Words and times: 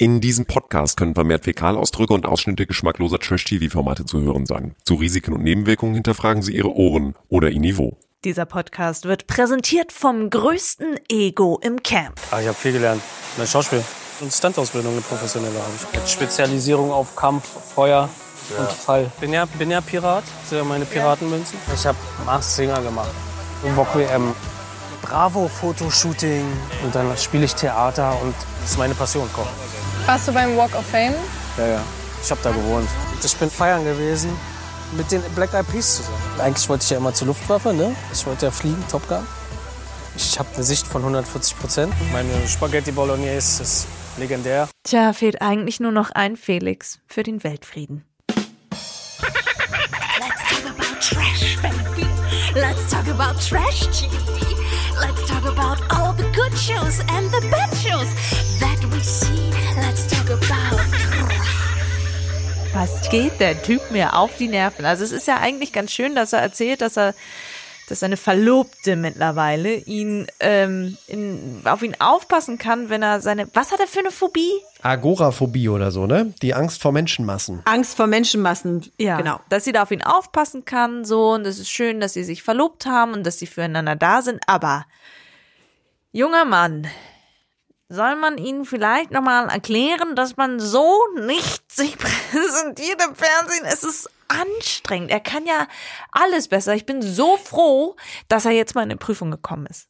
In 0.00 0.20
diesem 0.20 0.46
Podcast 0.46 0.96
können 0.96 1.16
vermehrt 1.16 1.42
Fäkalausdrücke 1.42 2.14
und 2.14 2.24
Ausschnitte 2.24 2.68
geschmackloser 2.68 3.18
Trash-TV-Formate 3.18 4.04
zu 4.04 4.20
hören 4.20 4.46
sein. 4.46 4.76
Zu 4.84 4.94
Risiken 4.94 5.34
und 5.34 5.42
Nebenwirkungen 5.42 5.94
hinterfragen 5.94 6.40
Sie 6.40 6.54
Ihre 6.54 6.72
Ohren 6.72 7.16
oder 7.28 7.50
Ihr 7.50 7.58
Niveau. 7.58 7.98
Dieser 8.22 8.46
Podcast 8.46 9.06
wird 9.06 9.26
präsentiert 9.26 9.90
vom 9.90 10.30
größten 10.30 11.00
Ego 11.10 11.58
im 11.64 11.82
Camp. 11.82 12.20
Ah, 12.30 12.40
ich 12.40 12.46
habe 12.46 12.56
viel 12.56 12.74
gelernt. 12.74 13.02
Eine 13.36 13.48
Schauspiel- 13.48 13.82
und 14.20 14.32
Stunt-Ausbildung, 14.32 14.92
eine 14.92 15.00
professionelle 15.00 15.58
habe 15.58 15.72
ich. 15.74 15.98
Mit 15.98 16.08
Spezialisierung 16.08 16.92
auf 16.92 17.16
Kampf, 17.16 17.48
Feuer 17.74 18.08
und 18.56 18.68
Fall. 18.68 19.10
Bin 19.18 19.32
ja, 19.32 19.46
bin 19.46 19.72
ja 19.72 19.80
Pirat, 19.80 20.22
das 20.22 20.50
sind 20.50 20.58
ja 20.58 20.64
meine 20.64 20.84
Piratenmünzen. 20.84 21.58
Ich 21.74 21.84
habe 21.84 21.98
Mars 22.24 22.54
Singer 22.54 22.80
gemacht, 22.82 23.10
Wok 23.74 23.96
WM, 23.96 24.32
Bravo-Fotoshooting 25.02 26.44
und 26.84 26.94
dann 26.94 27.16
spiele 27.16 27.46
ich 27.46 27.54
Theater 27.56 28.16
und 28.22 28.34
das 28.62 28.70
ist 28.70 28.78
meine 28.78 28.94
Passion, 28.94 29.28
Kochen. 29.32 29.77
Warst 30.08 30.26
du 30.26 30.32
beim 30.32 30.56
Walk 30.56 30.74
of 30.74 30.84
Fame? 30.86 31.14
Ja, 31.58 31.66
ja. 31.66 31.84
Ich 32.22 32.30
habe 32.30 32.40
da 32.42 32.50
gewohnt. 32.50 32.88
Ich 33.22 33.36
bin 33.36 33.50
feiern 33.50 33.84
gewesen 33.84 34.30
mit 34.96 35.12
den 35.12 35.20
Black 35.34 35.52
Eyed 35.52 35.70
Peas 35.70 35.96
zusammen. 35.96 36.16
Eigentlich 36.38 36.66
wollte 36.70 36.84
ich 36.84 36.88
ja 36.88 36.96
immer 36.96 37.12
zur 37.12 37.26
Luftwaffe, 37.26 37.74
ne? 37.74 37.94
Ich 38.10 38.24
wollte 38.24 38.46
ja 38.46 38.50
fliegen, 38.50 38.82
Top 38.90 39.06
Gun. 39.06 39.26
Ich 40.16 40.38
habe 40.38 40.48
eine 40.54 40.64
Sicht 40.64 40.86
von 40.86 41.02
140 41.02 41.58
Prozent. 41.58 41.92
Meine 42.10 42.48
Spaghetti 42.48 42.90
Bolognese 42.90 43.62
ist 43.62 43.86
legendär. 44.16 44.66
Tja, 44.82 45.12
fehlt 45.12 45.42
eigentlich 45.42 45.78
nur 45.78 45.92
noch 45.92 46.10
ein 46.12 46.38
Felix 46.38 47.00
für 47.06 47.22
den 47.22 47.44
Weltfrieden. 47.44 48.06
Let's 48.34 48.46
talk 50.48 50.64
about 50.70 50.98
trash, 51.02 51.58
baby. 51.60 52.06
Let's 52.54 52.90
talk 52.90 53.06
about 53.08 53.38
trash 53.46 53.86
TV. 53.88 54.08
Let's 54.98 55.26
talk 55.28 55.44
about 55.44 55.82
all 55.90 56.14
the 56.14 56.24
good 56.34 56.56
shows 56.56 57.00
and 57.14 57.30
the 57.30 57.42
bad 57.50 57.68
shows 57.76 58.08
Was 62.80 63.10
geht 63.10 63.40
der 63.40 63.60
Typ 63.60 63.90
mir 63.90 64.14
auf 64.14 64.36
die 64.36 64.46
Nerven? 64.46 64.84
Also 64.84 65.02
es 65.02 65.10
ist 65.10 65.26
ja 65.26 65.38
eigentlich 65.38 65.72
ganz 65.72 65.90
schön, 65.90 66.14
dass 66.14 66.32
er 66.32 66.38
erzählt, 66.38 66.80
dass 66.80 66.96
er 66.96 67.12
dass 67.88 67.98
seine 67.98 68.16
Verlobte 68.16 68.94
mittlerweile 68.94 69.74
ihn 69.74 70.28
ähm, 70.38 70.96
in, 71.08 71.62
auf 71.64 71.82
ihn 71.82 71.96
aufpassen 71.98 72.56
kann, 72.56 72.88
wenn 72.88 73.02
er 73.02 73.20
seine. 73.20 73.48
Was 73.52 73.72
hat 73.72 73.80
er 73.80 73.88
für 73.88 73.98
eine 73.98 74.12
Phobie? 74.12 74.52
Agoraphobie 74.80 75.68
oder 75.68 75.90
so, 75.90 76.06
ne? 76.06 76.32
Die 76.40 76.54
Angst 76.54 76.80
vor 76.80 76.92
Menschenmassen. 76.92 77.62
Angst 77.64 77.96
vor 77.96 78.06
Menschenmassen. 78.06 78.88
Ja, 78.96 79.16
genau. 79.16 79.40
Dass 79.48 79.64
sie 79.64 79.72
da 79.72 79.82
auf 79.82 79.90
ihn 79.90 80.04
aufpassen 80.04 80.64
kann, 80.64 81.04
so 81.04 81.32
und 81.32 81.48
es 81.48 81.58
ist 81.58 81.70
schön, 81.70 81.98
dass 81.98 82.12
sie 82.12 82.22
sich 82.22 82.44
verlobt 82.44 82.86
haben 82.86 83.12
und 83.12 83.26
dass 83.26 83.40
sie 83.40 83.48
füreinander 83.48 83.96
da 83.96 84.22
sind. 84.22 84.40
Aber 84.46 84.86
junger 86.12 86.44
Mann, 86.44 86.86
soll 87.88 88.16
man 88.16 88.38
ihnen 88.38 88.64
vielleicht 88.64 89.10
nochmal 89.10 89.48
erklären, 89.48 90.14
dass 90.14 90.36
man 90.36 90.60
so 90.60 90.94
nicht 91.16 91.70
sich 91.72 91.96
präsentiert 92.30 93.02
im 93.02 93.14
Fernsehen? 93.14 93.64
Es 93.64 93.82
ist 93.82 94.10
anstrengend. 94.28 95.10
Er 95.10 95.20
kann 95.20 95.46
ja 95.46 95.66
alles 96.12 96.48
besser. 96.48 96.74
Ich 96.74 96.86
bin 96.86 97.00
so 97.00 97.36
froh, 97.36 97.96
dass 98.28 98.44
er 98.44 98.52
jetzt 98.52 98.74
mal 98.74 98.82
in 98.82 98.90
eine 98.90 98.98
Prüfung 98.98 99.30
gekommen 99.30 99.66
ist. 99.66 99.88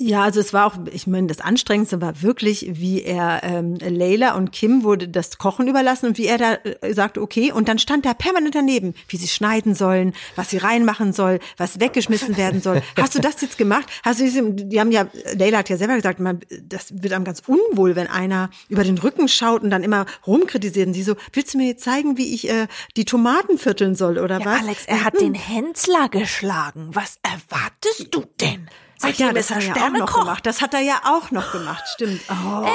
Ja, 0.00 0.22
also 0.22 0.38
es 0.38 0.52
war 0.52 0.66
auch, 0.66 0.76
ich 0.92 1.08
meine, 1.08 1.26
das 1.26 1.40
Anstrengendste 1.40 2.00
war 2.00 2.22
wirklich, 2.22 2.68
wie 2.70 3.02
er 3.02 3.40
ähm, 3.42 3.74
Leila 3.80 4.36
und 4.36 4.52
Kim 4.52 4.84
wurde 4.84 5.08
das 5.08 5.38
Kochen 5.38 5.66
überlassen 5.66 6.06
und 6.06 6.18
wie 6.18 6.26
er 6.26 6.38
da 6.38 6.54
äh, 6.54 6.94
sagte, 6.94 7.20
okay, 7.20 7.50
und 7.50 7.68
dann 7.68 7.80
stand 7.80 8.06
da 8.06 8.14
permanent 8.14 8.54
daneben, 8.54 8.94
wie 9.08 9.16
sie 9.16 9.26
schneiden 9.26 9.74
sollen, 9.74 10.14
was 10.36 10.50
sie 10.50 10.58
reinmachen 10.58 11.12
soll, 11.12 11.40
was 11.56 11.80
weggeschmissen 11.80 12.36
werden 12.36 12.62
soll. 12.62 12.80
Hast 12.96 13.16
du 13.16 13.18
das 13.18 13.40
jetzt 13.40 13.58
gemacht? 13.58 13.88
Hast 14.04 14.20
du 14.20 14.24
diese, 14.24 14.52
die 14.52 14.78
haben 14.78 14.92
ja, 14.92 15.08
Leila 15.34 15.58
hat 15.58 15.68
ja 15.68 15.76
selber 15.76 15.96
gesagt, 15.96 16.20
man, 16.20 16.38
das 16.62 17.02
wird 17.02 17.12
einem 17.12 17.24
ganz 17.24 17.42
unwohl, 17.44 17.96
wenn 17.96 18.06
einer 18.06 18.50
über 18.68 18.84
den 18.84 18.98
Rücken 18.98 19.26
schaut 19.26 19.64
und 19.64 19.70
dann 19.70 19.82
immer 19.82 20.06
rumkritisiert. 20.28 20.86
Und 20.86 20.94
sie 20.94 21.02
so, 21.02 21.16
willst 21.32 21.54
du 21.54 21.58
mir 21.58 21.66
jetzt 21.66 21.82
zeigen, 21.82 22.16
wie 22.16 22.32
ich 22.34 22.48
äh, 22.48 22.68
die 22.96 23.04
Tomaten 23.04 23.58
vierteln 23.58 23.96
soll 23.96 24.18
oder 24.18 24.38
Ja, 24.38 24.46
was? 24.46 24.60
Alex, 24.60 24.84
er 24.86 25.04
hat 25.04 25.20
den 25.20 25.34
Hensler 25.34 26.08
geschlagen. 26.08 26.90
Was 26.92 27.18
erwartest 27.24 28.14
du 28.14 28.24
denn? 28.40 28.68
Ach 29.02 29.08
ja, 29.14 29.32
das 29.32 29.50
ist 29.50 29.50
er 29.50 29.56
hat 29.56 29.64
er 29.64 29.80
ja 29.80 29.86
auch 29.86 29.90
noch 29.98 30.18
gemacht. 30.20 30.46
Das 30.46 30.60
hat 30.60 30.74
er 30.74 30.80
ja 30.80 31.00
auch 31.04 31.30
noch 31.30 31.52
gemacht, 31.52 31.84
stimmt. 31.94 32.20
Oh. 32.28 32.62
Er 32.64 32.72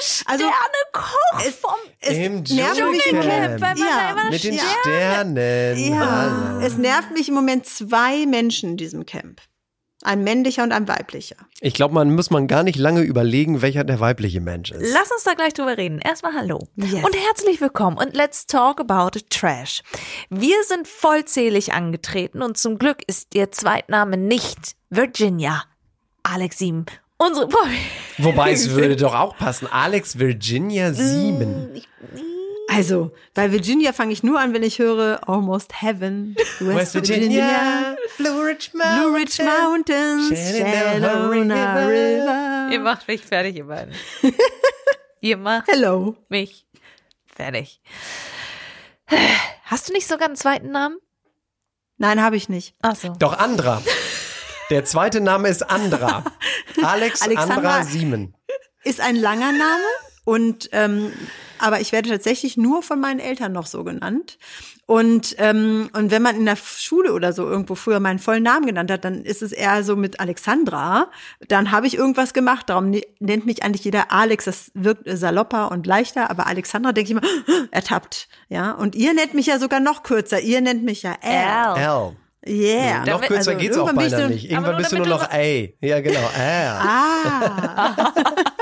ist 0.00 0.24
der 0.24 0.32
Also, 0.32 0.44
Sternekoch 0.44 1.46
es- 1.46 1.54
vom 1.56 1.70
es 2.00 2.16
Im 2.16 2.44
Dschungelcamp. 2.44 3.78
Ja, 3.78 4.30
Mit 4.30 4.44
den 4.44 4.54
Ja. 4.54 4.62
Sternen. 4.80 5.78
ja, 5.92 6.00
Also. 6.58 6.66
es 6.66 6.76
nervt 6.78 7.10
mich 7.12 7.28
im 7.28 7.34
Moment 7.34 7.66
zwei 7.66 8.26
Menschen 8.26 8.70
in 8.70 8.76
diesem 8.76 9.04
Camp. 9.06 9.40
Ein 10.02 10.24
männlicher 10.24 10.62
und 10.62 10.72
ein 10.72 10.88
weiblicher. 10.88 11.36
Ich 11.60 11.72
glaube, 11.74 11.94
man 11.94 12.14
muss 12.14 12.30
man 12.30 12.46
gar 12.46 12.62
nicht 12.62 12.76
lange 12.76 13.00
überlegen, 13.00 13.62
welcher 13.62 13.82
der 13.82 13.98
weibliche 13.98 14.40
Mensch 14.40 14.70
ist. 14.70 14.92
Lass 14.92 15.10
uns 15.10 15.24
da 15.24 15.32
gleich 15.32 15.54
drüber 15.54 15.78
reden. 15.78 16.00
Erstmal 16.00 16.34
Hallo. 16.34 16.68
Yes. 16.76 17.02
Und 17.02 17.16
herzlich 17.16 17.60
willkommen 17.60 17.96
und 17.96 18.14
let's 18.14 18.46
talk 18.46 18.78
about 18.78 19.18
Trash. 19.30 19.82
Wir 20.28 20.62
sind 20.64 20.86
vollzählig 20.86 21.72
angetreten 21.72 22.42
und 22.42 22.58
zum 22.58 22.78
Glück 22.78 22.98
ist 23.06 23.34
ihr 23.34 23.50
Zweitname 23.50 24.16
nicht 24.18 24.76
Virginia. 24.90 25.64
Alex 26.22 26.58
Sieben. 26.58 26.84
Unsere, 27.18 27.48
boah, 27.48 27.66
Wobei 28.18 28.52
es 28.52 28.70
würde 28.74 28.96
doch 28.96 29.14
auch 29.14 29.36
passen. 29.36 29.66
Alex 29.70 30.18
Virginia 30.18 30.92
Siemen. 30.92 31.80
Also, 32.76 33.12
bei 33.34 33.52
Virginia 33.52 33.92
fange 33.94 34.12
ich 34.12 34.22
nur 34.22 34.38
an, 34.38 34.52
wenn 34.52 34.62
ich 34.62 34.78
höre 34.78 35.26
Almost 35.28 35.80
Heaven, 35.82 36.36
West, 36.60 36.94
Virginia, 36.94 37.96
Blue 38.18 38.44
Ridge 38.44 38.68
Blue 38.72 39.14
Ridge 39.16 39.42
Mountains, 39.42 40.28
Shalona 40.58 41.86
River. 41.86 42.68
ihr 42.72 42.80
macht 42.80 43.08
mich 43.08 43.22
fertig, 43.22 43.56
ihr 43.56 43.64
beiden. 43.66 43.94
ihr 45.20 45.36
macht 45.38 45.68
Hello. 45.68 46.16
mich 46.28 46.66
fertig. 47.34 47.80
Hast 49.64 49.88
du 49.88 49.92
nicht 49.92 50.06
sogar 50.06 50.26
einen 50.28 50.36
zweiten 50.36 50.70
Namen? 50.70 50.98
Nein, 51.98 52.22
habe 52.22 52.36
ich 52.36 52.48
nicht. 52.50 52.74
Ach 52.82 52.94
so. 52.94 53.08
Doch 53.18 53.38
Andra. 53.38 53.82
Der 54.68 54.84
zweite 54.84 55.20
Name 55.20 55.48
ist 55.48 55.62
Andra. 55.70 56.24
Alex 56.82 57.22
Alexandra- 57.22 57.54
Andra 57.54 57.82
Siemen. 57.84 58.34
Ist 58.84 59.00
ein 59.00 59.16
langer 59.16 59.52
Name 59.52 59.84
und 60.24 60.68
ähm, 60.72 61.12
aber 61.58 61.80
ich 61.80 61.92
werde 61.92 62.10
tatsächlich 62.10 62.56
nur 62.56 62.82
von 62.82 63.00
meinen 63.00 63.20
Eltern 63.20 63.52
noch 63.52 63.66
so 63.66 63.84
genannt. 63.84 64.38
Und, 64.86 65.34
ähm, 65.38 65.90
und 65.94 66.12
wenn 66.12 66.22
man 66.22 66.36
in 66.36 66.46
der 66.46 66.56
Schule 66.56 67.12
oder 67.12 67.32
so 67.32 67.44
irgendwo 67.44 67.74
früher 67.74 67.98
meinen 67.98 68.20
vollen 68.20 68.44
Namen 68.44 68.66
genannt 68.66 68.90
hat, 68.90 69.04
dann 69.04 69.24
ist 69.24 69.42
es 69.42 69.50
eher 69.50 69.82
so 69.82 69.96
mit 69.96 70.20
Alexandra. 70.20 71.10
Dann 71.48 71.72
habe 71.72 71.88
ich 71.88 71.96
irgendwas 71.96 72.32
gemacht. 72.32 72.68
Darum 72.68 72.90
ne- 72.90 73.02
nennt 73.18 73.46
mich 73.46 73.64
eigentlich 73.64 73.84
jeder 73.84 74.12
Alex. 74.12 74.44
Das 74.44 74.70
wirkt 74.74 75.02
salopper 75.04 75.72
und 75.72 75.86
leichter. 75.88 76.30
Aber 76.30 76.46
Alexandra 76.46 76.92
denke 76.92 77.12
ich 77.12 77.18
immer, 77.18 77.66
ertappt. 77.72 78.28
Ja. 78.48 78.70
Und 78.72 78.94
ihr 78.94 79.12
nennt 79.12 79.34
mich 79.34 79.46
ja 79.46 79.58
sogar 79.58 79.80
noch 79.80 80.04
kürzer. 80.04 80.40
Ihr 80.40 80.60
nennt 80.60 80.84
mich 80.84 81.02
ja 81.02 81.16
L. 81.20 81.82
L. 81.82 82.16
Yeah. 82.48 83.04
Noch 83.04 83.22
kürzer 83.22 83.50
Also 83.50 83.56
geht's 83.56 83.76
auch 83.76 83.92
beinahe 83.92 84.28
nicht. 84.28 84.48
Irgendwann 84.48 84.76
bist 84.76 84.92
du 84.92 84.98
nur 84.98 85.08
noch 85.08 85.28
A. 85.32 85.68
Ja, 85.80 86.00
genau. 86.00 86.30
L. 86.38 86.68
Ah. 86.68 88.12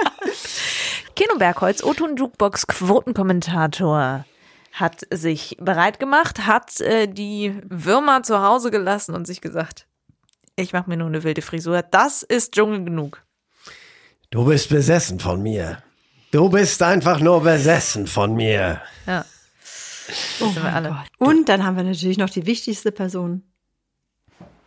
Keno 1.15 1.37
Bergholz, 1.39 1.83
O-Ton 1.83 2.17
Jukebox 2.17 2.67
Quotenkommentator, 2.67 4.25
hat 4.73 5.07
sich 5.11 5.57
bereit 5.61 6.01
gemacht, 6.01 6.47
hat 6.47 6.81
äh, 6.81 7.07
die 7.07 7.61
Würmer 7.65 8.25
zu 8.25 8.43
Hause 8.43 8.71
gelassen 8.71 9.15
und 9.15 9.27
sich 9.27 9.41
gesagt, 9.41 9.87
ich 10.57 10.73
mache 10.73 10.89
mir 10.91 10.97
nur 10.97 11.07
eine 11.07 11.23
wilde 11.23 11.43
Frisur. 11.43 11.83
Das 11.83 12.23
ist 12.23 12.55
Dschungel 12.55 12.85
genug. 12.85 13.23
Du 14.31 14.45
bist 14.45 14.69
besessen 14.69 15.21
von 15.21 15.43
mir. 15.43 15.83
Du 16.33 16.49
bist 16.49 16.83
einfach 16.83 17.21
nur 17.21 17.43
besessen 17.43 18.09
von 18.09 18.35
mir. 18.35 18.83
Ja. 19.07 19.25
Das 20.41 20.53
sind 20.53 20.63
wir 20.63 20.73
alle. 20.73 21.05
Und 21.19 21.49
dann 21.49 21.65
haben 21.65 21.77
wir 21.77 21.85
natürlich 21.85 22.19
noch 22.19 22.31
die 22.31 22.45
wichtigste 22.45 22.91
Person. 22.91 23.43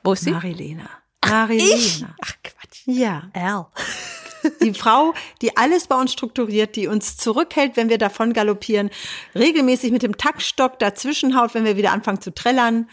Wo 0.04 0.14
ist 0.14 0.24
sie? 0.24 0.32
Marilena. 0.32 0.90
Marilena. 1.26 2.16
Ach 2.24 2.34
Quatsch. 2.42 2.84
Ja. 2.86 3.30
Al. 3.34 3.66
Die 4.62 4.74
Frau, 4.74 5.14
die 5.42 5.58
alles 5.58 5.88
bei 5.88 5.96
uns 5.96 6.14
strukturiert, 6.14 6.76
die 6.76 6.88
uns 6.88 7.18
zurückhält, 7.18 7.78
wenn 7.78 7.90
wir 7.90 7.98
davon 7.98 8.34
galoppieren, 8.34 8.90
regelmäßig 9.36 9.92
mit 9.92 10.04
dem 10.04 10.18
Taktstock 10.18 10.80
dazwischenhaut, 10.80 11.54
wenn 11.54 11.66
wir 11.66 11.78
wieder 11.78 11.92
anfangen 11.92 12.22
zu 12.22 12.34
trällern 12.34 12.88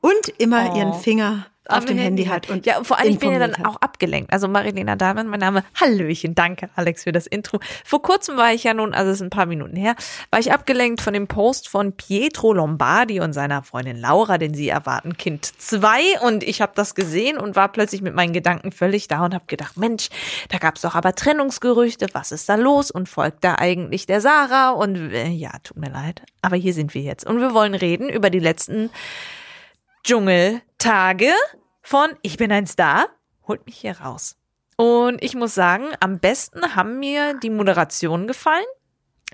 und 0.00 0.28
immer 0.38 0.70
Oh. 0.72 0.76
ihren 0.76 0.94
Finger 0.94 1.46
auf 1.68 1.84
dem 1.84 1.98
Handy 1.98 2.26
hat. 2.26 2.48
Und 2.48 2.64
ja, 2.64 2.84
vor 2.84 2.98
allem 2.98 3.10
ich 3.10 3.18
bin 3.18 3.32
ja 3.32 3.40
dann 3.40 3.56
hat. 3.56 3.66
auch 3.66 3.74
abgelenkt. 3.80 4.32
Also 4.32 4.46
Marilena 4.46 4.94
Dahlmann, 4.94 5.26
mein 5.26 5.40
Name. 5.40 5.64
Hallöchen, 5.74 6.36
danke 6.36 6.70
Alex 6.76 7.02
für 7.02 7.10
das 7.10 7.26
Intro. 7.26 7.58
Vor 7.84 8.02
kurzem 8.02 8.36
war 8.36 8.52
ich 8.52 8.62
ja 8.62 8.72
nun, 8.72 8.94
also 8.94 9.10
es 9.10 9.16
ist 9.16 9.22
ein 9.22 9.30
paar 9.30 9.46
Minuten 9.46 9.74
her, 9.74 9.96
war 10.30 10.38
ich 10.38 10.52
abgelenkt 10.52 11.00
von 11.00 11.12
dem 11.12 11.26
Post 11.26 11.68
von 11.68 11.90
Pietro 11.92 12.52
Lombardi 12.52 13.18
und 13.18 13.32
seiner 13.32 13.64
Freundin 13.64 13.96
Laura, 13.96 14.38
denn 14.38 14.54
sie 14.54 14.68
erwarten 14.68 15.16
Kind 15.16 15.44
zwei 15.44 16.20
und 16.20 16.44
ich 16.44 16.60
habe 16.60 16.70
das 16.76 16.94
gesehen 16.94 17.36
und 17.36 17.56
war 17.56 17.66
plötzlich 17.72 18.00
mit 18.00 18.14
meinen 18.14 18.32
Gedanken 18.32 18.70
völlig 18.70 19.08
da 19.08 19.24
und 19.24 19.34
habe 19.34 19.46
gedacht, 19.48 19.76
Mensch, 19.76 20.08
da 20.50 20.58
gab's 20.58 20.82
doch 20.82 20.94
aber 20.94 21.16
Trennungsgerüchte, 21.16 22.06
was 22.12 22.30
ist 22.30 22.48
da 22.48 22.54
los 22.54 22.92
und 22.92 23.08
folgt 23.08 23.42
da 23.42 23.56
eigentlich 23.56 24.06
der 24.06 24.20
Sarah 24.20 24.70
und 24.70 24.94
äh, 25.12 25.30
ja, 25.30 25.50
tut 25.64 25.78
mir 25.78 25.90
leid, 25.90 26.22
aber 26.42 26.54
hier 26.54 26.74
sind 26.74 26.94
wir 26.94 27.02
jetzt 27.02 27.26
und 27.26 27.40
wir 27.40 27.54
wollen 27.54 27.74
reden 27.74 28.08
über 28.08 28.30
die 28.30 28.38
letzten 28.38 28.90
Dschungeltage 30.06 31.32
von 31.82 32.10
Ich 32.22 32.36
bin 32.36 32.52
ein 32.52 32.68
Star, 32.68 33.08
holt 33.48 33.66
mich 33.66 33.76
hier 33.76 33.98
raus. 33.98 34.36
Und 34.76 35.20
ich 35.20 35.34
muss 35.34 35.52
sagen, 35.52 35.88
am 35.98 36.20
besten 36.20 36.76
haben 36.76 37.00
mir 37.00 37.34
die 37.40 37.50
Moderationen 37.50 38.28
gefallen. 38.28 38.64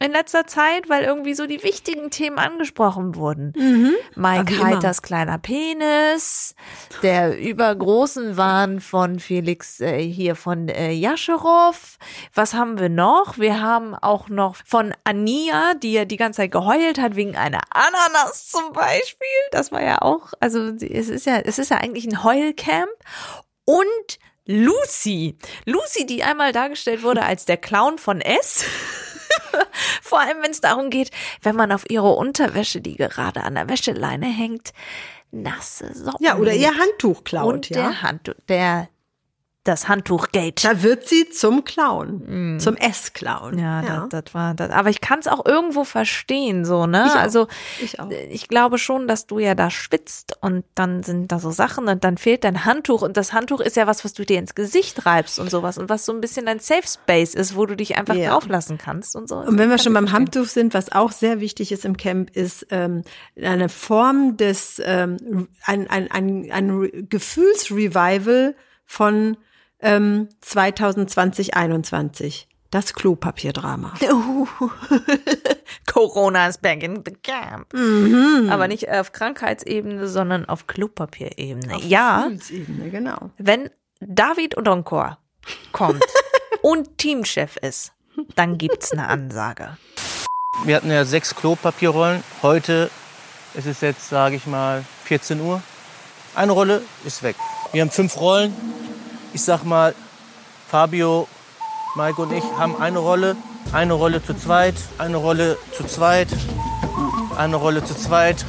In 0.00 0.10
letzter 0.10 0.46
Zeit, 0.46 0.88
weil 0.88 1.04
irgendwie 1.04 1.34
so 1.34 1.46
die 1.46 1.62
wichtigen 1.62 2.10
Themen 2.10 2.38
angesprochen 2.38 3.14
wurden. 3.14 3.52
Mike 4.14 4.50
wie 4.50 4.54
immer. 4.54 4.64
Heiters 4.64 5.02
kleiner 5.02 5.38
Penis, 5.38 6.54
der 7.02 7.38
übergroßen 7.38 8.36
Wahn 8.36 8.80
von 8.80 9.20
Felix 9.20 9.80
äh, 9.80 10.00
hier 10.00 10.34
von 10.34 10.68
äh, 10.68 10.92
Jascherow. 10.92 11.98
Was 12.34 12.54
haben 12.54 12.78
wir 12.78 12.88
noch? 12.88 13.38
Wir 13.38 13.60
haben 13.60 13.94
auch 13.94 14.28
noch 14.28 14.56
von 14.64 14.94
Ania, 15.04 15.74
die 15.74 15.92
ja 15.92 16.04
die 16.04 16.16
ganze 16.16 16.38
Zeit 16.38 16.52
geheult 16.52 16.98
hat 16.98 17.14
wegen 17.14 17.36
einer 17.36 17.60
Ananas 17.70 18.48
zum 18.48 18.72
Beispiel. 18.72 19.28
Das 19.52 19.72
war 19.72 19.82
ja 19.82 20.00
auch, 20.00 20.32
also 20.40 20.72
es 20.80 21.08
ist 21.08 21.26
ja, 21.26 21.38
es 21.38 21.58
ist 21.58 21.70
ja 21.70 21.76
eigentlich 21.76 22.06
ein 22.06 22.24
Heulcamp. 22.24 22.90
Und 23.64 24.18
Lucy. 24.44 25.36
Lucy, 25.66 26.04
die 26.04 26.24
einmal 26.24 26.50
dargestellt 26.50 27.04
wurde 27.04 27.22
als 27.22 27.44
der 27.44 27.58
Clown 27.58 27.98
von 27.98 28.20
S. 28.20 28.64
Vor 30.02 30.20
allem, 30.20 30.42
wenn 30.42 30.50
es 30.50 30.60
darum 30.60 30.90
geht, 30.90 31.10
wenn 31.42 31.56
man 31.56 31.72
auf 31.72 31.88
ihre 31.88 32.10
Unterwäsche, 32.12 32.80
die 32.80 32.96
gerade 32.96 33.42
an 33.42 33.54
der 33.54 33.68
Wäscheleine 33.68 34.26
hängt, 34.26 34.72
nasse 35.30 35.92
Socken. 35.94 36.24
Ja, 36.24 36.36
oder 36.36 36.52
ihr. 36.52 36.72
Handtuch 36.78 37.24
klaut, 37.24 37.54
Und 37.54 37.68
ja. 37.70 37.76
der 37.76 38.02
Handtuch, 38.02 38.34
der, 38.48 38.88
das 39.64 39.86
Handtuchgate. 39.88 40.64
Da 40.64 40.82
wird 40.82 41.06
sie 41.08 41.28
zum 41.30 41.62
Clown, 41.64 42.58
zum 42.60 42.76
S-Clown. 42.76 43.54
Mm. 43.54 43.58
Ja, 43.58 43.82
Das, 43.82 44.24
das 44.24 44.34
war 44.34 44.54
das. 44.54 44.70
Aber 44.70 44.90
ich 44.90 45.00
kann 45.00 45.20
es 45.20 45.28
auch 45.28 45.46
irgendwo 45.46 45.84
verstehen, 45.84 46.64
so, 46.64 46.86
ne? 46.86 47.04
Ich. 47.06 47.14
Also 47.14 47.46
Ich 47.80 48.00
auch. 48.00 48.10
ich 48.10 48.48
glaube 48.48 48.78
schon, 48.78 49.06
dass 49.06 49.26
du 49.26 49.38
ja 49.38 49.54
da 49.54 49.70
schwitzt 49.70 50.36
und 50.40 50.64
dann 50.74 51.02
sind 51.04 51.30
da 51.30 51.38
so 51.38 51.50
Sachen 51.52 51.86
und 51.88 52.02
dann 52.02 52.18
fehlt 52.18 52.44
dein 52.44 52.64
Handtuch 52.64 53.02
und 53.02 53.16
das 53.16 53.32
Handtuch 53.32 53.60
ist 53.60 53.76
ja 53.76 53.86
was, 53.86 54.04
was 54.04 54.12
du 54.14 54.24
dir 54.24 54.38
ins 54.38 54.54
Gesicht 54.54 55.06
reibst 55.06 55.38
und 55.38 55.50
sowas 55.50 55.78
und 55.78 55.88
was 55.88 56.04
so 56.04 56.12
ein 56.12 56.20
bisschen 56.20 56.46
dein 56.46 56.58
Safe 56.58 56.86
Space 56.86 57.34
ist, 57.34 57.54
wo 57.56 57.64
du 57.66 57.76
dich 57.76 57.96
einfach 57.96 58.14
Ja. 58.14 58.30
drauflassen 58.30 58.78
kannst 58.78 59.14
und 59.14 59.28
so. 59.28 59.36
Und 59.36 59.58
wenn 59.58 59.70
wir 59.70 59.78
schon 59.78 59.92
beim. 59.94 60.10
Handtuch 60.12 60.46
sind, 60.46 60.74
was 60.74 60.90
auch 60.92 61.12
sehr 61.12 61.40
wichtig 61.40 61.70
ist 61.72 61.84
im 61.84 61.96
Camp, 61.96 62.30
ist 62.36 62.66
ähm, 62.70 63.02
eine 63.40 63.68
Form 63.68 64.36
des, 64.36 64.82
ähm, 64.84 65.48
ein, 65.64 65.88
ein, 65.88 66.10
ein, 66.10 66.50
ein 66.50 66.70
Re- 66.70 66.90
Gefühlsrevival 67.04 68.54
von 68.84 69.36
ähm, 69.82 70.28
2020, 70.40 71.54
21. 71.54 72.48
Das 72.70 72.94
Klopapierdrama. 72.94 73.92
Corona 75.92 76.48
is 76.48 76.56
back 76.56 76.82
in 76.82 77.02
the 77.04 77.12
camp. 77.12 77.74
Mhm. 77.74 78.48
Aber 78.50 78.66
nicht 78.66 78.88
auf 78.88 79.12
Krankheitsebene, 79.12 80.08
sondern 80.08 80.46
auf 80.46 80.66
Klopapierebene. 80.66 81.80
ja, 81.82 82.22
Gefühlsebene, 82.22 82.90
genau. 82.90 83.30
wenn 83.36 83.68
David 84.00 84.56
Odonkor 84.56 85.18
kommt 85.72 86.02
und 86.62 86.96
Teamchef 86.96 87.58
ist, 87.58 87.92
dann 88.36 88.56
gibt's 88.56 88.92
eine 88.92 89.06
Ansage. 89.06 89.76
Wir 90.64 90.76
hatten 90.76 90.90
ja 90.90 91.04
sechs 91.04 91.34
Klopapierrollen. 91.34 92.22
Heute 92.40 92.90
ist 93.52 93.66
es 93.66 93.82
jetzt, 93.82 94.08
sage 94.08 94.36
ich 94.36 94.46
mal, 94.46 94.84
14 95.04 95.40
Uhr. 95.40 95.62
Eine 96.34 96.52
Rolle 96.52 96.82
ist 97.04 97.22
weg. 97.22 97.36
Wir 97.72 97.82
haben 97.82 97.90
fünf 97.90 98.18
Rollen. 98.18 98.54
Ich 99.34 99.42
sag 99.42 99.64
mal, 99.64 99.94
Fabio, 100.68 101.26
Mike 101.94 102.20
und 102.20 102.32
ich 102.32 102.44
haben 102.58 102.76
eine 102.80 102.98
Rolle. 102.98 103.36
Eine 103.72 103.94
Rolle 103.94 104.22
zu 104.22 104.34
zweit, 104.34 104.74
eine 104.98 105.16
Rolle 105.16 105.56
zu 105.74 105.84
zweit, 105.84 106.28
eine 107.36 107.56
Rolle 107.56 107.82
zu 107.82 107.94
zweit, 107.94 108.44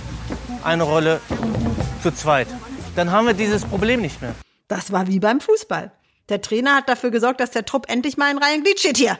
eine 0.63 0.83
Rolle 0.83 1.21
zu 2.01 2.11
zweit. 2.13 2.47
Dann 2.95 3.11
haben 3.11 3.27
wir 3.27 3.33
dieses 3.33 3.63
Problem 3.63 4.01
nicht 4.01 4.21
mehr. 4.21 4.35
Das 4.67 4.91
war 4.91 5.07
wie 5.07 5.19
beim 5.19 5.39
Fußball. 5.39 5.91
Der 6.29 6.41
Trainer 6.41 6.75
hat 6.75 6.89
dafür 6.89 7.11
gesorgt, 7.11 7.39
dass 7.39 7.51
der 7.51 7.65
Trupp 7.65 7.89
endlich 7.89 8.17
mal 8.17 8.31
in 8.31 8.37
Reihen 8.37 8.63
Glied 8.63 8.79
steht 8.79 8.97
hier. 8.97 9.17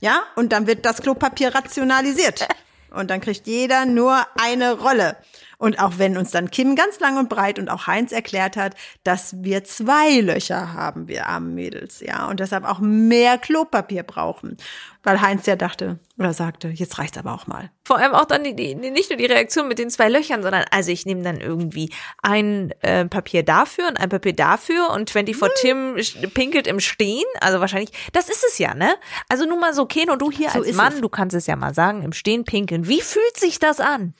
Ja, 0.00 0.22
und 0.36 0.52
dann 0.52 0.66
wird 0.66 0.84
das 0.84 1.00
Klopapier 1.00 1.54
rationalisiert. 1.54 2.46
Und 2.90 3.10
dann 3.10 3.20
kriegt 3.20 3.46
jeder 3.46 3.84
nur 3.84 4.26
eine 4.40 4.72
Rolle. 4.72 5.18
Und 5.58 5.80
auch 5.80 5.94
wenn 5.98 6.16
uns 6.16 6.30
dann 6.30 6.50
Kim 6.52 6.76
ganz 6.76 7.00
lang 7.00 7.18
und 7.18 7.28
breit 7.28 7.58
und 7.58 7.68
auch 7.68 7.88
Heinz 7.88 8.12
erklärt 8.12 8.56
hat, 8.56 8.74
dass 9.02 9.42
wir 9.42 9.64
zwei 9.64 10.20
Löcher 10.20 10.72
haben, 10.72 11.08
wir 11.08 11.26
armen 11.26 11.54
Mädels, 11.54 11.98
ja, 12.00 12.26
und 12.28 12.38
deshalb 12.38 12.64
auch 12.64 12.78
mehr 12.78 13.38
Klopapier 13.38 14.04
brauchen. 14.04 14.56
Weil 15.02 15.20
Heinz 15.20 15.46
ja 15.46 15.56
dachte 15.56 15.98
oder 16.18 16.32
sagte, 16.32 16.68
jetzt 16.68 16.98
reicht's 16.98 17.16
aber 17.18 17.32
auch 17.32 17.46
mal. 17.46 17.70
Vor 17.84 17.96
allem 17.98 18.12
auch 18.12 18.24
dann 18.26 18.44
die, 18.44 18.54
die, 18.54 18.74
nicht 18.74 19.10
nur 19.10 19.16
die 19.16 19.26
Reaktion 19.26 19.66
mit 19.68 19.78
den 19.78 19.90
zwei 19.90 20.08
Löchern, 20.08 20.42
sondern 20.42 20.64
also 20.70 20.90
ich 20.90 21.06
nehme 21.06 21.22
dann 21.22 21.40
irgendwie 21.40 21.92
ein 22.22 22.72
äh, 22.82 23.04
Papier 23.06 23.42
dafür 23.44 23.88
und 23.88 23.98
ein 23.98 24.08
Papier 24.08 24.34
dafür 24.34 24.90
und 24.90 25.08
24 25.10 25.60
Tim 25.62 25.94
sch- 25.96 26.28
pinkelt 26.34 26.66
im 26.66 26.80
Stehen. 26.80 27.24
Also 27.40 27.60
wahrscheinlich, 27.60 27.90
das 28.12 28.28
ist 28.28 28.44
es 28.46 28.58
ja, 28.58 28.74
ne? 28.74 28.94
Also 29.28 29.46
nur 29.46 29.58
mal 29.58 29.72
so, 29.72 29.86
Ken 29.86 30.10
und 30.10 30.20
du 30.20 30.30
hier 30.30 30.50
So 30.50 30.58
als 30.60 30.72
Mann, 30.74 30.94
es. 30.94 31.00
du 31.00 31.08
kannst 31.08 31.34
es 31.34 31.46
ja 31.46 31.56
mal 31.56 31.72
sagen, 31.74 32.02
im 32.02 32.12
Stehen 32.12 32.44
pinkeln. 32.44 32.86
Wie 32.88 33.00
fühlt 33.00 33.36
sich 33.36 33.58
das 33.60 33.80
an? 33.80 34.14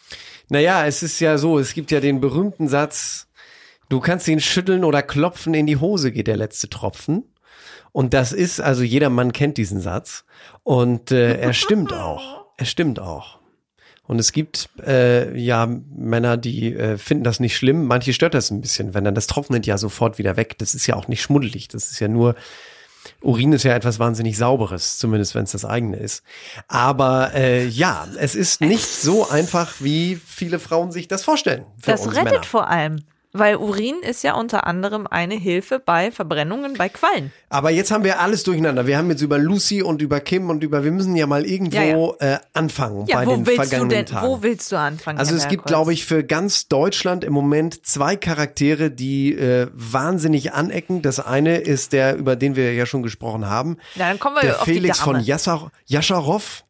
Naja, 0.48 0.86
es 0.86 1.02
ist 1.02 1.20
ja 1.20 1.38
so, 1.38 1.58
es 1.58 1.74
gibt 1.74 1.90
ja 1.90 2.00
den 2.00 2.20
berühmten 2.20 2.68
Satz, 2.68 3.28
du 3.88 4.00
kannst 4.00 4.28
ihn 4.28 4.40
schütteln 4.40 4.84
oder 4.84 5.02
klopfen, 5.02 5.54
in 5.54 5.66
die 5.66 5.76
Hose 5.76 6.12
geht 6.12 6.26
der 6.26 6.36
letzte 6.36 6.68
Tropfen. 6.68 7.24
Und 7.92 8.14
das 8.14 8.32
ist, 8.32 8.60
also 8.60 8.82
jeder 8.82 9.10
Mann 9.10 9.32
kennt 9.32 9.56
diesen 9.56 9.80
Satz. 9.80 10.24
Und 10.62 11.10
äh, 11.10 11.38
er 11.38 11.52
stimmt 11.52 11.92
auch. 11.92 12.46
Er 12.56 12.66
stimmt 12.66 13.00
auch. 13.00 13.38
Und 14.08 14.18
es 14.18 14.32
gibt 14.32 14.70
äh, 14.86 15.36
ja 15.38 15.66
Männer, 15.66 16.36
die 16.38 16.74
äh, 16.74 16.96
finden 16.96 17.24
das 17.24 17.40
nicht 17.40 17.56
schlimm. 17.56 17.86
Manche 17.86 18.14
stört 18.14 18.34
das 18.34 18.50
ein 18.50 18.62
bisschen, 18.62 18.94
wenn 18.94 19.04
dann 19.04 19.14
das 19.14 19.26
trocknet 19.26 19.66
ja 19.66 19.76
sofort 19.76 20.18
wieder 20.18 20.36
weg. 20.36 20.56
Das 20.58 20.74
ist 20.74 20.86
ja 20.86 20.96
auch 20.96 21.08
nicht 21.08 21.20
schmuddelig. 21.20 21.68
Das 21.68 21.90
ist 21.90 22.00
ja 22.00 22.08
nur 22.08 22.34
Urin 23.20 23.52
ist 23.52 23.64
ja 23.64 23.74
etwas 23.74 23.98
wahnsinnig 23.98 24.36
Sauberes, 24.36 24.98
zumindest 24.98 25.34
wenn 25.34 25.44
es 25.44 25.52
das 25.52 25.64
eigene 25.64 25.96
ist. 25.96 26.22
Aber 26.68 27.34
äh, 27.34 27.66
ja, 27.66 28.06
es 28.18 28.34
ist 28.34 28.60
nicht 28.60 28.86
so 28.86 29.28
einfach, 29.28 29.74
wie 29.80 30.16
viele 30.16 30.58
Frauen 30.58 30.92
sich 30.92 31.08
das 31.08 31.24
vorstellen. 31.24 31.64
Das 31.84 32.06
rettet 32.08 32.24
Männer. 32.24 32.42
vor 32.44 32.68
allem. 32.68 33.04
Weil 33.34 33.56
Urin 33.56 33.96
ist 34.00 34.22
ja 34.24 34.32
unter 34.34 34.66
anderem 34.66 35.06
eine 35.06 35.34
Hilfe 35.34 35.78
bei 35.78 36.10
Verbrennungen, 36.10 36.74
bei 36.78 36.88
Quallen. 36.88 37.30
Aber 37.50 37.68
jetzt 37.70 37.90
haben 37.90 38.02
wir 38.02 38.20
alles 38.20 38.42
durcheinander. 38.42 38.86
Wir 38.86 38.96
haben 38.96 39.10
jetzt 39.10 39.20
über 39.20 39.36
Lucy 39.38 39.82
und 39.82 40.00
über 40.00 40.20
Kim 40.20 40.48
und 40.48 40.64
über, 40.64 40.82
wir 40.82 40.90
müssen 40.92 41.14
ja 41.14 41.26
mal 41.26 41.44
irgendwo 41.44 42.16
Ja, 42.20 42.36
Äh, 42.36 42.38
anfangen 42.54 43.06
Ja, 43.06 43.16
bei 43.18 43.26
wo 43.26 43.30
den 43.36 43.46
willst 43.46 43.58
du 43.58 43.62
vergangenen 43.68 43.90
denn, 43.90 44.06
Tagen. 44.06 44.26
wo 44.26 44.42
willst 44.42 44.72
du 44.72 44.76
anfangen? 44.78 45.18
Also 45.18 45.32
Herr 45.32 45.38
es 45.42 45.48
gibt, 45.48 45.66
glaube 45.66 45.92
ich, 45.92 46.06
für 46.06 46.24
ganz 46.24 46.68
Deutschland 46.68 47.22
im 47.22 47.34
Moment 47.34 47.84
zwei 47.86 48.16
Charaktere, 48.16 48.90
die 48.90 49.34
äh, 49.34 49.68
wahnsinnig 49.74 50.54
anecken. 50.54 51.02
Das 51.02 51.20
eine 51.20 51.58
ist 51.58 51.92
der, 51.92 52.16
über 52.16 52.34
den 52.34 52.56
wir 52.56 52.72
ja 52.72 52.86
schon 52.86 53.02
gesprochen 53.02 53.44
haben. 53.46 53.76
Ja, 53.94 54.08
dann 54.08 54.18
kommen 54.18 54.36
wir 54.36 54.42
der 54.42 54.58
auf 54.60 54.64
die 54.64 54.72
Felix 54.72 55.00
Dame. 55.00 55.16
von 55.18 55.24
Jassar, 55.24 55.70
Jascharow. 55.84 56.64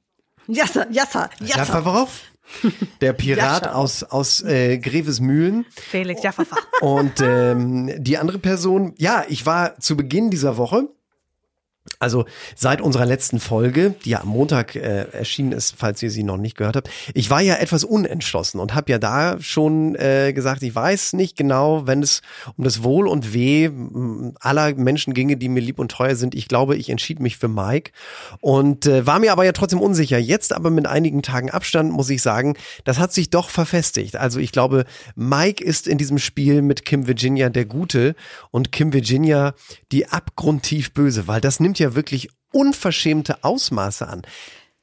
Jassa, 0.49 0.87
Jassa, 0.91 1.31
Jassa. 1.41 1.59
Jafarov. 1.59 2.21
Der 3.01 3.13
Pirat 3.13 3.63
Jascharow. 3.63 3.77
aus, 3.77 4.03
aus 4.05 4.43
äh, 4.43 4.79
Grevesmühlen. 4.79 5.67
Felix 5.71 6.23
Jaffafa. 6.23 6.57
Und 6.81 7.21
ähm, 7.21 7.93
die 7.99 8.19
andere 8.19 8.39
Person, 8.39 8.95
ja, 8.97 9.25
ich 9.29 9.47
war 9.47 9.79
zu 9.79 9.97
Beginn 9.97 10.31
dieser 10.31 10.57
Woche, 10.57 10.89
also 11.99 12.27
seit 12.55 12.81
unserer 12.81 13.07
letzten 13.07 13.41
Folge, 13.41 13.95
die 14.05 14.11
ja 14.11 14.21
am 14.21 14.29
Montag 14.29 14.77
äh, 14.77 15.07
erschienen 15.11 15.53
ist, 15.53 15.75
falls 15.77 16.03
ihr 16.03 16.11
sie 16.11 16.23
noch 16.23 16.37
nicht 16.37 16.57
gehört 16.57 16.77
habt, 16.77 16.91
ich 17.13 17.29
war 17.29 17.41
ja 17.41 17.57
etwas 17.57 17.83
unentschlossen 17.83 18.61
und 18.61 18.75
habe 18.75 18.93
ja 18.93 18.99
da 18.99 19.41
schon 19.41 19.97
äh, 19.97 20.33
gesagt, 20.33 20.63
ich 20.63 20.75
weiß 20.75 21.15
nicht 21.15 21.37
genau, 21.37 21.87
wenn 21.87 22.03
es 22.03 22.23
um 22.57 22.65
das 22.65 22.85
Wohl 22.85 23.09
und 23.09 23.35
Weh 23.35 23.71
aller 24.41 24.75
Menschen 24.77 25.13
ginge, 25.13 25.37
die 25.37 25.49
mir 25.49 25.61
lieb 25.61 25.79
und 25.81 25.91
teuer 25.91 26.15
sind. 26.15 26.35
Ich 26.35 26.47
glaube, 26.47 26.77
ich 26.77 26.89
entschied 26.89 27.19
mich 27.19 27.37
für 27.37 27.49
Mike 27.49 27.91
und 28.41 28.87
äh, 28.87 29.07
war 29.07 29.19
mir 29.19 29.33
aber 29.33 29.45
ja 29.45 29.53
trotzdem 29.53 29.81
unsicher. 29.81 30.19
Jetzt 30.19 30.53
aber 30.53 30.71
mit 30.71 30.87
einigen 30.87 31.23
Tagen 31.23 31.51
Abstand 31.51 31.91
muss 31.91 32.11
ich 32.11 32.23
sagen, 32.23 32.55
das 32.85 32.99
hat 32.99 33.13
sich 33.13 33.31
doch 33.31 33.51
verfestigt. 33.51 34.17
Also 34.17 34.39
ich 34.39 34.53
glaube, 34.53 34.85
Mike 35.17 35.65
ist 35.65 35.89
in 35.89 35.99
diesem 35.99 36.19
Spiel 36.19 36.63
mit 36.63 36.85
Kim 36.85 37.09
Virginia 37.09 37.51
der 37.51 37.65
Gute 37.65 38.15
und 38.53 38.71
Kim 38.71 38.93
Virginia 38.93 39.55
die 39.91 40.09
abgrundtief 40.09 40.93
Böse, 40.93 41.27
weil 41.27 41.41
das 41.41 41.59
nimmt 41.59 41.79
ja 41.79 41.88
wirklich 41.95 42.29
unverschämte 42.53 43.45
Ausmaße 43.45 44.07
an. 44.09 44.23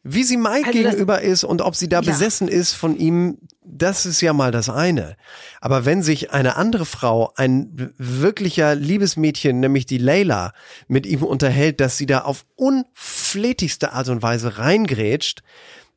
Wie 0.07 0.23
sie 0.23 0.37
Mike 0.37 0.67
Also 0.67 0.71
gegenüber 0.79 1.21
ist 1.21 1.43
und 1.43 1.63
ob 1.63 1.75
sie 1.75 1.89
da 1.89 2.01
Ja. 2.01 2.11
besessen 2.11 2.47
ist 2.47 2.73
von 2.73 2.95
ihm, 2.95 3.39
das 3.63 4.05
ist 4.05 4.21
ja 4.21 4.33
mal 4.33 4.51
das 4.51 4.69
eine. 4.69 5.17
Aber 5.61 5.83
wenn 5.85 6.03
sich 6.03 6.31
eine 6.31 6.57
andere 6.57 6.85
Frau, 6.85 7.33
ein 7.37 7.91
wirklicher 7.97 8.75
Liebesmädchen, 8.75 9.59
nämlich 9.59 9.87
die 9.87 9.97
Layla, 9.97 10.53
mit 10.87 11.07
ihm 11.07 11.23
unterhält, 11.23 11.79
dass 11.79 11.97
sie 11.97 12.05
da 12.05 12.19
auf 12.21 12.45
unflätigste 12.55 13.93
Art 13.93 14.09
und 14.09 14.21
Weise 14.21 14.59
reingrätscht, 14.59 15.41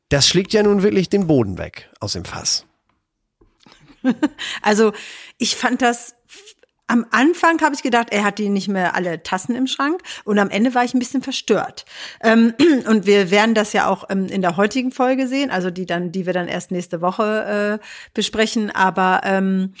das 0.09 0.27
schlägt 0.27 0.53
ja 0.53 0.63
nun 0.63 0.81
wirklich 0.81 1.09
den 1.09 1.27
Boden 1.27 1.59
weg 1.59 1.91
aus 1.99 2.13
dem 2.13 2.25
Fass. 2.25 2.65
Also 4.61 4.93
ich 5.37 5.55
fand 5.55 5.81
das 5.81 6.15
am 6.89 7.05
Anfang 7.11 7.61
habe 7.61 7.75
ich 7.75 7.83
gedacht, 7.83 8.07
er 8.11 8.23
hat 8.23 8.39
die 8.39 8.49
nicht 8.49 8.67
mehr 8.67 8.95
alle 8.95 9.21
Tassen 9.21 9.55
im 9.55 9.67
Schrank 9.67 10.01
und 10.23 10.39
am 10.39 10.49
Ende 10.49 10.73
war 10.73 10.83
ich 10.83 10.93
ein 10.93 10.99
bisschen 10.99 11.21
verstört. 11.21 11.85
Ähm, 12.21 12.53
und 12.87 13.05
wir 13.05 13.29
werden 13.29 13.53
das 13.53 13.73
ja 13.73 13.87
auch 13.87 14.05
ähm, 14.09 14.25
in 14.25 14.41
der 14.41 14.57
heutigen 14.57 14.91
Folge 14.91 15.27
sehen, 15.27 15.51
also 15.51 15.69
die 15.69 15.85
dann, 15.85 16.11
die 16.11 16.25
wir 16.25 16.33
dann 16.33 16.47
erst 16.47 16.71
nächste 16.71 17.01
Woche 17.01 17.79
äh, 17.79 17.85
besprechen. 18.13 18.71
Aber 18.71 19.21
ähm, 19.23 19.73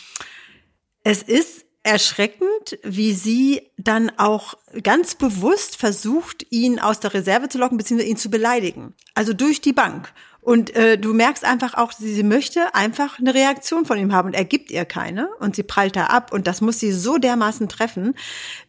es 1.03 1.23
ist 1.23 1.65
erschreckend, 1.81 2.77
wie 2.83 3.13
sie 3.13 3.71
dann 3.77 4.11
auch 4.17 4.53
ganz 4.83 5.15
bewusst 5.15 5.77
versucht, 5.77 6.45
ihn 6.51 6.79
aus 6.79 6.99
der 6.99 7.13
Reserve 7.13 7.49
zu 7.49 7.57
locken, 7.57 7.77
beziehungsweise 7.77 8.09
ihn 8.11 8.17
zu 8.17 8.29
beleidigen. 8.29 8.93
Also 9.15 9.33
durch 9.33 9.61
die 9.61 9.73
Bank. 9.73 10.13
Und 10.41 10.75
äh, 10.75 10.97
du 10.97 11.13
merkst 11.13 11.43
einfach 11.43 11.73
auch, 11.73 11.91
sie, 11.91 12.13
sie 12.13 12.23
möchte 12.23 12.73
einfach 12.73 13.19
eine 13.19 13.33
Reaktion 13.33 13.85
von 13.85 13.99
ihm 13.99 14.13
haben 14.13 14.29
und 14.29 14.33
er 14.33 14.45
gibt 14.45 14.71
ihr 14.71 14.85
keine 14.85 15.29
und 15.39 15.55
sie 15.55 15.63
prallt 15.63 15.95
da 15.95 16.05
ab 16.05 16.31
und 16.31 16.47
das 16.47 16.61
muss 16.61 16.79
sie 16.79 16.91
so 16.91 17.17
dermaßen 17.17 17.67
treffen. 17.67 18.15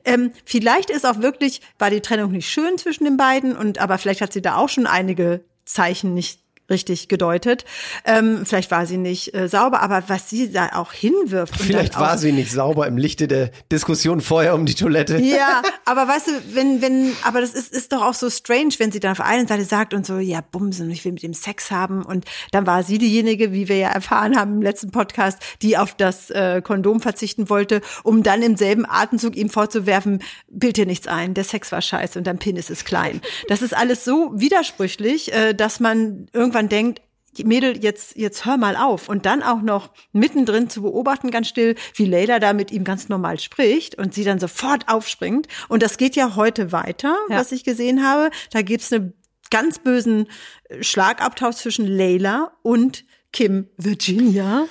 Ähm, 0.04 0.32
vielleicht 0.44 0.90
ist 0.90 1.06
auch 1.06 1.20
wirklich, 1.20 1.60
war 1.78 1.90
die 1.90 2.00
Trennung 2.00 2.32
nicht 2.32 2.50
schön 2.50 2.76
zwischen 2.76 3.04
den 3.04 3.16
beiden 3.16 3.56
und 3.56 3.78
aber 3.78 3.98
vielleicht 3.98 4.20
hat 4.20 4.32
sie 4.32 4.42
da 4.42 4.56
auch 4.56 4.68
schon 4.68 4.86
einige 4.86 5.44
Zeichen 5.64 6.14
nicht 6.14 6.40
richtig 6.70 7.08
gedeutet. 7.08 7.64
Ähm, 8.04 8.46
vielleicht 8.46 8.70
war 8.70 8.86
sie 8.86 8.96
nicht 8.96 9.34
äh, 9.34 9.48
sauber, 9.48 9.82
aber 9.82 10.04
was 10.08 10.30
sie 10.30 10.50
da 10.50 10.70
auch 10.74 10.92
hinwirft. 10.92 11.58
und 11.58 11.66
Vielleicht 11.66 11.96
auch, 11.96 12.00
war 12.00 12.18
sie 12.18 12.32
nicht 12.32 12.52
sauber 12.52 12.86
im 12.86 12.96
Lichte 12.96 13.28
der 13.28 13.50
Diskussion 13.70 14.20
vorher 14.20 14.54
um 14.54 14.66
die 14.66 14.74
Toilette. 14.74 15.18
Ja, 15.18 15.62
aber 15.84 16.08
weißt 16.08 16.28
du, 16.28 16.32
wenn, 16.54 16.80
wenn, 16.80 17.12
aber 17.24 17.40
das 17.40 17.52
ist, 17.52 17.72
ist 17.72 17.92
doch 17.92 18.02
auch 18.02 18.14
so 18.14 18.30
strange, 18.30 18.74
wenn 18.78 18.92
sie 18.92 19.00
dann 19.00 19.12
auf 19.12 19.18
der 19.18 19.26
einen 19.26 19.46
Seite 19.46 19.64
sagt 19.64 19.94
und 19.94 20.06
so, 20.06 20.18
ja, 20.18 20.40
bumsen, 20.40 20.90
ich 20.90 21.04
will 21.04 21.12
mit 21.12 21.22
ihm 21.22 21.34
Sex 21.34 21.70
haben. 21.70 22.02
Und 22.04 22.24
dann 22.52 22.66
war 22.66 22.82
sie 22.82 22.98
diejenige, 22.98 23.52
wie 23.52 23.68
wir 23.68 23.76
ja 23.76 23.88
erfahren 23.88 24.38
haben 24.38 24.54
im 24.54 24.62
letzten 24.62 24.90
Podcast, 24.90 25.38
die 25.62 25.76
auf 25.76 25.94
das 25.94 26.30
äh, 26.30 26.62
Kondom 26.62 27.00
verzichten 27.00 27.50
wollte, 27.50 27.80
um 28.02 28.22
dann 28.22 28.42
im 28.42 28.56
selben 28.56 28.86
Atemzug 28.88 29.36
ihm 29.36 29.50
vorzuwerfen, 29.50 30.22
bild 30.48 30.76
dir 30.76 30.86
nichts 30.86 31.06
ein, 31.06 31.34
der 31.34 31.44
Sex 31.44 31.72
war 31.72 31.82
scheiße 31.82 32.18
und 32.18 32.26
dein 32.26 32.38
Penis 32.38 32.70
ist 32.70 32.84
klein. 32.84 33.20
Das 33.48 33.62
ist 33.62 33.76
alles 33.76 34.04
so 34.04 34.32
widersprüchlich, 34.34 35.32
äh, 35.32 35.54
dass 35.54 35.80
man 35.80 36.26
irgendwann 36.32 36.59
denkt, 36.68 37.00
die 37.36 37.44
Mädel, 37.44 37.82
jetzt, 37.82 38.16
jetzt 38.16 38.44
hör 38.44 38.56
mal 38.56 38.74
auf. 38.76 39.08
Und 39.08 39.24
dann 39.24 39.42
auch 39.42 39.62
noch 39.62 39.90
mittendrin 40.12 40.68
zu 40.68 40.82
beobachten, 40.82 41.30
ganz 41.30 41.48
still, 41.48 41.76
wie 41.94 42.04
Leila 42.06 42.40
da 42.40 42.52
mit 42.52 42.72
ihm 42.72 42.82
ganz 42.84 43.08
normal 43.08 43.38
spricht 43.38 43.96
und 43.96 44.12
sie 44.14 44.24
dann 44.24 44.40
sofort 44.40 44.88
aufspringt. 44.88 45.46
Und 45.68 45.82
das 45.82 45.96
geht 45.96 46.16
ja 46.16 46.34
heute 46.34 46.72
weiter, 46.72 47.16
Ja. 47.28 47.36
was 47.38 47.52
ich 47.52 47.62
gesehen 47.62 48.04
habe. 48.04 48.30
Da 48.50 48.62
gibt's 48.62 48.92
einen 48.92 49.12
ganz 49.50 49.78
bösen 49.78 50.26
äh, 50.68 50.82
Schlagabtausch 50.82 51.56
zwischen 51.56 51.86
Leila 51.86 52.52
und 52.62 53.04
Kim 53.32 53.68
Virginia, 53.76 54.66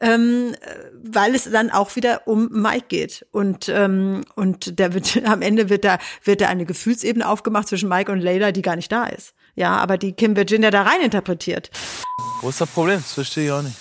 ähm, 0.00 0.54
äh, 0.60 0.76
weil 1.02 1.34
es 1.34 1.50
dann 1.50 1.70
auch 1.70 1.96
wieder 1.96 2.28
um 2.28 2.48
Mike 2.50 2.86
geht. 2.88 3.26
Und, 3.32 3.70
ähm, 3.70 4.22
und 4.34 4.78
der 4.78 4.92
wird, 4.92 5.22
am 5.24 5.40
Ende 5.40 5.70
wird 5.70 5.84
da, 5.84 5.98
wird 6.24 6.42
da 6.42 6.48
eine 6.48 6.66
Gefühlsebene 6.66 7.26
aufgemacht 7.26 7.68
zwischen 7.68 7.88
Mike 7.88 8.12
und 8.12 8.20
Leila, 8.20 8.52
die 8.52 8.60
gar 8.62 8.76
nicht 8.76 8.92
da 8.92 9.06
ist. 9.06 9.32
Ja, 9.54 9.76
aber 9.76 9.98
die 9.98 10.12
Kim 10.12 10.36
Virginia 10.36 10.70
da 10.70 10.82
rein 10.82 11.02
interpretiert. 11.02 11.70
Wo 12.40 12.48
ist 12.48 12.60
das 12.60 12.70
Problem? 12.70 12.98
Das 12.98 13.12
verstehe 13.12 13.46
ich 13.46 13.52
auch 13.52 13.62
nicht. 13.62 13.76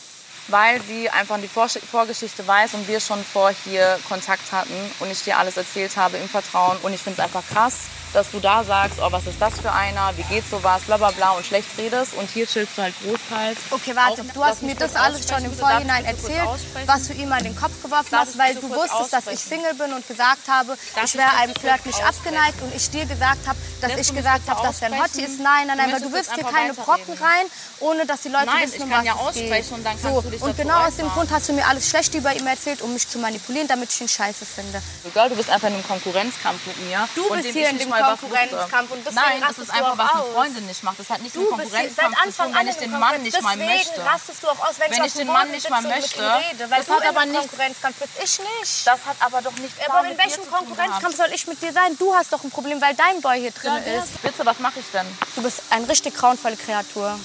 Weil 0.51 0.81
sie 0.83 1.09
einfach 1.09 1.37
die 1.41 1.47
Vor 1.47 1.67
Vorgeschichte 1.69 2.45
weiß 2.45 2.73
und 2.73 2.87
wir 2.87 2.99
schon 2.99 3.23
vor 3.23 3.51
hier 3.63 3.99
Kontakt 4.07 4.51
hatten 4.51 4.73
und 4.99 5.09
ich 5.11 5.23
dir 5.23 5.37
alles 5.37 5.57
erzählt 5.57 5.95
habe 5.97 6.17
im 6.17 6.27
Vertrauen. 6.29 6.77
Und 6.83 6.93
ich 6.93 7.01
finde 7.01 7.21
es 7.21 7.25
einfach 7.25 7.43
krass, 7.51 7.75
dass 8.13 8.29
du 8.31 8.41
da 8.41 8.61
sagst, 8.65 8.99
oh, 9.01 9.07
was 9.09 9.25
ist 9.25 9.41
das 9.41 9.53
für 9.61 9.71
einer, 9.71 10.11
wie 10.17 10.23
geht 10.23 10.43
sowas, 10.49 10.81
bla 10.81 10.97
bla 10.97 11.11
bla 11.11 11.31
und 11.31 11.45
schlecht 11.45 11.69
redest. 11.77 12.13
Und 12.15 12.29
hier 12.29 12.45
chillst 12.45 12.77
du 12.77 12.81
halt 12.81 12.93
großteils. 13.01 13.57
Okay, 13.71 13.95
warte, 13.95 14.21
Auch, 14.21 14.33
du 14.33 14.43
hast 14.43 14.63
mir 14.63 14.75
das 14.75 14.95
alles 14.95 15.21
schon 15.29 15.37
im 15.45 15.51
aussprechen. 15.51 15.57
Vorhinein 15.59 16.03
ich 16.03 16.09
erzählt, 16.09 16.41
aussprechen? 16.45 16.87
was 16.87 17.07
du 17.07 17.13
ihm 17.13 17.31
an 17.31 17.43
den 17.43 17.55
Kopf 17.55 17.81
geworfen 17.81 18.07
Darf 18.11 18.21
hast, 18.27 18.33
ich 18.33 18.37
weil 18.37 18.55
du 18.55 18.69
wusstest, 18.69 19.13
dass 19.13 19.27
ich 19.27 19.33
aussprechen? 19.39 19.63
Single 19.63 19.73
bin 19.75 19.93
und 19.93 20.05
gesagt 20.05 20.47
habe, 20.49 20.75
Darf 20.93 21.03
ich 21.05 21.11
ich 21.11 21.17
wäre 21.17 21.29
einem 21.37 21.55
Flirt 21.55 21.85
nicht 21.85 22.03
aussprechen? 22.03 22.35
abgeneigt 22.35 22.61
und 22.61 22.75
ich 22.75 22.89
dir 22.89 23.05
gesagt 23.05 23.47
habe, 23.47 23.57
dass 23.79 23.95
Lässt 23.95 24.09
ich 24.11 24.15
gesagt 24.17 24.49
habe, 24.49 24.61
dass 24.67 24.81
er 24.81 24.87
ein 24.87 24.93
Hottie 24.95 25.03
aussprechen? 25.05 25.31
ist. 25.33 25.39
Nein, 25.39 25.67
nein, 25.67 25.77
nein, 25.77 25.91
weil 25.93 26.01
du 26.01 26.11
wirfst 26.11 26.31
einfach 26.31 26.51
keine 26.51 26.73
Brocken 26.73 27.13
rein, 27.13 27.45
ohne 27.79 28.05
dass 28.05 28.21
die 28.23 28.29
Leute 28.29 28.45
Nein, 28.47 28.63
wissen, 28.67 28.75
ich 28.75 28.81
um 28.83 28.89
kann 28.89 28.99
was 28.99 29.05
ja 29.05 29.13
es 29.13 29.19
aussprechen 29.19 29.69
geht. 29.69 29.71
und 29.71 29.83
dann 29.85 29.97
so. 29.97 30.07
kannst 30.09 30.25
du 30.25 30.29
dich 30.31 30.40
Und 30.41 30.57
genau 30.57 30.85
aus 30.85 30.95
dem. 30.95 31.09
Grund 31.11 31.29
hast 31.31 31.49
du 31.49 31.53
mir 31.53 31.65
alles 31.67 31.89
schlecht 31.89 32.13
über 32.15 32.33
ihn 32.35 32.47
erzählt, 32.47 32.81
um 32.81 32.93
mich 32.93 33.07
zu 33.07 33.19
manipulieren, 33.19 33.67
damit 33.67 33.91
ich 33.91 34.01
ihn 34.01 34.07
scheiße 34.07 34.45
finde. 34.45 34.81
Girl, 35.13 35.29
du 35.29 35.35
bist 35.35 35.49
einfach 35.49 35.67
in 35.67 35.73
einem 35.75 35.87
Konkurrenzkampf 35.87 36.65
mit 36.67 36.77
mir. 36.87 37.07
Du 37.15 37.25
und 37.27 37.41
bist 37.41 37.53
hier 37.53 37.69
in 37.69 37.75
nicht 37.77 37.85
dem 37.87 37.91
Konkurrenzkampf 37.93 38.91
und 38.91 38.99
deswegen 39.05 39.15
Nein, 39.15 39.43
das 39.47 39.57
ist 39.59 39.69
einfach, 39.71 39.97
was 39.97 40.11
eine. 40.13 40.23
Freundin 40.33 40.65
nicht 40.67 40.83
macht. 40.83 40.99
Das 40.99 41.09
hat 41.09 41.21
nichts 41.21 41.33
Du 41.33 41.41
mit 41.41 41.57
bist 41.57 41.75
hier 41.77 41.89
seit 41.89 42.05
Konkurrenzkampf 42.05 42.15
zu 42.15 42.23
Anfang 42.23 42.45
tun, 42.47 42.55
an 42.55 42.65
wenn 42.65 42.71
ich 42.71 42.77
den 42.77 42.91
Mann 42.99 43.21
nicht 43.21 43.41
mal 43.41 43.57
Deswegen 43.57 43.71
möchte. 43.77 44.05
rastest 44.05 44.43
du 44.43 44.47
auch 44.47 44.59
aus, 44.69 44.75
wenn, 44.79 44.91
Wenn 44.91 45.03
ich 45.05 45.13
den 45.13 45.27
Mann 45.27 45.51
nicht 45.51 45.69
mal 45.69 45.81
möchte, 45.81 46.21
rede, 46.21 46.69
weil 46.71 46.77
das 46.79 46.85
du 46.87 46.93
hat 46.93 47.01
in 47.03 47.07
aber 47.09 47.25
nichts- 47.25 47.47
Konkurrenzkampf 47.47 47.95
bist, 47.97 48.11
ich 48.23 48.39
nicht. 48.61 48.87
Das 48.87 48.99
hat 49.05 49.15
aber 49.19 49.41
doch 49.41 49.55
nichts 49.57 49.77
Aber 49.89 50.01
mit 50.03 50.11
in 50.11 50.17
dir 50.17 50.23
welchem 50.23 50.43
zu 50.43 50.49
tun 50.49 50.57
Konkurrenzkampf 50.59 51.15
soll 51.17 51.29
ich 51.33 51.47
mit 51.47 51.61
dir 51.61 51.73
sein? 51.73 51.97
Du 51.99 52.13
hast 52.15 52.31
doch 52.33 52.43
ein 52.43 52.49
Problem, 52.51 52.81
weil 52.81 52.95
dein 52.95 53.21
Boy 53.21 53.39
hier 53.41 53.51
drin 53.51 53.73
ist. 53.99 54.21
Bitte, 54.21 54.45
was 54.45 54.59
mache 54.59 54.79
ich 54.79 54.85
denn? 54.93 55.05
Du 55.35 55.41
bist 55.43 55.61
eine 55.69 55.87
richtig 55.87 56.15
grauenvolle 56.15 56.55
Kreatur. 56.57 57.19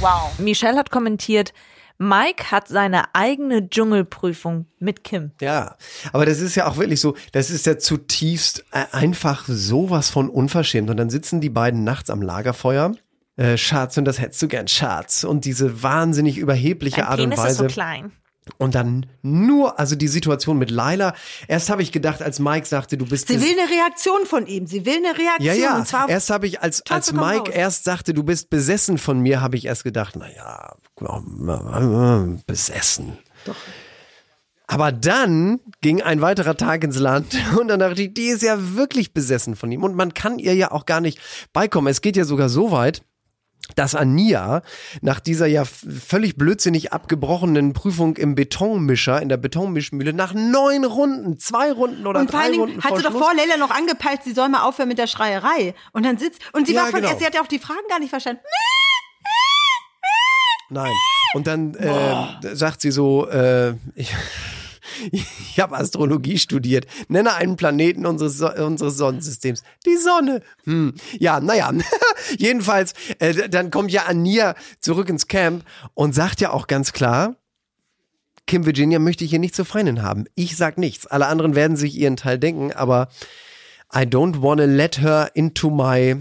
Wow. 0.00 0.30
Michelle 0.38 0.78
hat 0.78 0.90
kommentiert, 0.90 1.52
Mike 1.98 2.50
hat 2.50 2.68
seine 2.68 3.14
eigene 3.14 3.68
Dschungelprüfung 3.68 4.66
mit 4.78 5.04
Kim. 5.04 5.30
Ja, 5.40 5.76
aber 6.12 6.26
das 6.26 6.40
ist 6.40 6.54
ja 6.56 6.66
auch 6.66 6.76
wirklich 6.76 7.00
so, 7.00 7.14
das 7.32 7.50
ist 7.50 7.66
ja 7.66 7.78
zutiefst 7.78 8.64
äh, 8.72 8.84
einfach 8.92 9.44
sowas 9.46 10.10
von 10.10 10.28
unverschämt. 10.28 10.90
Und 10.90 10.96
dann 10.96 11.10
sitzen 11.10 11.40
die 11.40 11.50
beiden 11.50 11.84
nachts 11.84 12.10
am 12.10 12.20
Lagerfeuer. 12.22 12.92
Äh, 13.36 13.56
Schatz, 13.56 13.96
und 13.96 14.04
das 14.04 14.20
hättest 14.20 14.42
du 14.42 14.48
gern, 14.48 14.68
Schatz. 14.68 15.24
Und 15.24 15.44
diese 15.44 15.82
wahnsinnig 15.82 16.38
überhebliche 16.38 16.96
Dein 17.02 17.06
Art 17.06 17.20
und 17.20 17.30
Penis 17.30 17.38
ist 17.38 17.44
Weise. 17.44 17.56
so 17.58 17.66
klein. 17.66 18.12
Und 18.58 18.74
dann 18.74 19.06
nur, 19.22 19.78
also 19.78 19.96
die 19.96 20.06
Situation 20.06 20.58
mit 20.58 20.70
Laila. 20.70 21.14
Erst 21.48 21.70
habe 21.70 21.80
ich 21.82 21.92
gedacht, 21.92 22.20
als 22.20 22.38
Mike 22.40 22.66
sagte, 22.66 22.98
du 22.98 23.06
bist 23.06 23.28
Sie 23.28 23.40
will 23.40 23.56
eine 23.58 23.70
Reaktion 23.70 24.26
von 24.26 24.46
ihm. 24.46 24.66
Sie 24.66 24.84
will 24.84 24.96
eine 24.98 25.16
Reaktion. 25.18 25.46
ja, 25.46 25.54
ja. 25.54 25.76
Und 25.78 25.88
zwar 25.88 26.10
Erst 26.10 26.28
habe 26.28 26.46
ich, 26.46 26.60
als, 26.60 26.82
als 26.90 27.06
Teufel 27.06 27.24
Mike 27.24 27.38
raus. 27.50 27.54
erst 27.54 27.84
sagte, 27.84 28.12
du 28.12 28.22
bist 28.22 28.50
besessen 28.50 28.98
von 28.98 29.20
mir, 29.20 29.40
habe 29.40 29.56
ich 29.56 29.64
erst 29.64 29.82
gedacht, 29.82 30.16
naja, 30.16 30.74
besessen. 32.46 33.18
Aber 34.66 34.92
dann 34.92 35.60
ging 35.82 36.00
ein 36.02 36.20
weiterer 36.20 36.56
Tag 36.56 36.84
ins 36.84 36.98
Land 36.98 37.36
und 37.58 37.68
dann 37.68 37.80
dachte 37.80 38.02
ich, 38.02 38.14
die 38.14 38.26
ist 38.26 38.42
ja 38.42 38.74
wirklich 38.76 39.12
besessen 39.12 39.56
von 39.56 39.70
ihm. 39.70 39.84
Und 39.84 39.94
man 39.94 40.14
kann 40.14 40.38
ihr 40.38 40.54
ja 40.54 40.72
auch 40.72 40.86
gar 40.86 41.00
nicht 41.00 41.18
beikommen. 41.52 41.88
Es 41.88 42.00
geht 42.00 42.16
ja 42.16 42.24
sogar 42.24 42.48
so 42.48 42.70
weit, 42.70 43.02
dass 43.76 43.94
Ania 43.94 44.62
nach 45.00 45.20
dieser 45.20 45.46
ja 45.46 45.64
völlig 45.64 46.36
blödsinnig 46.36 46.92
abgebrochenen 46.92 47.72
Prüfung 47.72 48.16
im 48.16 48.34
Betonmischer, 48.34 49.20
in 49.22 49.28
der 49.28 49.38
Betonmischmühle, 49.38 50.12
nach 50.12 50.34
neun 50.34 50.84
Runden, 50.84 51.38
zwei 51.38 51.72
Runden 51.72 52.06
oder 52.06 52.20
und 52.20 52.30
vor 52.30 52.38
drei 52.40 52.44
allen 52.44 52.52
Dingen 52.52 52.64
Runden 52.64 52.84
hat 52.84 52.96
sie 52.96 53.02
doch 53.02 53.12
vor 53.12 53.32
Leila 53.34 53.56
noch 53.56 53.70
angepeilt, 53.70 54.20
sie 54.22 54.32
soll 54.32 54.50
mal 54.50 54.64
aufhören 54.64 54.88
mit 54.88 54.98
der 54.98 55.06
Schreierei. 55.06 55.74
Und 55.92 56.04
dann 56.04 56.18
sitzt, 56.18 56.40
und 56.52 56.66
sie 56.66 56.74
Ja, 56.74 56.82
war 56.82 56.90
von, 56.90 57.00
genau. 57.00 57.16
sie 57.18 57.24
hat 57.24 57.34
ja 57.34 57.40
auch 57.40 57.46
die 57.46 57.58
Fragen 57.58 57.86
gar 57.88 57.98
nicht 57.98 58.10
verstanden. 58.10 58.42
Nein. 60.70 60.92
Und 61.34 61.46
dann 61.46 61.74
äh, 61.74 62.54
sagt 62.54 62.80
sie 62.80 62.90
so, 62.90 63.28
äh, 63.28 63.74
ich, 63.94 64.14
ich 65.12 65.60
habe 65.60 65.76
Astrologie 65.76 66.38
studiert. 66.38 66.86
Nenne 67.08 67.34
einen 67.34 67.56
Planeten 67.56 68.06
unseres, 68.06 68.38
so 68.38 68.52
unseres 68.52 68.96
Sonnensystems. 68.96 69.62
Die 69.86 69.96
Sonne. 69.96 70.42
Hm. 70.64 70.94
Ja, 71.18 71.40
naja. 71.40 71.72
Jedenfalls, 72.38 72.94
äh, 73.18 73.48
dann 73.48 73.70
kommt 73.70 73.90
ja 73.90 74.04
Ania 74.04 74.54
zurück 74.80 75.08
ins 75.08 75.26
Camp 75.26 75.64
und 75.94 76.14
sagt 76.14 76.40
ja 76.40 76.50
auch 76.50 76.66
ganz 76.66 76.92
klar, 76.92 77.36
Kim 78.46 78.66
Virginia 78.66 78.98
möchte 78.98 79.24
ich 79.24 79.30
hier 79.30 79.38
nicht 79.38 79.54
zur 79.54 79.64
Feindin 79.64 80.02
haben. 80.02 80.26
Ich 80.34 80.56
sag 80.56 80.76
nichts. 80.76 81.06
Alle 81.06 81.26
anderen 81.26 81.54
werden 81.54 81.76
sich 81.76 81.96
ihren 81.96 82.16
Teil 82.16 82.38
denken, 82.38 82.72
aber 82.72 83.08
I 83.94 84.00
don't 84.00 84.42
wanna 84.42 84.64
let 84.64 85.00
her 85.00 85.30
into 85.34 85.70
my, 85.70 86.16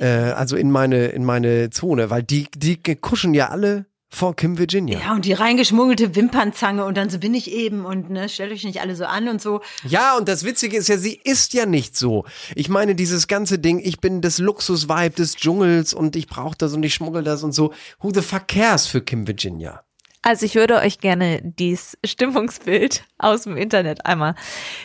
äh, 0.00 0.06
also 0.06 0.56
in 0.56 0.70
meine, 0.70 1.06
in 1.08 1.24
meine 1.24 1.70
Zone, 1.70 2.10
weil 2.10 2.22
die, 2.22 2.48
die 2.56 2.76
kuschen 2.96 3.34
ja 3.34 3.48
alle 3.48 3.86
vor 4.12 4.34
Kim 4.34 4.58
Virginia. 4.58 4.98
Ja, 4.98 5.12
und 5.14 5.24
die 5.24 5.32
reingeschmuggelte 5.32 6.16
Wimpernzange 6.16 6.84
und 6.84 6.96
dann 6.96 7.10
so 7.10 7.18
bin 7.18 7.32
ich 7.32 7.52
eben 7.52 7.84
und 7.84 8.10
ne, 8.10 8.28
stellt 8.28 8.52
euch 8.52 8.64
nicht 8.64 8.80
alle 8.80 8.96
so 8.96 9.04
an 9.04 9.28
und 9.28 9.40
so. 9.40 9.60
Ja, 9.84 10.16
und 10.16 10.26
das 10.28 10.44
Witzige 10.44 10.76
ist 10.76 10.88
ja, 10.88 10.98
sie 10.98 11.20
ist 11.22 11.54
ja 11.54 11.64
nicht 11.64 11.96
so. 11.96 12.24
Ich 12.56 12.68
meine, 12.68 12.96
dieses 12.96 13.28
ganze 13.28 13.60
Ding, 13.60 13.80
ich 13.82 14.00
bin 14.00 14.20
das 14.20 14.38
Luxus-Vibe 14.38 15.14
des 15.14 15.36
Dschungels 15.36 15.94
und 15.94 16.16
ich 16.16 16.26
brauche 16.26 16.56
das 16.58 16.74
und 16.74 16.82
ich 16.82 16.92
schmuggel 16.92 17.22
das 17.22 17.44
und 17.44 17.52
so. 17.52 17.72
Who 18.00 18.10
the 18.12 18.22
fuck 18.22 18.48
cares 18.48 18.88
für 18.88 19.00
Kim 19.00 19.28
Virginia? 19.28 19.84
Also 20.22 20.44
ich 20.44 20.54
würde 20.54 20.76
euch 20.76 20.98
gerne 20.98 21.40
dieses 21.42 21.96
Stimmungsbild 22.04 23.04
aus 23.18 23.44
dem 23.44 23.56
Internet 23.56 24.04
einmal 24.04 24.34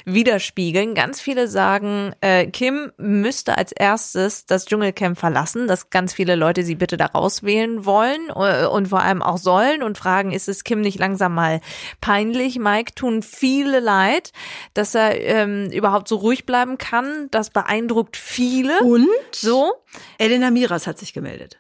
widerspiegeln. 0.05 0.95
Ganz 0.95 1.19
viele 1.19 1.49
sagen, 1.49 2.13
äh, 2.21 2.47
Kim 2.47 2.93
müsste 2.97 3.57
als 3.57 3.73
erstes 3.73 4.45
das 4.45 4.65
Dschungelcamp 4.65 5.17
verlassen, 5.17 5.67
dass 5.67 5.89
ganz 5.89 6.13
viele 6.13 6.35
Leute 6.35 6.63
sie 6.63 6.75
bitte 6.75 6.95
da 6.95 7.07
rauswählen 7.07 7.85
wollen 7.85 8.29
äh, 8.29 8.65
und 8.65 8.87
vor 8.87 9.01
allem 9.01 9.21
auch 9.21 9.37
sollen 9.37 9.83
und 9.83 9.97
fragen, 9.97 10.31
ist 10.31 10.47
es 10.47 10.63
Kim 10.63 10.79
nicht 10.79 10.99
langsam 10.99 11.35
mal 11.35 11.59
peinlich? 11.99 12.57
Mike 12.57 12.95
tun 12.95 13.21
viele 13.21 13.81
leid, 13.81 14.31
dass 14.73 14.95
er 14.95 15.19
ähm, 15.19 15.69
überhaupt 15.71 16.07
so 16.07 16.15
ruhig 16.15 16.45
bleiben 16.45 16.77
kann. 16.77 17.27
Das 17.31 17.49
beeindruckt 17.49 18.15
viele. 18.15 18.79
Und 18.79 19.09
So. 19.33 19.73
Elena 20.17 20.49
Miras 20.49 20.87
hat 20.87 20.97
sich 20.97 21.11
gemeldet. 21.11 21.59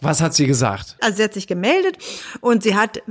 Was 0.00 0.20
hat 0.20 0.34
sie 0.34 0.46
gesagt? 0.46 0.96
Also 1.00 1.18
sie 1.18 1.24
hat 1.24 1.34
sich 1.34 1.46
gemeldet 1.46 1.98
und 2.40 2.62
sie 2.62 2.74
hat, 2.74 3.02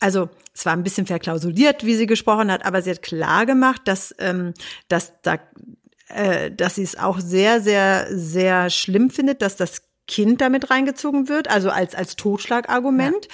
also 0.00 0.30
es 0.54 0.64
war 0.64 0.72
ein 0.72 0.82
bisschen 0.82 1.06
verklausuliert, 1.06 1.84
wie 1.84 1.94
sie 1.94 2.06
gesprochen 2.06 2.50
hat, 2.50 2.64
aber 2.64 2.82
sie 2.82 2.90
hat 2.90 3.02
klar 3.02 3.46
gemacht, 3.46 3.82
dass, 3.84 4.14
ähm, 4.18 4.54
dass 4.88 5.12
da, 5.22 5.38
äh, 6.08 6.50
dass 6.50 6.76
sie 6.76 6.82
es 6.82 6.98
auch 6.98 7.20
sehr, 7.20 7.60
sehr, 7.60 8.06
sehr 8.10 8.70
schlimm 8.70 9.10
findet, 9.10 9.42
dass 9.42 9.56
das 9.56 9.82
Kind 10.08 10.40
damit 10.40 10.70
reingezogen 10.70 11.28
wird, 11.28 11.48
also 11.48 11.70
als, 11.70 11.94
als 11.94 12.16
Totschlagargument. 12.16 13.28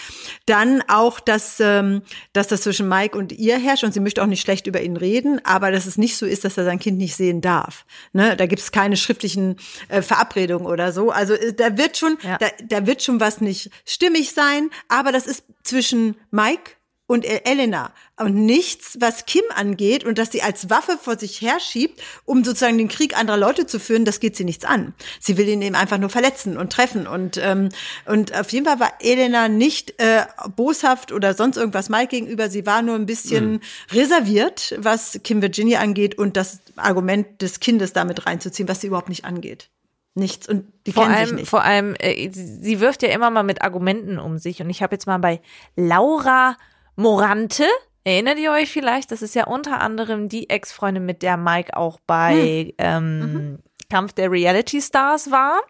Dann 0.45 0.83
auch, 0.89 1.21
dass, 1.21 1.59
ähm, 1.61 2.03
dass 2.35 2.49
das 2.49 2.63
zwischen 2.63 2.89
Mike 2.89 3.17
und 3.17 3.33
ihr 3.33 3.57
herrscht 3.59 3.85
und 3.85 3.95
sie 3.95 4.01
möchte 4.01 4.23
auch 4.23 4.27
nicht 4.27 4.43
schlecht 4.43 4.67
über 4.67 4.83
ihn 4.83 4.97
reden, 4.97 5.41
aber 5.45 5.71
dass 5.71 5.87
es 5.87 5.97
nicht 5.97 6.17
so 6.19 6.27
ist, 6.27 6.45
dass 6.45 6.59
er 6.59 6.65
sein 6.65 6.79
Kind 6.81 6.99
nicht 6.99 7.15
sehen 7.17 7.41
darf. 7.41 7.87
Ne? 8.13 8.37
Da 8.37 8.47
gibt 8.47 8.61
es 8.61 8.73
keine 8.73 8.97
schriftlichen 8.97 9.57
äh, 9.89 10.03
Verabredungen 10.03 10.67
oder 10.67 10.93
so. 10.93 11.11
Also 11.11 11.35
äh, 11.35 11.55
da 11.55 11.79
wird 11.79 11.97
schon, 11.97 12.19
Ja. 12.23 12.39
da, 12.39 12.49
da 12.69 12.87
wird 12.87 13.03
schon 13.03 13.21
was 13.21 13.41
nicht 13.41 13.71
stimmig 13.87 14.33
sein, 14.33 14.69
aber 14.89 15.13
das 15.13 15.27
ist 15.27 15.45
zwischen 15.63 16.17
Mike 16.31 16.73
und 17.07 17.27
El- 17.27 17.43
Elena 17.45 17.93
und 18.19 18.35
nichts, 18.35 18.97
was 18.99 19.27
Kim 19.27 19.43
angeht 19.55 20.05
und 20.05 20.17
dass 20.17 20.33
sie 20.33 20.41
als 20.41 20.71
Waffe 20.71 20.97
vor 21.01 21.19
sich 21.19 21.43
herschiebt, 21.43 22.01
um 22.25 22.45
sozusagen 22.45 22.79
den 22.79 22.89
Krieg 22.89 23.19
anderer 23.19 23.37
Leute 23.37 23.67
zu 23.67 23.79
führen, 23.79 24.07
das 24.07 24.21
geht 24.21 24.37
sie 24.37 24.45
nichts 24.45 24.65
an. 24.65 24.95
Sie 25.21 25.37
will 25.37 25.47
ihn 25.49 25.61
eben 25.61 25.75
einfach 25.75 25.99
nur 25.99 26.09
verletzen 26.09 26.57
und 26.57 26.73
treffen 26.73 27.07
und 27.07 27.37
ähm, 27.43 27.69
und 28.07 28.35
auf 28.35 28.51
jeden 28.53 28.65
Fall 28.65 28.81
war 28.81 28.93
Elena 29.01 29.49
nicht 29.49 30.01
äh, 30.01 30.25
boshaft 30.57 31.13
oder 31.13 31.35
sonst 31.35 31.59
irgendwas 31.59 31.91
Mike 31.91 32.09
gegenüber. 32.09 32.49
Sie 32.49 32.65
war 32.65 32.81
nur 32.81 32.95
ein 32.95 33.07
bisschen 33.07 33.61
reserviert, 33.93 34.75
was 34.79 35.21
Kim 35.25 35.43
Virginia 35.43 35.81
angeht 35.81 36.17
und 36.17 36.37
das 36.39 36.61
Argument 36.77 37.43
des 37.43 37.61
Kindes 37.61 37.93
damit 37.93 38.25
reinzuziehen, 38.27 38.69
was 38.69 38.81
sie 38.81 38.87
überhaupt 38.87 39.11
nicht 39.11 39.25
angeht. 39.27 39.69
Nichts 40.15 40.49
und 40.49 40.73
die 40.87 40.93
vor 40.93 41.03
kennen 41.03 41.17
allem, 41.17 41.29
sich 41.29 41.37
nicht. 41.39 41.51
vor 41.51 41.65
allem, 41.65 41.97
äh, 41.99 42.31
sie 42.33 42.81
wirft 42.81 43.03
ja 43.03 43.09
immer 43.11 43.31
mal 43.31 43.43
mit 43.43 43.63
Argumenten 43.63 44.19
um 44.19 44.39
sich. 44.39 44.63
Und 44.63 44.71
ich 44.71 44.83
habe 44.83 44.95
jetzt 44.95 45.07
mal 45.07 45.19
bei 45.19 45.41
Laura 45.77 46.57
Morante, 46.97 47.67
erinnert 48.05 48.39
ihr 48.39 48.53
euch 48.53 48.71
vielleicht? 48.71 49.11
Das 49.11 49.23
ist 49.23 49.35
ja 49.35 49.47
unter 49.47 49.81
anderem 49.81 50.29
die 50.29 50.51
Ex-Freundin, 50.51 51.05
mit 51.05 51.23
der 51.23 51.37
Mike 51.37 51.77
auch 51.77 51.99
bei 52.07 52.75
ähm, 52.79 53.59
Kampf 53.91 54.13
der 54.13 54.31
Reality 54.31 54.81
Stars 54.81 55.31
war. 55.31 55.61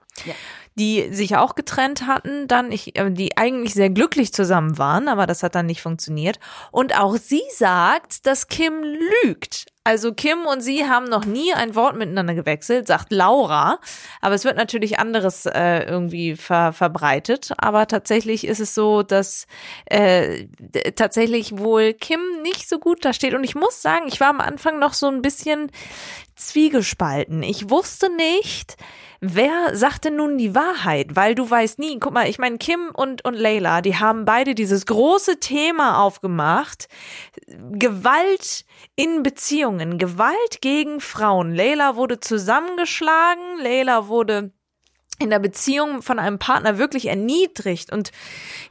Die 0.76 1.08
sich 1.12 1.36
auch 1.36 1.54
getrennt 1.54 2.06
hatten, 2.06 2.48
dann 2.48 2.72
ich, 2.72 2.98
äh, 2.98 3.10
die 3.10 3.36
eigentlich 3.36 3.74
sehr 3.74 3.90
glücklich 3.90 4.32
zusammen 4.32 4.76
waren, 4.78 5.08
aber 5.08 5.26
das 5.26 5.42
hat 5.42 5.54
dann 5.54 5.66
nicht 5.66 5.82
funktioniert. 5.82 6.38
Und 6.72 6.98
auch 6.98 7.16
sie 7.16 7.42
sagt, 7.56 8.26
dass 8.26 8.48
Kim 8.48 8.82
lügt. 8.82 9.66
Also 9.86 10.14
Kim 10.14 10.46
und 10.46 10.62
sie 10.62 10.88
haben 10.88 11.04
noch 11.04 11.26
nie 11.26 11.52
ein 11.52 11.74
Wort 11.74 11.96
miteinander 11.96 12.34
gewechselt, 12.34 12.86
sagt 12.86 13.12
Laura. 13.12 13.78
Aber 14.22 14.34
es 14.34 14.46
wird 14.46 14.56
natürlich 14.56 14.98
anderes 14.98 15.44
äh, 15.44 15.80
irgendwie 15.80 16.36
ver 16.36 16.72
verbreitet. 16.72 17.52
Aber 17.58 17.86
tatsächlich 17.86 18.46
ist 18.46 18.60
es 18.60 18.74
so, 18.74 19.02
dass 19.02 19.46
äh, 19.84 20.46
tatsächlich 20.96 21.58
wohl 21.58 21.92
Kim 21.92 22.20
nicht 22.42 22.66
so 22.66 22.78
gut 22.78 23.04
da 23.04 23.12
steht. 23.12 23.34
Und 23.34 23.44
ich 23.44 23.54
muss 23.54 23.82
sagen, 23.82 24.06
ich 24.08 24.20
war 24.20 24.28
am 24.28 24.40
Anfang 24.40 24.78
noch 24.78 24.94
so 24.94 25.06
ein 25.06 25.20
bisschen 25.20 25.70
zwiegespalten. 26.34 27.42
Ich 27.42 27.68
wusste 27.68 28.08
nicht, 28.08 28.78
wer 29.32 29.76
sagt 29.76 30.04
denn 30.04 30.16
nun 30.16 30.38
die 30.38 30.54
Wahrheit, 30.54 31.16
weil 31.16 31.34
du 31.34 31.48
weißt 31.48 31.78
nie, 31.78 31.98
guck 31.98 32.12
mal, 32.12 32.28
ich 32.28 32.38
meine, 32.38 32.58
Kim 32.58 32.90
und, 32.92 33.24
und 33.24 33.34
Layla, 33.34 33.80
die 33.80 33.96
haben 33.96 34.24
beide 34.24 34.54
dieses 34.54 34.86
große 34.86 35.40
Thema 35.40 36.02
aufgemacht, 36.02 36.88
Gewalt 37.46 38.64
in 38.96 39.22
Beziehungen, 39.22 39.98
Gewalt 39.98 40.60
gegen 40.60 41.00
Frauen. 41.00 41.54
Layla 41.54 41.96
wurde 41.96 42.20
zusammengeschlagen, 42.20 43.58
Layla 43.62 44.08
wurde 44.08 44.52
in 45.20 45.30
der 45.30 45.38
Beziehung 45.38 46.02
von 46.02 46.18
einem 46.18 46.38
Partner 46.40 46.76
wirklich 46.76 47.06
erniedrigt. 47.06 47.92
Und 47.92 48.10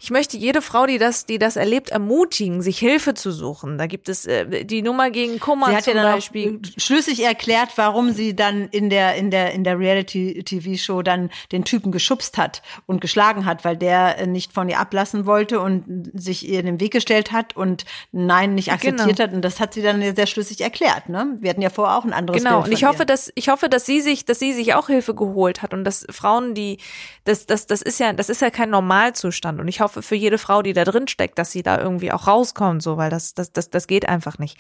ich 0.02 0.12
möchte 0.12 0.36
jede 0.38 0.62
Frau, 0.62 0.86
die 0.86 0.98
das, 0.98 1.26
die 1.26 1.40
das 1.40 1.56
erlebt, 1.56 1.90
ermutigen, 1.92 2.62
sich 2.62 2.80
Hilfe 2.80 3.14
zu 3.14 3.32
suchen. 3.32 3.78
Da 3.78 3.88
gibt 3.88 4.10
es 4.10 4.26
äh, 4.26 4.66
die 4.66 4.82
Nummer 4.82 5.10
gegen 5.10 5.40
Kummer 5.40 5.68
Sie 5.68 5.76
hat 5.78 5.86
ja 5.88 5.94
zum 5.94 6.02
dann 6.02 6.14
Beispiel. 6.16 6.60
schlüssig 6.78 7.24
erklärt, 7.24 7.70
warum 7.78 8.12
sie 8.12 8.36
dann 8.36 8.68
in 8.70 8.90
der 8.90 9.16
in 9.16 9.32
der 9.32 9.54
in 9.54 9.64
der 9.64 9.80
Reality-TV-Show 9.80 11.02
dann 11.02 11.30
den 11.52 11.64
Typen 11.64 11.92
geschubst 11.92 12.38
hat 12.38 12.62
und 12.88 13.00
geschlagen 13.02 13.46
hat, 13.46 13.64
weil 13.64 13.78
der 13.78 14.26
nicht 14.28 14.52
von 14.54 14.68
ihr 14.70 14.80
ablassen 14.80 15.26
wollte 15.26 15.60
und 15.62 16.12
sich 16.14 16.48
ihr 16.48 16.60
in 16.60 16.66
den 16.66 16.80
Weg 16.80 16.92
gestellt 16.92 17.32
hat 17.32 17.56
und 17.56 17.86
Nein 18.12 18.54
nicht 18.56 18.72
akzeptiert 18.72 19.18
Genau. 19.18 19.24
hat. 19.30 19.34
Und 19.34 19.42
das 19.44 19.60
hat 19.60 19.74
sie 19.74 19.82
dann 19.82 20.02
ja 20.02 20.14
sehr 20.14 20.28
schlüssig 20.28 20.62
erklärt. 20.62 21.10
Ne? 21.10 21.38
Wir 21.40 21.50
hatten 21.52 21.62
ja 21.62 21.70
vorher 21.70 21.98
auch 21.98 22.04
ein 22.06 22.14
anderes 22.14 22.44
Genau, 22.44 22.64
und 22.64 22.72
ich 22.72 22.84
hoffe, 22.84 23.04
ihr. 23.04 23.06
dass 23.06 23.32
ich 23.36 23.50
hoffe, 23.50 23.70
dass 23.70 23.86
sie 23.86 24.02
sich, 24.02 24.26
dass 24.26 24.40
sie 24.40 24.52
sich 24.54 24.74
auch 24.74 24.88
Hilfe 24.88 25.16
geholt 25.16 25.62
hat 25.62 25.74
und 25.74 25.84
dass 25.86 26.06
Frauen, 26.10 26.33
die 26.42 26.78
das 27.26 27.46
das 27.46 27.68
das 27.68 27.82
ist 27.82 28.00
ja 28.00 28.14
das 28.14 28.30
ist 28.30 28.42
ja 28.42 28.50
kein 28.50 28.70
Normalzustand 28.70 29.60
und 29.60 29.68
ich 29.68 29.82
hoffe 29.82 30.02
für 30.02 30.16
jede 30.16 30.38
Frau, 30.38 30.62
die 30.62 30.74
da 30.74 30.84
drin 30.84 31.08
steckt, 31.08 31.38
dass 31.38 31.52
sie 31.52 31.64
da 31.64 31.80
irgendwie 31.80 32.12
auch 32.12 32.28
rauskommt, 32.28 32.82
so, 32.84 32.98
weil 32.98 33.10
das 33.10 33.34
das 33.34 33.52
das 33.52 33.70
das 33.70 33.88
geht 33.88 34.08
einfach 34.10 34.38
nicht. 34.40 34.58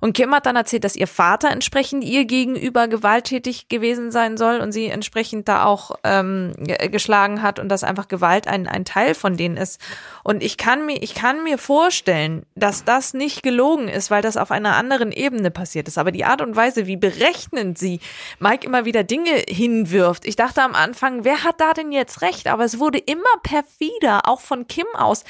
Und 0.00 0.12
Kim 0.12 0.34
hat 0.34 0.46
dann 0.46 0.56
erzählt, 0.56 0.84
dass 0.84 0.96
ihr 0.96 1.06
Vater 1.06 1.50
entsprechend 1.50 2.04
ihr 2.04 2.24
gegenüber 2.24 2.88
gewalttätig 2.88 3.68
gewesen 3.68 4.10
sein 4.10 4.36
soll 4.36 4.58
und 4.60 4.72
sie 4.72 4.86
entsprechend 4.86 5.48
da 5.48 5.64
auch 5.64 5.92
ähm, 6.04 6.52
ge- 6.58 6.88
geschlagen 6.88 7.42
hat 7.42 7.58
und 7.58 7.68
dass 7.68 7.84
einfach 7.84 8.08
Gewalt 8.08 8.46
ein 8.48 8.68
ein 8.68 8.84
Teil 8.84 9.14
von 9.14 9.36
denen 9.36 9.56
ist. 9.56 9.80
Und 10.22 10.42
ich 10.42 10.56
kann 10.56 10.86
mir 10.86 11.02
ich 11.02 11.14
kann 11.14 11.42
mir 11.42 11.58
vorstellen, 11.58 12.44
dass 12.54 12.84
das 12.84 13.14
nicht 13.14 13.42
gelogen 13.42 13.88
ist, 13.88 14.10
weil 14.10 14.22
das 14.22 14.36
auf 14.36 14.50
einer 14.50 14.76
anderen 14.76 15.12
Ebene 15.12 15.50
passiert 15.50 15.88
ist. 15.88 15.98
Aber 15.98 16.12
die 16.12 16.24
Art 16.24 16.40
und 16.40 16.56
Weise, 16.56 16.86
wie 16.86 16.96
berechnend 16.96 17.78
sie 17.78 18.00
Mike 18.38 18.66
immer 18.66 18.84
wieder 18.84 19.04
Dinge 19.04 19.30
hinwirft. 19.48 20.26
Ich 20.26 20.36
dachte 20.36 20.62
am 20.62 20.74
Anfang, 20.74 21.05
wer 21.22 21.44
hat 21.44 21.60
da 21.60 21.72
denn 21.72 21.92
jetzt 21.92 22.22
recht? 22.22 22.46
Aber 22.48 22.64
es 22.64 22.78
wurde 22.78 22.98
immer 22.98 23.22
perfider, 23.42 24.28
auch 24.28 24.40
von 24.40 24.66
Kim 24.66 24.86
aus. 24.94 25.24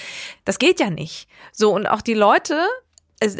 Das 0.44 0.58
geht 0.58 0.80
ja 0.80 0.90
nicht. 0.90 1.28
So, 1.52 1.72
und 1.72 1.86
auch 1.86 2.02
die 2.02 2.14
Leute, 2.14 2.66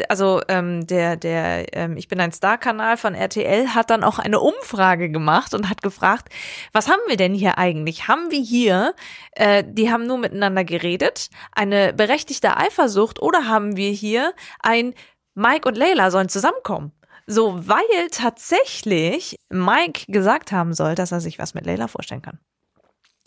also 0.09 0.41
ähm, 0.47 0.87
der, 0.87 1.17
der 1.17 1.75
ähm, 1.75 1.97
Ich 1.97 2.07
bin 2.07 2.19
ein 2.19 2.31
Star-Kanal 2.31 2.97
von 2.97 3.13
RTL 3.13 3.69
hat 3.69 3.89
dann 3.89 4.03
auch 4.03 4.19
eine 4.19 4.39
Umfrage 4.39 5.09
gemacht 5.09 5.53
und 5.53 5.69
hat 5.69 5.81
gefragt, 5.81 6.29
was 6.73 6.89
haben 6.89 7.01
wir 7.07 7.17
denn 7.17 7.33
hier 7.33 7.57
eigentlich? 7.57 8.07
Haben 8.07 8.31
wir 8.31 8.41
hier, 8.41 8.95
äh, 9.33 9.63
die 9.65 9.91
haben 9.91 10.07
nur 10.07 10.17
miteinander 10.17 10.63
geredet, 10.63 11.29
eine 11.51 11.93
berechtigte 11.93 12.57
Eifersucht 12.57 13.21
oder 13.21 13.47
haben 13.47 13.77
wir 13.77 13.91
hier 13.91 14.33
ein 14.59 14.93
Mike 15.35 15.67
und 15.67 15.77
Layla 15.77 16.09
sollen 16.09 16.29
zusammenkommen? 16.29 16.91
So, 17.27 17.67
weil 17.67 18.07
tatsächlich 18.09 19.37
Mike 19.49 20.05
gesagt 20.07 20.53
haben 20.53 20.73
soll, 20.73 20.95
dass 20.95 21.11
er 21.11 21.19
sich 21.19 21.37
was 21.37 21.53
mit 21.53 21.65
Layla 21.65 21.87
vorstellen 21.87 22.21
kann. 22.21 22.39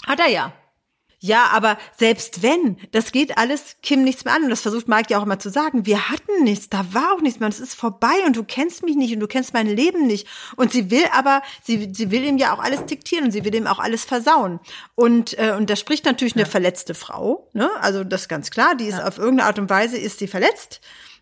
Hat 0.07 0.21
er 0.21 0.29
ja. 0.29 0.53
Ja, 1.23 1.49
aber 1.53 1.77
selbst 1.99 2.43
wenn, 2.43 2.79
das 2.93 3.13
geht 3.13 3.37
alles 3.37 3.77
Kim 3.83 4.05
nichts 4.05 4.25
mehr 4.25 4.35
an. 4.35 4.45
Und 4.45 4.49
das 4.49 4.63
versucht 4.63 4.89
Mike 4.89 5.11
ja 5.11 5.19
auch 5.19 5.25
immer 5.25 5.39
zu 5.39 5.51
sagen. 5.51 5.85
Wir 5.85 6.09
hatten 6.09 6.45
nichts, 6.45 6.71
da 6.71 6.95
war 6.95 7.13
auch 7.13 7.21
nichts 7.21 7.41
mehr. 7.41 7.51
Das 7.51 7.61
ist 7.61 7.75
vorbei 7.75 8.15
und 8.25 8.37
du 8.37 8.43
kennst 8.43 8.83
mich 8.83 8.97
nicht 8.97 9.13
und 9.13 9.21
du 9.21 9.27
kennst 9.27 9.53
mein 9.53 9.67
Leben 9.67 10.07
nicht. 10.07 10.27
Und 10.57 10.73
sie 10.73 10.91
will 10.91 11.05
aber, 11.13 11.43
sie, 11.63 11.91
sie 11.93 12.11
will 12.11 12.25
ihm 12.25 12.39
ja 12.39 12.55
auch 12.55 12.59
alles 12.59 12.87
diktieren 12.87 13.27
und 13.27 13.33
sie 13.33 13.45
will 13.45 13.55
ihm 13.55 13.67
auch 13.67 13.81
alles 13.81 14.07
versauen. 14.07 14.61
Und, 14.95 15.39
äh, 15.39 15.55
und 15.55 15.69
da 15.69 15.77
spricht 15.77 16.07
natürlich 16.07 16.37
eine 16.37 16.47
verletzte 16.47 16.95
Frau. 16.95 17.51
Ne? 17.53 17.71
Also 17.83 18.03
das 18.03 18.23
ist 18.23 18.29
ganz 18.29 18.51
klar. 18.51 18.75
Die 18.75 18.87
ist 18.87 18.99
auf 18.99 19.19
irgendeine 19.19 19.49
Art 19.49 19.59
und 19.59 19.69
Weise 19.69 19.99
ist 19.99 20.21
sie 20.21 20.29
verletzt. 20.29 20.81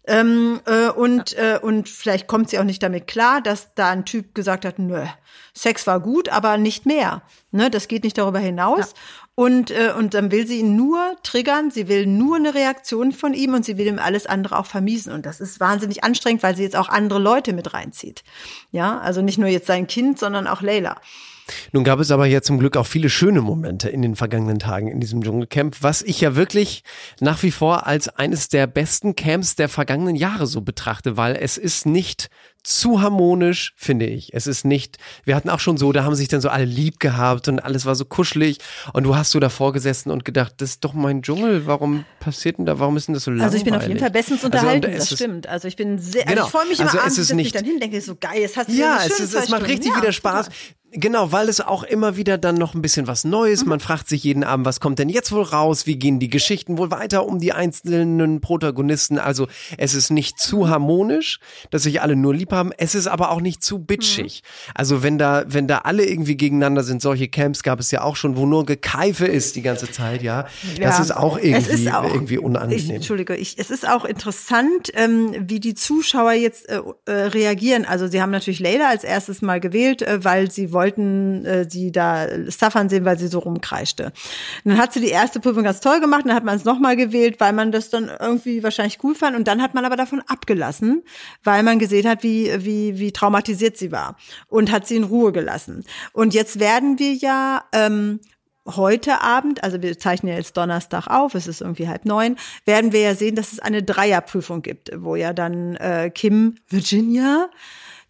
Ähm, 0.09 0.61
äh, 0.65 0.89
und, 0.89 1.37
äh, 1.37 1.59
und 1.61 1.87
vielleicht 1.87 2.27
kommt 2.27 2.49
sie 2.49 2.59
auch 2.59 2.65
nicht 2.65 2.83
damit 2.83 3.07
klar, 3.07 3.43
dass 3.43 3.75
da 3.75 3.91
ein 3.91 4.07
Typ 4.07 4.35
gesagt 4.35 4.65
hat, 4.65 4.79
nö, 4.79 5.05
Sex 5.53 5.87
war 5.87 6.01
gut, 6.01 6.31
aber 6.31 6.57
nicht 6.57 6.87
mehr. 6.87 7.23
Ne, 7.51 7.71
das 7.71 7.89
geht 7.89 8.05
nicht 8.05 8.17
darüber 8.17 8.39
hinaus. 8.39 8.95
Und, 9.35 9.71
äh, 9.71 9.93
und 9.97 10.15
dann 10.15 10.33
will 10.33 10.47
sie 10.47 10.61
ihn 10.61 10.77
nur 10.77 11.15
triggern, 11.23 11.71
sie 11.71 11.89
will 11.89 12.07
nur 12.07 12.37
eine 12.37 12.55
Reaktion 12.55 13.13
von 13.13 13.35
ihm 13.35 13.53
und 13.53 13.67
sie 13.67 13.77
will 13.77 13.87
ihm 13.87 13.99
alles 13.99 14.27
andere 14.27 14.59
auch 14.59 14.67
vermiesen. 14.67 15.13
Und 15.13 15.27
das 15.27 15.41
ist 15.41 15.61
wahnsinnig 15.61 16.03
anstrengend, 16.03 16.43
weil 16.43 16.57
sie 16.57 16.63
jetzt 16.63 16.75
auch 16.75 16.89
andere 16.89 17.19
Leute 17.19 17.53
mit 17.53 17.75
reinzieht. 17.75 18.25
Ja, 18.71 18.99
also 18.99 19.21
nicht 19.21 19.39
nur 19.39 19.49
jetzt 19.49 19.67
sein 19.67 19.87
Kind, 19.87 20.19
sondern 20.19 20.47
auch 20.47 20.63
Layla. 20.63 21.01
Nun 21.73 21.85
gab 21.85 22.01
es 22.01 22.11
aber 22.11 22.27
ja 22.27 22.43
zum 22.43 22.59
Glück 22.59 22.77
auch 22.77 22.87
viele 22.87 23.09
schöne 23.11 23.41
Momente 23.41 23.89
in 23.89 24.03
den 24.03 24.17
vergangenen 24.17 24.59
Tagen 24.59 24.89
in 24.89 25.01
diesem 25.01 25.23
Dschungelcamp, 25.23 25.77
was 25.83 26.03
ich 26.03 26.21
ja 26.21 26.37
wirklich 26.37 26.83
nach 27.21 27.43
wie 27.43 27.51
vor 27.51 27.87
als 27.87 28.09
eines 28.09 28.49
der 28.49 28.67
besten 28.67 29.15
Camps 29.17 29.55
der 29.57 29.69
vergangenen 29.69 30.17
Jahre 30.17 30.47
so 30.47 30.61
betrachte, 30.61 31.17
weil 31.17 31.37
es 31.37 31.57
ist 31.57 31.87
nicht 31.87 32.29
zu 32.65 33.01
harmonisch, 33.01 33.73
finde 33.77 34.05
ich. 34.07 34.35
Es 34.35 34.47
ist 34.47 34.65
nicht, 34.65 34.99
wir 35.25 35.37
hatten 35.37 35.49
auch 35.49 35.61
schon 35.61 35.79
so, 35.79 35.91
da 35.93 36.05
haben 36.05 36.15
sich 36.15 36.29
dann 36.29 36.41
so 36.41 36.49
alle 36.51 36.65
lieb 36.67 37.01
gehabt 37.01 37.49
und 37.49 37.61
alles 37.61 37.87
war 37.87 37.95
so 37.95 38.05
kuschelig 38.05 38.59
und 38.93 39.05
du 39.05 39.17
hast 39.17 39.31
so 39.31 39.41
davor 39.41 39.73
gesessen 39.73 40.11
und 40.11 40.25
gedacht, 40.25 40.55
das 40.59 40.71
ist 40.71 40.85
doch 40.85 40.93
mein 40.93 41.23
Dschungel, 41.23 41.67
warum 41.67 42.05
passiert 42.21 42.59
denn 42.59 42.67
da, 42.67 42.79
warum 42.79 42.97
ist 42.99 43.09
denn 43.09 43.15
das 43.15 43.25
so 43.25 43.31
langweilig? 43.31 43.45
Also 43.47 43.57
ich 43.59 43.65
bin 43.65 43.75
auf 43.75 43.87
jeden 43.87 44.01
Fall 44.01 44.11
bestens 44.11 44.45
Also, 44.45 44.47
unterhalten, 44.47 44.91
es 44.91 45.09
das 45.09 45.19
stimmt. 45.19 45.47
Also 45.47 45.67
ich 45.69 45.77
bin 45.77 45.99
sehr, 45.99 46.25
Genau. 46.25 46.43
also 46.43 46.45
ich 46.47 46.51
freue 46.51 46.69
mich 46.69 46.81
Also 46.81 46.83
immer 46.83 47.07
es 47.07 47.17
abends, 47.17 47.29
dass 47.29 47.39
ich 47.39 47.53
dann 47.53 47.65
hindenke, 47.65 48.01
so 48.03 48.17
geil, 48.17 48.43
es 48.45 48.57
hat 48.57 48.69
Ja, 48.69 48.99
so 48.99 49.07
es, 49.07 49.17
schöne 49.17 49.29
ist, 49.29 49.35
es 49.35 49.49
macht 49.49 49.67
richtig 49.69 49.93
Ja, 49.93 50.03
wieder 50.03 50.13
Spaß. 50.13 50.47
super. 50.47 50.57
Genau, 50.93 51.33
weil 51.33 51.51
es 51.51 51.61
auch 51.61 51.83
immer 51.83 52.17
wieder 52.17 52.39
dann 52.39 52.55
noch 52.55 52.75
ein 52.75 52.81
bisschen 52.81 53.07
was 53.07 53.25
Neues. 53.25 53.63
Mhm. 53.63 53.69
Man 53.69 53.81
fragt 53.81 54.09
sich 54.09 54.25
jeden 54.25 54.43
Abend, 54.43 54.65
was 54.65 54.81
kommt 54.81 54.99
denn 54.99 55.11
jetzt 55.11 55.33
wohl 55.33 55.43
raus? 55.43 55.87
Wie 55.87 55.97
gehen 55.99 56.19
die 56.19 56.31
Geschichten 56.31 56.79
wohl 56.79 56.91
weiter 56.91 57.27
um 57.27 57.41
die 57.41 57.53
einzelnen 57.53 58.41
Protagonisten? 58.41 59.19
Also 59.19 59.49
es 59.77 59.93
ist 59.93 60.11
nicht 60.11 60.39
zu 60.39 60.71
harmonisch, 60.71 61.41
dass 61.71 61.83
sich 61.83 62.01
alle 62.01 62.17
nur 62.17 62.35
lieb 62.35 62.53
haben. 62.53 62.73
Es 62.79 62.95
ist 62.95 63.07
aber 63.07 63.31
auch 63.33 63.43
nicht 63.43 63.63
zu 63.63 63.79
bitchig. 63.81 64.43
Mhm. 64.43 64.73
Also 64.75 65.03
wenn 65.03 65.19
da, 65.19 65.45
wenn 65.47 65.69
da 65.69 65.79
alle 65.79 66.07
irgendwie 66.07 66.37
gegeneinander 66.39 66.83
sind, 66.83 67.03
solche 67.03 67.29
Camps 67.29 67.63
gab 67.63 67.81
es 67.81 67.91
ja 67.91 68.01
auch 68.03 68.17
schon, 68.17 68.37
wo 68.39 68.47
nur 68.47 68.65
Gekeife 68.65 69.27
ist 69.27 69.57
die 69.57 69.63
ganze 69.63 69.91
Zeit, 69.91 70.23
ja. 70.23 70.47
Das 70.81 70.97
Ja. 70.97 71.03
ist 71.03 71.11
auch 71.15 71.37
irgendwie, 71.39 71.73
ist 71.85 71.93
auch- 71.93 72.05
irgendwie 72.15 72.35
Ich, 72.37 72.41
unangenehm. 72.41 72.91
Entschuldige, 72.97 73.37
ich, 73.37 73.59
es 73.59 73.71
ist 73.71 73.87
auch 73.87 74.07
interessant, 74.07 74.91
ähm, 74.95 75.35
wie 75.39 75.61
die 75.61 75.75
Zuschauer 75.75 76.33
jetzt 76.33 76.67
äh, 76.69 76.81
äh, 77.05 77.13
reagieren. 77.13 77.85
Also 77.85 78.07
sie 78.09 78.23
haben 78.23 78.31
natürlich 78.31 78.61
Leila 78.61 78.89
als 78.89 79.05
erstes 79.05 79.43
mal 79.43 79.61
gewählt, 79.61 80.01
äh, 80.03 80.25
weil 80.25 80.51
sie 80.51 80.73
wollten 80.79 81.45
äh, 81.45 81.69
sie 81.69 81.91
da 81.91 82.29
Staffan 82.49 82.89
sehen, 82.89 83.05
weil 83.05 83.19
sie 83.19 83.27
so 83.27 83.41
rumkreischte. 83.41 84.13
Und 84.65 84.71
dann 84.71 84.79
hat 84.79 84.93
sie 84.93 85.01
die 85.01 85.09
erste 85.09 85.41
Prüfung 85.41 85.65
ganz 85.65 85.81
toll 85.81 85.99
gemacht, 86.01 86.23
dann 86.25 86.35
hat 86.35 86.45
man 86.45 86.55
es 86.55 86.65
nochmal 86.65 86.97
gewählt, 86.97 87.41
weil 87.41 87.53
man 87.53 87.73
das 87.73 87.91
dann 87.91 88.09
irgendwie 88.21 88.63
wahrscheinlich 88.63 89.03
cool 89.03 89.17
fand. 89.17 89.37
Und 89.37 89.49
dann 89.49 89.61
hat 89.61 89.75
man 89.75 89.85
aber 89.85 89.97
davon 89.97 90.23
abgelassen, 90.29 91.03
weil 91.43 91.65
man 91.65 91.81
gesehen 91.81 92.09
hat, 92.09 92.23
wie, 92.23 92.65
wie, 92.65 93.01
wie 93.01 93.11
traumatisiert 93.11 93.77
sie 93.77 93.91
war 93.91 94.17
und 94.47 94.71
hat 94.71 94.87
sie 94.87 94.95
in 94.95 95.05
Ruhe 95.05 95.33
gelassen. 95.33 95.85
Und 96.13 96.33
jetzt 96.33 96.61
werden 96.61 97.01
wir 97.01 97.15
ja 97.15 97.65
ähm, 97.73 98.21
heute 98.77 99.21
Abend, 99.23 99.65
also 99.65 99.83
wir 99.83 99.99
zeichnen 99.99 100.33
ja 100.33 100.39
jetzt 100.39 100.57
Donnerstag 100.57 101.09
auf, 101.09 101.35
es 101.35 101.47
ist 101.47 101.61
irgendwie 101.61 101.89
halb 101.89 102.05
neun, 102.05 102.37
werden 102.67 102.93
wir 102.93 103.01
ja 103.01 103.15
sehen, 103.15 103.35
dass 103.35 103.53
es 103.53 103.59
eine 103.59 103.83
Dreierprüfung 103.83 104.63
gibt, 104.63 104.91
wo 104.95 105.17
ja 105.17 105.33
dann 105.33 105.75
äh, 105.77 106.11
Kim 106.15 106.57
Virginia 106.69 107.49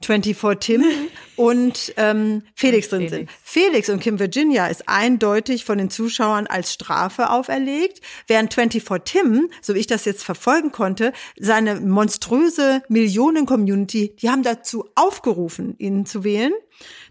24 0.02 0.58
Tim 0.60 0.84
und 1.36 1.92
ähm, 1.96 2.42
Felix 2.54 2.88
drin 2.88 3.08
sind. 3.08 3.30
Felix 3.42 3.88
und 3.88 4.00
Kim 4.00 4.18
Virginia 4.18 4.66
ist 4.68 4.88
eindeutig 4.88 5.64
von 5.64 5.78
den 5.78 5.90
Zuschauern 5.90 6.46
als 6.46 6.72
Strafe 6.72 7.30
auferlegt, 7.30 8.00
während 8.26 8.54
24 8.54 9.02
Tim, 9.04 9.50
so 9.60 9.74
wie 9.74 9.80
ich 9.80 9.86
das 9.86 10.04
jetzt 10.04 10.24
verfolgen 10.24 10.72
konnte, 10.72 11.12
seine 11.38 11.80
monströse 11.80 12.82
Millionen-Community, 12.88 14.16
die 14.20 14.30
haben 14.30 14.42
dazu 14.42 14.88
aufgerufen, 14.94 15.74
ihn 15.78 16.06
zu 16.06 16.24
wählen 16.24 16.52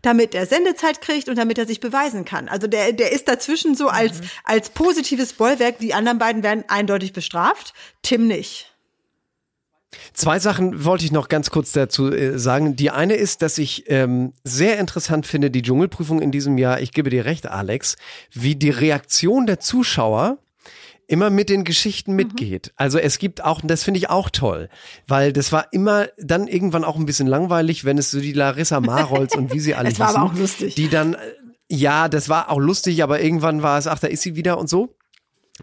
damit 0.01 0.33
er 0.35 0.45
Sendezeit 0.45 1.01
kriegt 1.01 1.29
und 1.29 1.37
damit 1.37 1.57
er 1.57 1.65
sich 1.65 1.79
beweisen 1.79 2.25
kann. 2.25 2.47
Also 2.47 2.67
der, 2.67 2.93
der 2.93 3.11
ist 3.11 3.27
dazwischen 3.27 3.75
so 3.75 3.87
als, 3.87 4.21
als 4.43 4.69
positives 4.69 5.33
Bollwerk. 5.33 5.79
Die 5.79 5.93
anderen 5.93 6.19
beiden 6.19 6.43
werden 6.43 6.63
eindeutig 6.67 7.13
bestraft, 7.13 7.73
Tim 8.01 8.27
nicht. 8.27 8.76
Zwei 10.13 10.39
Sachen 10.39 10.83
wollte 10.83 11.05
ich 11.05 11.11
noch 11.11 11.29
ganz 11.29 11.49
kurz 11.49 11.71
dazu 11.71 12.11
äh, 12.11 12.37
sagen. 12.37 12.75
Die 12.75 12.91
eine 12.91 13.15
ist, 13.15 13.41
dass 13.41 13.57
ich 13.57 13.85
ähm, 13.87 14.33
sehr 14.43 14.79
interessant 14.79 15.25
finde, 15.25 15.49
die 15.49 15.61
Dschungelprüfung 15.61 16.21
in 16.21 16.31
diesem 16.31 16.57
Jahr, 16.57 16.81
ich 16.81 16.91
gebe 16.91 17.09
dir 17.09 17.25
recht, 17.25 17.47
Alex, 17.47 17.95
wie 18.31 18.55
die 18.55 18.69
Reaktion 18.69 19.45
der 19.45 19.59
Zuschauer 19.59 20.39
immer 21.07 21.29
mit 21.29 21.49
den 21.49 21.63
Geschichten 21.63 22.13
mitgeht. 22.13 22.73
Also 22.75 22.99
es 22.99 23.17
gibt 23.17 23.43
auch, 23.43 23.61
und 23.61 23.69
das 23.69 23.83
finde 23.83 23.97
ich 23.99 24.09
auch 24.09 24.29
toll, 24.29 24.69
weil 25.07 25.31
das 25.31 25.53
war 25.53 25.71
immer 25.71 26.07
dann 26.17 26.47
irgendwann 26.47 26.83
auch 26.83 26.97
ein 26.97 27.05
bisschen 27.05 27.27
langweilig, 27.27 27.85
wenn 27.85 27.97
es 27.97 28.11
so 28.11 28.19
die 28.19 28.33
Larissa 28.33 28.81
Marolz 28.81 29.33
und 29.33 29.53
wie 29.53 29.61
sie 29.61 29.73
alle 29.75 29.89
Es 29.89 29.99
war 29.99 30.09
aber 30.09 30.23
hießen, 30.23 30.35
auch 30.35 30.39
lustig. 30.39 30.75
Die 30.75 30.89
dann, 30.89 31.13
äh, 31.13 31.17
ja, 31.69 32.09
das 32.09 32.27
war 32.27 32.51
auch 32.51 32.59
lustig, 32.59 33.03
aber 33.03 33.21
irgendwann 33.21 33.63
war 33.63 33.77
es, 33.77 33.87
ach, 33.87 33.99
da 33.99 34.07
ist 34.07 34.21
sie 34.21 34.35
wieder 34.35 34.57
und 34.57 34.67
so. 34.69 34.95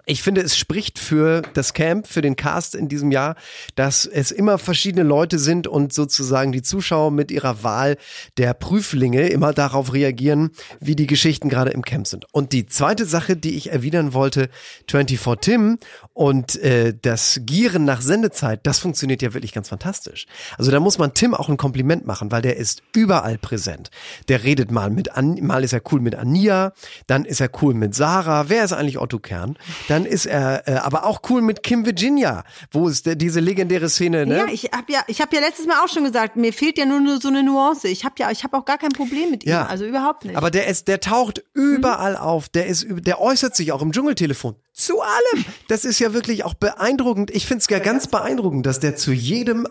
Ich 0.07 0.23
finde, 0.23 0.41
es 0.41 0.57
spricht 0.57 0.99
für 0.99 1.43
das 1.55 1.73
Camp, 1.73 2.07
für 2.07 2.21
den 2.21 2.37
Cast 2.37 2.75
in 2.75 2.89
diesem 2.89 3.11
Jahr, 3.13 3.37
dass 3.75 4.07
es 4.07 4.33
immer 4.33 4.59
verschiedene 4.59 5.05
Leute 5.05 5.39
sind 5.39 5.67
und 5.67 5.93
sozusagen 5.93 6.53
die 6.53 6.63
Zuschauer 6.63 7.11
mit 7.11 7.31
ihrer 7.31 7.63
Wahl 7.63 7.97
der 8.37 8.55
Prüflinge 8.55 9.29
immer 9.29 9.53
darauf 9.53 9.93
reagieren, 9.93 10.51
wie 10.81 10.97
die 10.97 11.07
Geschichten 11.07 11.49
gerade 11.49 11.71
im 11.71 11.83
Camp 11.83 12.07
sind. 12.07 12.27
Und 12.33 12.53
die 12.53 12.67
zweite 12.67 13.07
Sache, 13.07 13.37
die 13.37 13.57
ich 13.57 13.71
erwidern 13.71 14.13
wollte, 14.13 14.49
24 14.89 15.37
Tim 15.41 15.79
und 16.15 16.57
äh, 16.63 16.95
das 17.01 17.41
Gieren 17.45 17.85
nach 17.85 18.01
Sendezeit, 18.01 18.61
das 18.67 18.79
funktioniert 18.79 19.21
ja 19.21 19.35
wirklich 19.35 19.53
ganz 19.53 19.69
fantastisch. 19.69 20.27
Also 20.57 20.71
da 20.71 20.79
muss 20.81 20.97
man 20.97 21.13
Tim 21.13 21.35
auch 21.35 21.49
ein 21.49 21.57
Kompliment 21.57 22.07
machen, 22.07 22.31
weil 22.31 22.41
der 22.41 22.57
ist 22.57 22.83
überall 22.95 23.37
präsent. 23.37 23.91
Der 24.29 24.45
redet 24.45 24.71
mal 24.71 24.91
mit, 24.91 25.11
An 25.17 25.39
mal 25.43 25.65
ist 25.65 25.73
er 25.73 25.83
cool 25.93 26.01
mit 26.01 26.15
Ania, 26.15 26.73
dann 27.09 27.25
ist 27.25 27.41
er 27.41 27.51
cool 27.63 27.75
mit 27.75 27.95
Sarah. 27.97 28.49
Wer 28.49 28.65
ist 28.65 28.73
eigentlich 28.73 28.99
Otto 29.01 29.19
Kern? 29.19 29.59
Dann 29.89 30.07
ist 30.07 30.27
er 30.27 30.69
äh, 30.69 30.75
aber 30.77 31.05
auch 31.05 31.21
cool 31.29 31.43
mit 31.43 31.65
Kim 31.65 31.85
Virginia, 31.85 32.45
wo 32.71 32.89
ist 32.89 33.07
der, 33.07 33.17
diese 33.17 33.41
legendäre 33.41 33.89
Szene, 33.89 34.25
ne? 34.25 34.37
Ja, 34.39 34.47
ich 34.53 34.71
habe 34.73 34.93
ja, 34.93 35.03
ich 35.09 35.21
habe 35.21 35.35
ja 35.35 35.43
letztes 35.43 35.67
Mal 35.67 35.81
auch 35.85 35.89
schon 35.89 36.05
gesagt, 36.05 36.37
mir 36.37 36.53
fehlt 36.53 36.79
ja 36.79 36.87
nur, 36.87 37.01
nur 37.01 37.21
so 37.21 37.29
eine 37.29 37.43
Nuance. 37.43 37.89
Ich 37.89 38.05
habe 38.05 38.15
ja, 38.19 38.31
ich 38.31 38.45
habe 38.45 38.57
auch 38.57 38.65
gar 38.65 38.79
kein 38.79 38.91
Problem 38.93 39.33
mit 39.33 39.43
ihm, 39.45 39.51
Ja. 39.51 39.67
also 39.67 39.85
überhaupt 39.85 40.25
nicht. 40.25 40.37
Aber 40.37 40.53
der 40.53 40.69
ist, 40.69 40.87
der 40.87 41.01
taucht 41.01 41.43
überall 41.55 42.17
auf. 42.17 42.49
Der 42.49 42.67
ist, 42.67 42.87
der 42.89 43.21
äußert 43.21 43.57
sich 43.57 43.73
auch 43.73 43.83
im 43.83 43.91
Dschungeltelefon 43.91 44.55
zu 44.73 45.01
allem. 45.01 45.45
Das 45.69 45.85
ist 45.85 45.99
ja 46.01 46.04
wirklich 46.13 46.45
auch 46.45 46.55
beeindruckend. 46.55 47.31
Ich 47.31 47.47
finde 47.47 47.61
es 47.63 47.69
ja 47.71 47.79
ganz 47.79 48.07
beeindruckend, 48.09 48.67
dass 48.67 48.81
der 48.81 48.97
zu 48.97 49.13
jedem 49.13 49.67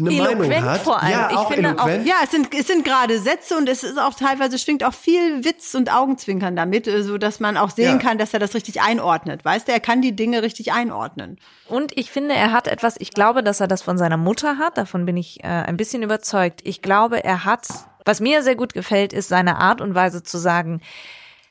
eine 0.00 0.10
Meinung 0.12 0.44
Eloquent 0.44 0.64
hat. 0.64 0.80
vor 0.80 1.02
allem. 1.02 1.12
Ja, 1.12 1.28
Ich 1.30 1.36
auch 1.36 1.52
finde 1.52 1.68
auch- 1.68 1.86
eloquent. 1.86 2.06
ja, 2.08 2.14
es 2.24 2.30
sind, 2.30 2.48
es 2.58 2.66
sind 2.66 2.86
gerade 2.86 3.18
Sätze 3.20 3.54
und 3.58 3.68
es 3.68 3.82
ist 3.84 3.98
auch 3.98 4.14
teilweise 4.14 4.58
schwingt 4.58 4.82
auch 4.82 4.94
viel 4.94 5.44
Witz 5.44 5.74
und 5.74 5.92
Augenzwinkern 5.92 6.56
damit, 6.56 6.86
äh, 6.88 7.02
so 7.02 7.18
dass 7.18 7.38
man 7.38 7.58
auch 7.58 7.68
sehen 7.68 7.98
Ja. 7.98 7.98
kann, 7.98 8.16
dass 8.16 8.32
er 8.32 8.40
das 8.40 8.54
richtig 8.54 8.80
einordnet. 8.80 9.44
Weißt 9.44 9.68
du, 9.68 9.72
er 9.72 9.80
kann 9.80 10.00
die 10.00 10.16
Dinge 10.16 10.42
richtig 10.42 10.72
einordnen. 10.72 11.38
Und 11.68 11.96
ich 11.98 12.10
finde, 12.10 12.34
er 12.34 12.50
hat 12.52 12.66
etwas, 12.66 12.96
ich 12.98 13.10
glaube, 13.10 13.42
dass 13.42 13.60
er 13.60 13.68
das 13.68 13.82
von 13.82 13.98
seiner 13.98 14.16
Mutter 14.16 14.56
hat, 14.56 14.78
davon 14.78 15.04
bin 15.04 15.18
ich 15.18 15.44
äh, 15.44 15.48
ein 15.48 15.76
bisschen 15.76 16.02
überzeugt. 16.02 16.60
Ich 16.64 16.80
glaube, 16.80 17.22
er 17.22 17.44
hat, 17.44 17.66
was 18.06 18.20
mir 18.20 18.42
sehr 18.42 18.56
gut 18.56 18.72
gefällt, 18.72 19.12
ist 19.12 19.28
seine 19.28 19.58
Art 19.58 19.82
und 19.82 19.94
Weise 19.94 20.22
zu 20.22 20.38
sagen, 20.38 20.80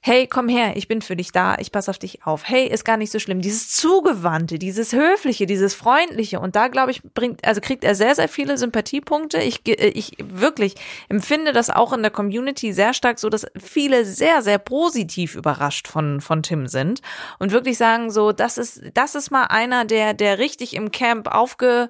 hey, 0.02 0.28
komm 0.28 0.48
her, 0.48 0.78
ich 0.78 0.88
bin 0.88 1.02
für 1.02 1.18
dich 1.18 1.34
da, 1.34 1.56
ich 1.60 1.74
pass 1.74 1.90
auf 1.90 2.00
dich 2.00 2.26
auf. 2.26 2.48
Hey, 2.48 2.68
ist 2.68 2.86
gar 2.86 2.96
nicht 2.96 3.12
so 3.12 3.20
schlimm. 3.20 3.42
Dieses 3.42 3.76
Zugewandte, 3.76 4.58
dieses 4.58 4.94
Höfliche, 4.94 5.46
dieses 5.46 5.76
Freundliche. 5.76 6.40
Und 6.40 6.56
da, 6.56 6.70
glaube 6.70 6.92
ich, 6.92 7.04
bringt, 7.04 7.46
also 7.46 7.60
kriegt 7.60 7.84
er 7.84 7.96
sehr, 7.96 8.16
sehr 8.16 8.30
viele 8.30 8.58
Sympathiepunkte. 8.58 9.40
Ich, 9.40 9.68
äh, 9.68 9.90
ich 9.90 10.14
wirklich 10.24 10.76
empfinde 11.10 11.52
das 11.52 11.70
auch 11.70 11.92
in 11.92 12.02
der 12.02 12.12
Community 12.12 12.72
sehr 12.72 12.94
stark 12.94 13.20
so, 13.20 13.30
dass 13.30 13.46
viele 13.58 14.06
sehr, 14.06 14.42
sehr 14.42 14.58
positiv 14.58 15.36
überrascht 15.36 15.90
von, 15.90 16.22
von 16.22 16.44
Tim 16.44 16.68
sind 16.68 17.02
und 17.38 17.52
wirklich 17.52 17.78
sagen 17.78 18.10
so, 18.10 18.32
das 18.32 18.58
ist, 18.58 18.82
das 18.94 19.16
ist 19.16 19.32
mal 19.32 19.46
einer, 19.46 19.84
der, 19.84 20.14
der 20.14 20.40
richtig 20.40 20.76
im 20.76 20.92
Camp 20.92 21.28
aufge, 21.28 21.90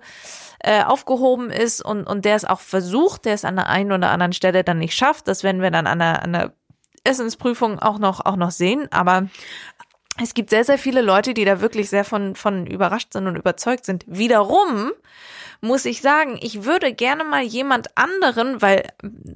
äh, 0.61 0.83
aufgehoben 0.83 1.51
ist 1.51 1.85
und, 1.85 2.05
und 2.05 2.25
der 2.25 2.35
es 2.35 2.45
auch 2.45 2.61
versucht, 2.61 3.25
der 3.25 3.35
es 3.35 3.45
an 3.45 3.55
der 3.55 3.67
einen 3.67 3.91
oder 3.91 4.09
anderen 4.09 4.33
Stelle 4.33 4.63
dann 4.63 4.79
nicht 4.79 4.95
schafft. 4.95 5.27
Das 5.27 5.43
werden 5.43 5.61
wir 5.61 5.69
dann 5.69 5.85
an 5.85 5.99
der, 5.99 6.23
an 6.23 6.33
der 6.33 6.53
Essensprüfung 7.03 7.79
auch 7.79 7.99
noch, 7.99 8.25
auch 8.25 8.35
noch 8.35 8.51
sehen. 8.51 8.88
Aber 8.91 9.29
es 10.21 10.33
gibt 10.33 10.49
sehr, 10.49 10.63
sehr 10.63 10.77
viele 10.77 11.01
Leute, 11.01 11.33
die 11.33 11.45
da 11.45 11.62
wirklich 11.62 11.89
sehr 11.89 12.03
von, 12.03 12.35
von 12.35 12.67
überrascht 12.67 13.13
sind 13.13 13.27
und 13.27 13.35
überzeugt 13.35 13.85
sind. 13.85 14.03
Wiederum 14.07 14.91
muss 15.62 15.85
ich 15.85 16.01
sagen, 16.01 16.38
ich 16.41 16.63
würde 16.63 16.93
gerne 16.93 17.23
mal 17.23 17.43
jemand 17.43 17.97
anderen, 17.97 18.62
weil 18.62 18.88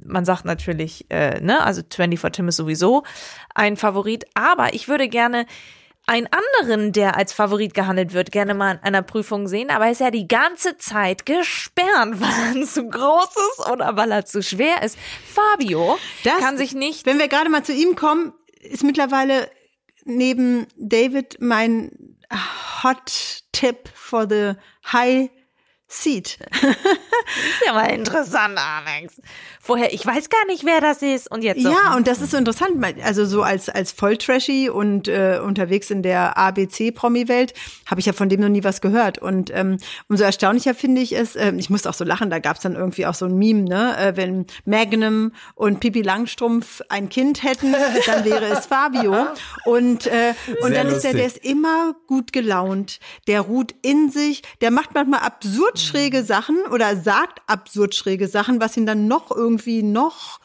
man 0.06 0.26
sagt 0.26 0.46
natürlich, 0.46 1.06
äh, 1.10 1.42
ne, 1.42 1.64
also 1.64 1.82
24 1.90 2.32
Tim 2.32 2.48
ist 2.48 2.56
sowieso 2.56 3.04
ein 3.54 3.76
Favorit, 3.78 4.26
aber 4.34 4.74
ich 4.74 4.88
würde 4.88 5.10
gerne 5.10 5.46
einen 6.06 6.28
anderen, 6.28 6.92
der 6.92 7.16
als 7.16 7.32
Favorit 7.32 7.74
gehandelt 7.74 8.14
wird, 8.14 8.32
gerne 8.32 8.54
mal 8.54 8.74
in 8.74 8.80
einer 8.80 9.02
Prüfung 9.02 9.48
sehen, 9.48 9.70
aber 9.70 9.86
er 9.86 9.92
ist 9.92 10.02
ja 10.02 10.12
die 10.12 10.28
ganze 10.28 10.78
Zeit 10.78 11.26
gesperrt, 11.26 11.86
weil 12.20 12.62
er 12.62 12.66
zu 12.66 12.88
groß 12.88 13.30
ist 13.52 13.72
oder 13.72 13.96
weil 13.96 14.12
er 14.12 14.26
zu 14.26 14.42
schwer 14.44 14.84
ist. 14.84 14.98
Fabio 15.26 15.98
Das, 16.24 16.40
kann 16.40 16.58
sich 16.58 16.74
nicht 16.74 17.06
Wenn 17.06 17.20
wir 17.20 17.28
gerade 17.28 17.50
mal 17.50 17.64
zu 17.64 17.74
ihm 17.74 17.96
kommen, 17.96 18.34
ist 18.60 18.84
mittlerweile 18.84 19.50
neben 20.06 20.68
David 20.76 21.38
mein 21.40 21.92
Hot 22.84 23.44
Tip 23.52 23.90
for 23.94 24.28
the 24.30 24.54
High 24.92 25.30
Seat. 25.94 26.40
ist 26.52 27.66
ja 27.66 27.74
mal 27.74 27.92
interessant, 27.92 28.58
Alex. 28.58 29.22
Vorher, 29.62 29.94
ich 29.94 30.06
weiß 30.06 30.30
gar 30.30 30.46
nicht, 30.48 30.66
wer 30.66 30.82
das 30.82 31.02
ist. 31.02 31.30
Und 31.30 31.44
jetzt 31.44 31.62
Ja, 31.62 31.96
und 31.96 32.08
das 32.08 32.20
ist 32.20 32.32
so 32.32 32.38
interessant. 32.38 32.84
Also 33.04 33.26
so 33.26 33.44
als, 33.44 33.70
als 33.70 33.92
Volltrashy 33.92 34.70
und 34.70 35.08
äh, 35.08 35.40
unterwegs 35.44 35.92
in 35.92 36.02
der 36.02 36.38
ABC-Promi-Welt 36.38 37.54
habe 37.86 38.00
ich 38.02 38.08
ja 38.08 38.14
von 38.14 38.28
dem 38.28 38.42
noch 38.42 38.50
nie 38.50 38.64
was 38.64 38.82
gehört. 38.82 39.20
Und 39.20 39.52
ähm, 39.54 39.78
umso 40.10 40.24
erstaunlicher 40.24 40.74
finde 40.74 41.02
ich 41.02 41.16
es, 41.16 41.36
äh, 41.36 41.54
ich 41.58 41.70
musste 41.70 41.90
auch 41.90 41.94
so 41.94 42.04
lachen, 42.04 42.32
da 42.32 42.40
gab 42.40 42.58
es 42.58 42.64
dann 42.64 42.76
irgendwie 42.76 43.06
auch 43.06 43.14
so 43.14 43.26
ein 43.26 43.38
Meme, 43.38 43.62
ne? 43.62 43.96
Äh, 43.98 44.18
wenn 44.18 44.48
Magnum 44.66 45.32
und 45.54 45.80
Pippi 45.80 46.02
Langstrumpf 46.02 46.82
ein 46.90 47.10
Kind 47.10 47.44
hätten, 47.44 47.74
dann 48.08 48.26
wäre 48.26 48.46
es 48.46 48.66
Fabio. 48.66 49.28
Und, 49.66 50.08
äh, 50.08 50.34
und 50.62 50.74
Sehr 50.74 50.84
dann 50.84 50.94
ist 50.94 51.04
der, 51.04 51.14
der 51.14 51.24
lustig. 51.24 51.44
ist 51.44 51.52
immer 51.52 51.96
gut 52.08 52.34
gelaunt, 52.34 53.00
der 53.28 53.42
ruht 53.42 53.76
in 53.84 54.10
sich, 54.10 54.42
der 54.60 54.72
macht 54.72 54.94
manchmal 54.96 55.20
absurd 55.22 55.83
schräge 55.84 56.24
Sachen 56.24 56.58
oder 56.72 56.96
sagt 56.96 57.42
absurd 57.48 57.96
schräge 57.96 58.28
Sachen, 58.28 58.60
was 58.62 58.78
ihn 58.78 58.86
dann 58.86 59.08
noch 59.08 59.32
irgendwie 59.32 59.84
noch 59.84 60.40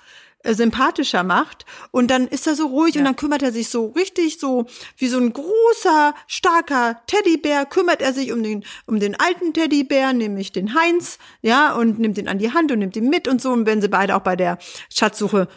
sympathischer 0.55 1.23
macht 1.23 1.65
und 1.91 2.11
dann 2.11 2.29
ist 2.29 2.47
er 2.47 2.55
so 2.55 2.67
ruhig 2.67 2.97
und 2.99 3.05
dann 3.05 3.17
kümmert 3.17 3.43
er 3.43 3.53
sich 3.53 3.69
so 3.69 3.87
richtig 3.89 4.39
so 4.39 4.67
wie 4.97 5.09
so 5.09 5.19
ein 5.19 5.33
großer, 5.33 6.15
starker 6.27 7.01
Teddybär, 7.07 7.67
kümmert 7.67 8.03
er 8.03 8.13
sich 8.13 8.33
um 8.33 8.43
den, 8.43 8.65
um 8.87 9.01
den 9.01 9.19
alten 9.19 9.53
Teddybär, 9.53 10.13
nämlich 10.13 10.53
den 10.53 10.75
Heinz, 10.75 11.19
ja, 11.43 11.75
und 11.75 11.99
nimmt 11.99 12.19
ihn 12.19 12.29
an 12.29 12.39
die 12.39 12.53
Hand 12.53 12.73
und 12.73 12.79
nimmt 12.81 12.97
ihn 12.97 13.09
mit 13.09 13.29
und 13.29 13.41
so. 13.41 13.51
Und 13.51 13.67
wenn 13.67 13.81
sie 13.81 13.89
beide 13.89 14.17
auch 14.17 14.21
bei 14.23 14.37
der 14.37 14.59
Schatzsuche 14.93 15.49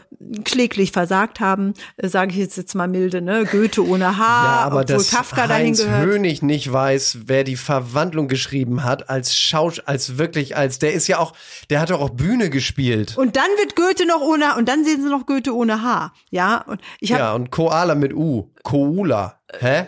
kläglich 0.43 0.91
versagt 0.91 1.39
haben, 1.39 1.73
äh, 1.97 2.07
sage 2.07 2.31
ich 2.31 2.37
jetzt, 2.37 2.57
jetzt 2.57 2.75
mal 2.75 2.87
milde, 2.87 3.21
ne, 3.21 3.45
Goethe 3.45 3.85
ohne 3.85 4.17
Haar, 4.17 4.45
Ja, 4.45 4.65
aber 4.65 4.81
obwohl 4.81 4.97
dass 4.97 5.11
Kafka 5.11 5.47
dahin 5.47 5.67
Heinz 5.67 5.79
gehört. 5.79 6.05
Hönig 6.05 6.41
nicht 6.41 6.71
weiß, 6.71 7.19
wer 7.25 7.43
die 7.43 7.55
Verwandlung 7.55 8.27
geschrieben 8.27 8.83
hat, 8.83 9.09
als 9.09 9.35
Schausch, 9.35 9.81
als 9.85 10.17
wirklich, 10.17 10.55
als, 10.55 10.79
der 10.79 10.93
ist 10.93 11.07
ja 11.07 11.19
auch, 11.19 11.33
der 11.69 11.81
hat 11.81 11.89
doch 11.89 12.01
auch 12.01 12.11
Bühne 12.11 12.49
gespielt. 12.49 13.17
Und 13.17 13.35
dann 13.35 13.49
wird 13.57 13.75
Goethe 13.75 14.05
noch 14.05 14.21
ohne, 14.21 14.55
und 14.57 14.67
dann 14.67 14.80
sehen 14.83 15.01
sie 15.01 15.09
noch 15.09 15.25
Goethe 15.25 15.55
ohne 15.55 15.81
Haar. 15.81 16.13
Ja, 16.29 16.63
und 16.67 16.81
ich 16.99 17.11
habe 17.13 17.21
Ja, 17.21 17.33
und 17.33 17.51
Koala 17.51 17.95
mit 17.95 18.13
U. 18.13 18.49
Koula. 18.63 19.39
Hä? 19.59 19.87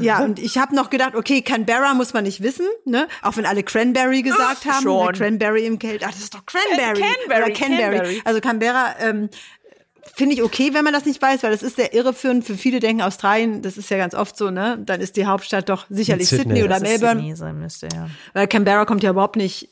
Ja, 0.00 0.20
und 0.24 0.38
ich 0.38 0.56
habe 0.58 0.74
noch 0.74 0.88
gedacht, 0.88 1.14
okay, 1.14 1.42
Canberra 1.42 1.92
muss 1.94 2.14
man 2.14 2.24
nicht 2.24 2.42
wissen, 2.42 2.66
ne? 2.86 3.06
Auch 3.22 3.36
wenn 3.36 3.44
alle 3.44 3.62
Cranberry 3.62 4.22
gesagt 4.22 4.64
haben. 4.64 4.82
schon. 4.82 5.12
Cranberry 5.12 5.66
im 5.66 5.78
Geld. 5.78 6.02
Ach, 6.04 6.10
das 6.10 6.20
ist 6.20 6.34
doch 6.34 6.46
Cranberry. 6.46 7.00
Canberry, 7.02 7.42
Oder 7.42 7.50
Canberry. 7.52 7.96
Canberry. 7.96 8.22
Also 8.24 8.40
Canberra, 8.40 8.94
ähm, 9.00 9.28
Finde 10.16 10.34
ich 10.34 10.42
okay, 10.42 10.74
wenn 10.74 10.84
man 10.84 10.92
das 10.92 11.06
nicht 11.06 11.20
weiß, 11.20 11.42
weil 11.42 11.50
das 11.50 11.62
ist 11.62 11.76
sehr 11.76 11.92
irreführend. 11.94 12.44
Für 12.44 12.56
viele 12.56 12.78
denken 12.78 13.02
Australien, 13.02 13.62
das 13.62 13.76
ist 13.78 13.90
ja 13.90 13.96
ganz 13.96 14.14
oft 14.14 14.36
so, 14.36 14.50
ne? 14.50 14.78
Dann 14.84 15.00
ist 15.00 15.16
die 15.16 15.26
Hauptstadt 15.26 15.68
doch 15.68 15.86
sicherlich 15.88 16.28
Sydney. 16.28 16.44
Sydney, 16.44 16.62
oder 16.62 16.78
Das 16.78 16.82
ist 16.82 16.88
Melbourne. 17.00 17.20
Sydney 17.20 17.36
sein 17.36 17.58
müsste, 17.58 17.88
ja. 17.92 18.08
Weil 18.32 18.46
Canberra 18.46 18.84
kommt 18.84 19.02
ja 19.02 19.10
überhaupt 19.10 19.36
nicht. 19.36 19.70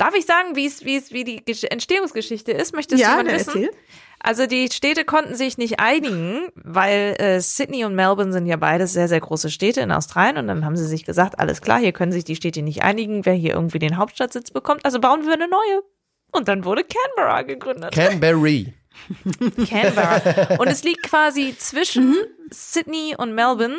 Darf 0.00 0.14
ich 0.14 0.24
sagen, 0.24 0.56
wie 0.56 0.64
es, 0.66 0.82
wie 0.84 0.96
es, 0.96 1.12
wie 1.12 1.24
die 1.24 1.40
Gesch- 1.42 1.66
Entstehungsgeschichte 1.70 2.52
ist? 2.52 2.74
Möchtest 2.74 3.02
Ja, 3.02 3.18
du 3.18 3.24
mal 3.24 3.32
wissen? 3.34 3.64
erzähl. 3.64 3.70
Also 4.18 4.46
die 4.46 4.68
Städte 4.72 5.04
konnten 5.04 5.34
sich 5.34 5.58
nicht 5.58 5.78
einigen, 5.78 6.48
weil 6.54 7.16
äh, 7.18 7.40
Sydney 7.40 7.84
und 7.84 7.94
Melbourne 7.94 8.32
sind 8.32 8.46
ja 8.46 8.56
beides 8.56 8.94
sehr, 8.94 9.08
sehr 9.08 9.20
große 9.20 9.50
Städte 9.50 9.80
in 9.82 9.92
Australien 9.92 10.38
und 10.38 10.46
dann 10.46 10.64
haben 10.64 10.76
sie 10.76 10.86
sich 10.86 11.04
gesagt, 11.04 11.38
alles 11.38 11.60
klar, 11.60 11.78
hier 11.78 11.92
können 11.92 12.12
sich 12.12 12.24
die 12.24 12.36
Städte 12.36 12.62
nicht 12.62 12.82
einigen, 12.82 13.26
wer 13.26 13.34
hier 13.34 13.52
irgendwie 13.52 13.78
den 13.78 13.98
Hauptstadtsitz 13.98 14.50
bekommt, 14.50 14.84
also 14.86 15.00
bauen 15.00 15.24
wir 15.26 15.34
eine 15.34 15.48
neue. 15.48 15.82
Und 16.32 16.48
dann 16.48 16.64
wurde 16.64 16.82
Canberra 16.84 17.42
gegründet. 17.42 17.92
Canberry. 17.92 18.72
Canberra. 19.68 20.56
Und 20.58 20.68
es 20.68 20.82
liegt 20.82 21.02
quasi 21.02 21.54
zwischen 21.58 22.14
Sydney 22.50 23.14
und 23.16 23.34
Melbourne, 23.34 23.78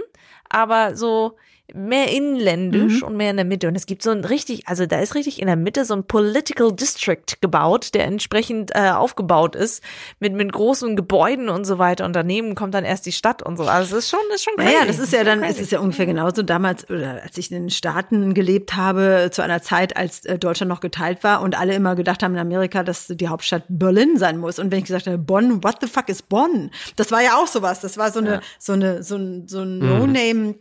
aber 0.50 0.96
so 0.96 1.38
mehr 1.74 2.12
inländisch 2.12 3.04
und 3.04 3.18
mehr 3.18 3.32
in 3.32 3.38
der 3.38 3.46
Mitte. 3.46 3.68
Und 3.68 3.76
es 3.76 3.86
gibt 3.86 4.04
so 4.04 4.12
ein 4.12 4.24
richtig, 4.26 4.68
also 4.68 4.86
da 4.86 5.00
ist 5.00 5.16
richtig 5.16 5.40
in 5.40 5.48
der 5.48 5.56
Mitte 5.56 5.86
so 5.86 5.94
ein 5.94 6.04
Political 6.04 6.72
District 6.72 7.26
gebaut, 7.42 7.94
der 7.94 8.06
entsprechend 8.06 8.72
äh, 8.74 8.90
aufgebaut 8.90 9.56
ist, 9.56 9.84
mit, 10.20 10.34
mit 10.34 10.52
großen 10.52 10.96
Gebäuden 10.96 11.50
und 11.50 11.66
so 11.66 11.78
weiter. 11.78 12.06
Und 12.06 12.14
daneben 12.14 12.56
kommt 12.56 12.74
dann 12.74 12.86
erst 12.86 13.06
die 13.06 13.12
Stadt 13.12 13.44
und 13.44 13.58
so. 13.58 13.64
Also 13.64 13.98
es 13.98 14.06
ist 14.06 14.10
schon, 14.10 14.20
ist 14.34 14.44
schon 14.44 14.56
crazy. 14.56 14.74
Naja, 14.74 14.86
das 14.86 15.00
ist 15.00 15.14
ja 15.14 15.24
dann, 15.24 15.44
es 15.44 15.60
ist 15.60 15.72
ja 15.72 15.80
ungefähr 15.80 16.06
genauso 16.06 16.44
damals, 16.44 16.90
oder 16.90 17.22
als 17.24 17.38
ich 17.38 17.52
in 17.52 17.64
den 17.64 17.70
Staaten 17.70 18.34
gelebt 18.34 18.76
habe, 18.76 19.30
zu 19.32 19.42
einer 19.42 19.62
Zeit, 19.62 19.98
als 19.98 20.26
äh, 20.26 20.38
Deutschland 20.38 20.70
noch 20.70 20.80
geteilt 20.80 21.24
war 21.24 21.42
und 21.42 21.58
alle 21.58 21.74
immer 21.74 21.96
gedacht 21.96 22.24
haben 22.24 22.34
in 22.34 22.40
Amerika, 22.40 22.84
dass 22.84 23.08
die 23.08 23.28
Hauptstadt 23.28 23.64
Berlin 23.70 24.18
sein 24.18 24.38
muss. 24.38 24.60
Und 24.60 24.72
wenn 24.72 24.80
ich 24.80 24.86
gesagt 24.86 25.08
habe, 25.08 25.18
Bonn, 25.18 25.64
what 25.64 25.78
the 25.82 25.88
fuck 25.88 26.10
ist 26.10 26.30
Bonn? 26.30 26.72
Das 26.96 27.12
war 27.12 27.22
ja 27.22 27.38
auch 27.38 27.48
sowas. 27.48 27.80
Das 27.80 27.98
war 27.98 28.12
so 28.12 28.20
eine, 28.20 28.42
so 28.60 28.74
eine, 28.74 29.04
so 29.04 29.16
ein, 29.16 29.48
so 29.48 29.62
ein 29.62 29.80
No-Name 29.80 30.56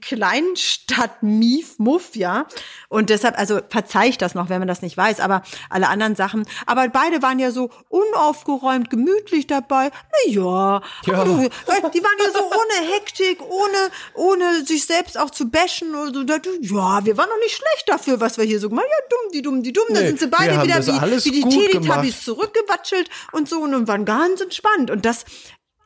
Kleinstadt 1.01 1.23
Mief, 1.23 1.79
Muff, 1.79 2.15
ja. 2.17 2.47
Und 2.89 3.11
deshalb, 3.11 3.39
also 3.39 3.61
verzeih 3.69 4.09
ich 4.09 4.19
das 4.19 4.35
noch, 4.35 4.49
wenn 4.49 4.59
man 4.59 4.69
das 4.69 4.83
nicht 4.83 4.97
weiß, 4.97 5.21
aber 5.21 5.43
alle 5.69 5.89
anderen 5.89 6.17
Sachen. 6.17 6.47
Aber 6.67 6.89
beide 6.89 7.23
waren 7.23 7.39
ja 7.39 7.51
so 7.51 7.71
unaufgeräumt, 7.89 8.91
gemütlich 8.91 9.47
dabei. 9.47 9.91
Na 9.93 10.31
ja, 10.33 10.83
Ja. 11.07 11.25
die 11.25 12.03
waren 12.03 12.19
ja 12.19 12.31
so 12.33 12.45
ohne 12.45 12.93
Hektik, 12.95 13.41
ohne, 13.43 13.91
ohne 14.15 14.65
sich 14.67 14.85
selbst 14.87 15.19
auch 15.19 15.31
zu 15.31 15.51
bashen 15.51 15.95
oder 15.95 16.13
so. 16.13 16.25
Da- 16.25 16.37
Ja, 16.61 17.05
wir 17.05 17.17
waren 17.17 17.29
noch 17.29 17.39
nicht 17.43 17.57
schlecht 17.57 17.85
dafür, 17.89 18.21
was 18.21 18.37
wir 18.39 18.45
hier 18.45 18.61
so 18.61 18.69
gemacht 18.69 18.85
haben. 18.87 18.91
Ja, 18.91 19.09
dumm, 19.09 19.33
die 19.33 19.43
dumm, 19.43 19.63
die 19.63 19.73
dumm. 19.73 19.85
Da 19.89 20.01
Nee, 20.01 20.07
sind 20.09 20.21
sie 20.21 20.27
beide 20.27 20.63
wieder 20.63 20.87
wie, 20.87 21.25
wie 21.25 21.31
die 21.31 21.49
Teletubbies 21.49 22.25
zurückgewatschelt 22.25 23.09
und 23.33 23.49
so 23.49 23.61
und 23.61 23.89
waren 23.89 24.05
ganz 24.05 24.41
entspannt. 24.41 24.91
Und 24.91 25.05
das 25.05 25.25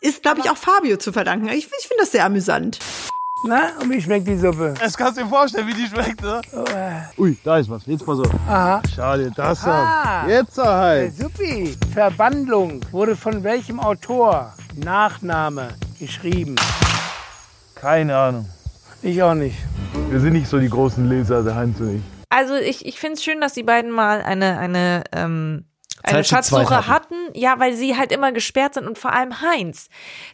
ist, 0.01 0.23
glaube 0.23 0.41
ich, 0.41 0.51
auch 0.51 0.57
Fabio 0.57 0.97
zu 0.97 1.13
verdanken. 1.13 1.49
Ich, 1.49 1.67
ich 1.67 1.87
finde 1.89 2.01
das 2.01 2.13
sehr 2.13 2.25
amüsant. 2.25 2.79
Na, 3.47 3.73
und 3.79 3.91
wie 3.91 4.01
schmeckt 4.01 4.27
die 4.27 4.39
Suppe? 4.39 4.73
Das 4.81 4.97
kannst 4.97 5.19
du 5.19 5.23
dir 5.23 5.29
vorstellen, 5.29 5.67
wie 5.69 5.75
die 5.75 5.87
schmeckt, 5.87 6.23
ne? 6.23 6.41
Ui, 7.19 7.37
da 7.45 7.59
ist 7.59 7.69
was. 7.69 7.85
Jetzt 7.85 8.07
pass 8.07 8.19
auf. 8.21 8.31
Aha. 8.49 8.81
Schau 8.97 9.17
dir 9.19 9.31
das 9.31 9.63
an. 9.65 10.31
Jetzt 10.31 10.57
halt. 10.57 11.15
Suppi, 11.15 11.77
Verwandlung 11.93 12.81
wurde 12.91 13.15
von 13.15 13.45
welchem 13.45 13.81
Autor 13.81 14.55
Nachname 14.83 15.69
geschrieben? 15.99 16.57
Keine 17.75 18.17
Ahnung. 18.17 18.49
Ich 19.03 19.23
auch 19.23 19.35
nicht. 19.35 19.59
Wir 20.09 20.21
sind 20.21 20.33
nicht 20.33 20.49
so 20.49 20.59
die 20.59 20.71
großen 20.71 21.07
Leser, 21.07 21.43
der 21.43 21.55
Heinz 21.55 21.79
und 21.81 21.97
ich. 21.97 22.03
Also 22.31 22.55
ich, 22.55 22.87
ich 22.87 22.99
finde 22.99 23.15
es 23.17 23.25
schön, 23.25 23.43
dass 23.43 23.53
die 23.53 23.63
beiden 23.63 23.91
mal 23.91 24.23
eine, 24.23 24.59
eine, 24.59 25.05
ähm, 25.13 25.67
eine 26.05 26.25
Schatzsuche 26.25 26.87
hatten. 26.87 26.89
hatten. 26.89 27.15
Ja, 27.35 27.59
weil 27.59 27.75
sie 27.75 27.97
halt 27.97 28.13
immer 28.13 28.33
gesperrt 28.33 28.75
sind 28.75 28.87
und 28.87 28.99
vor 28.99 29.13
allem 29.13 29.41
Heinz, 29.41 29.89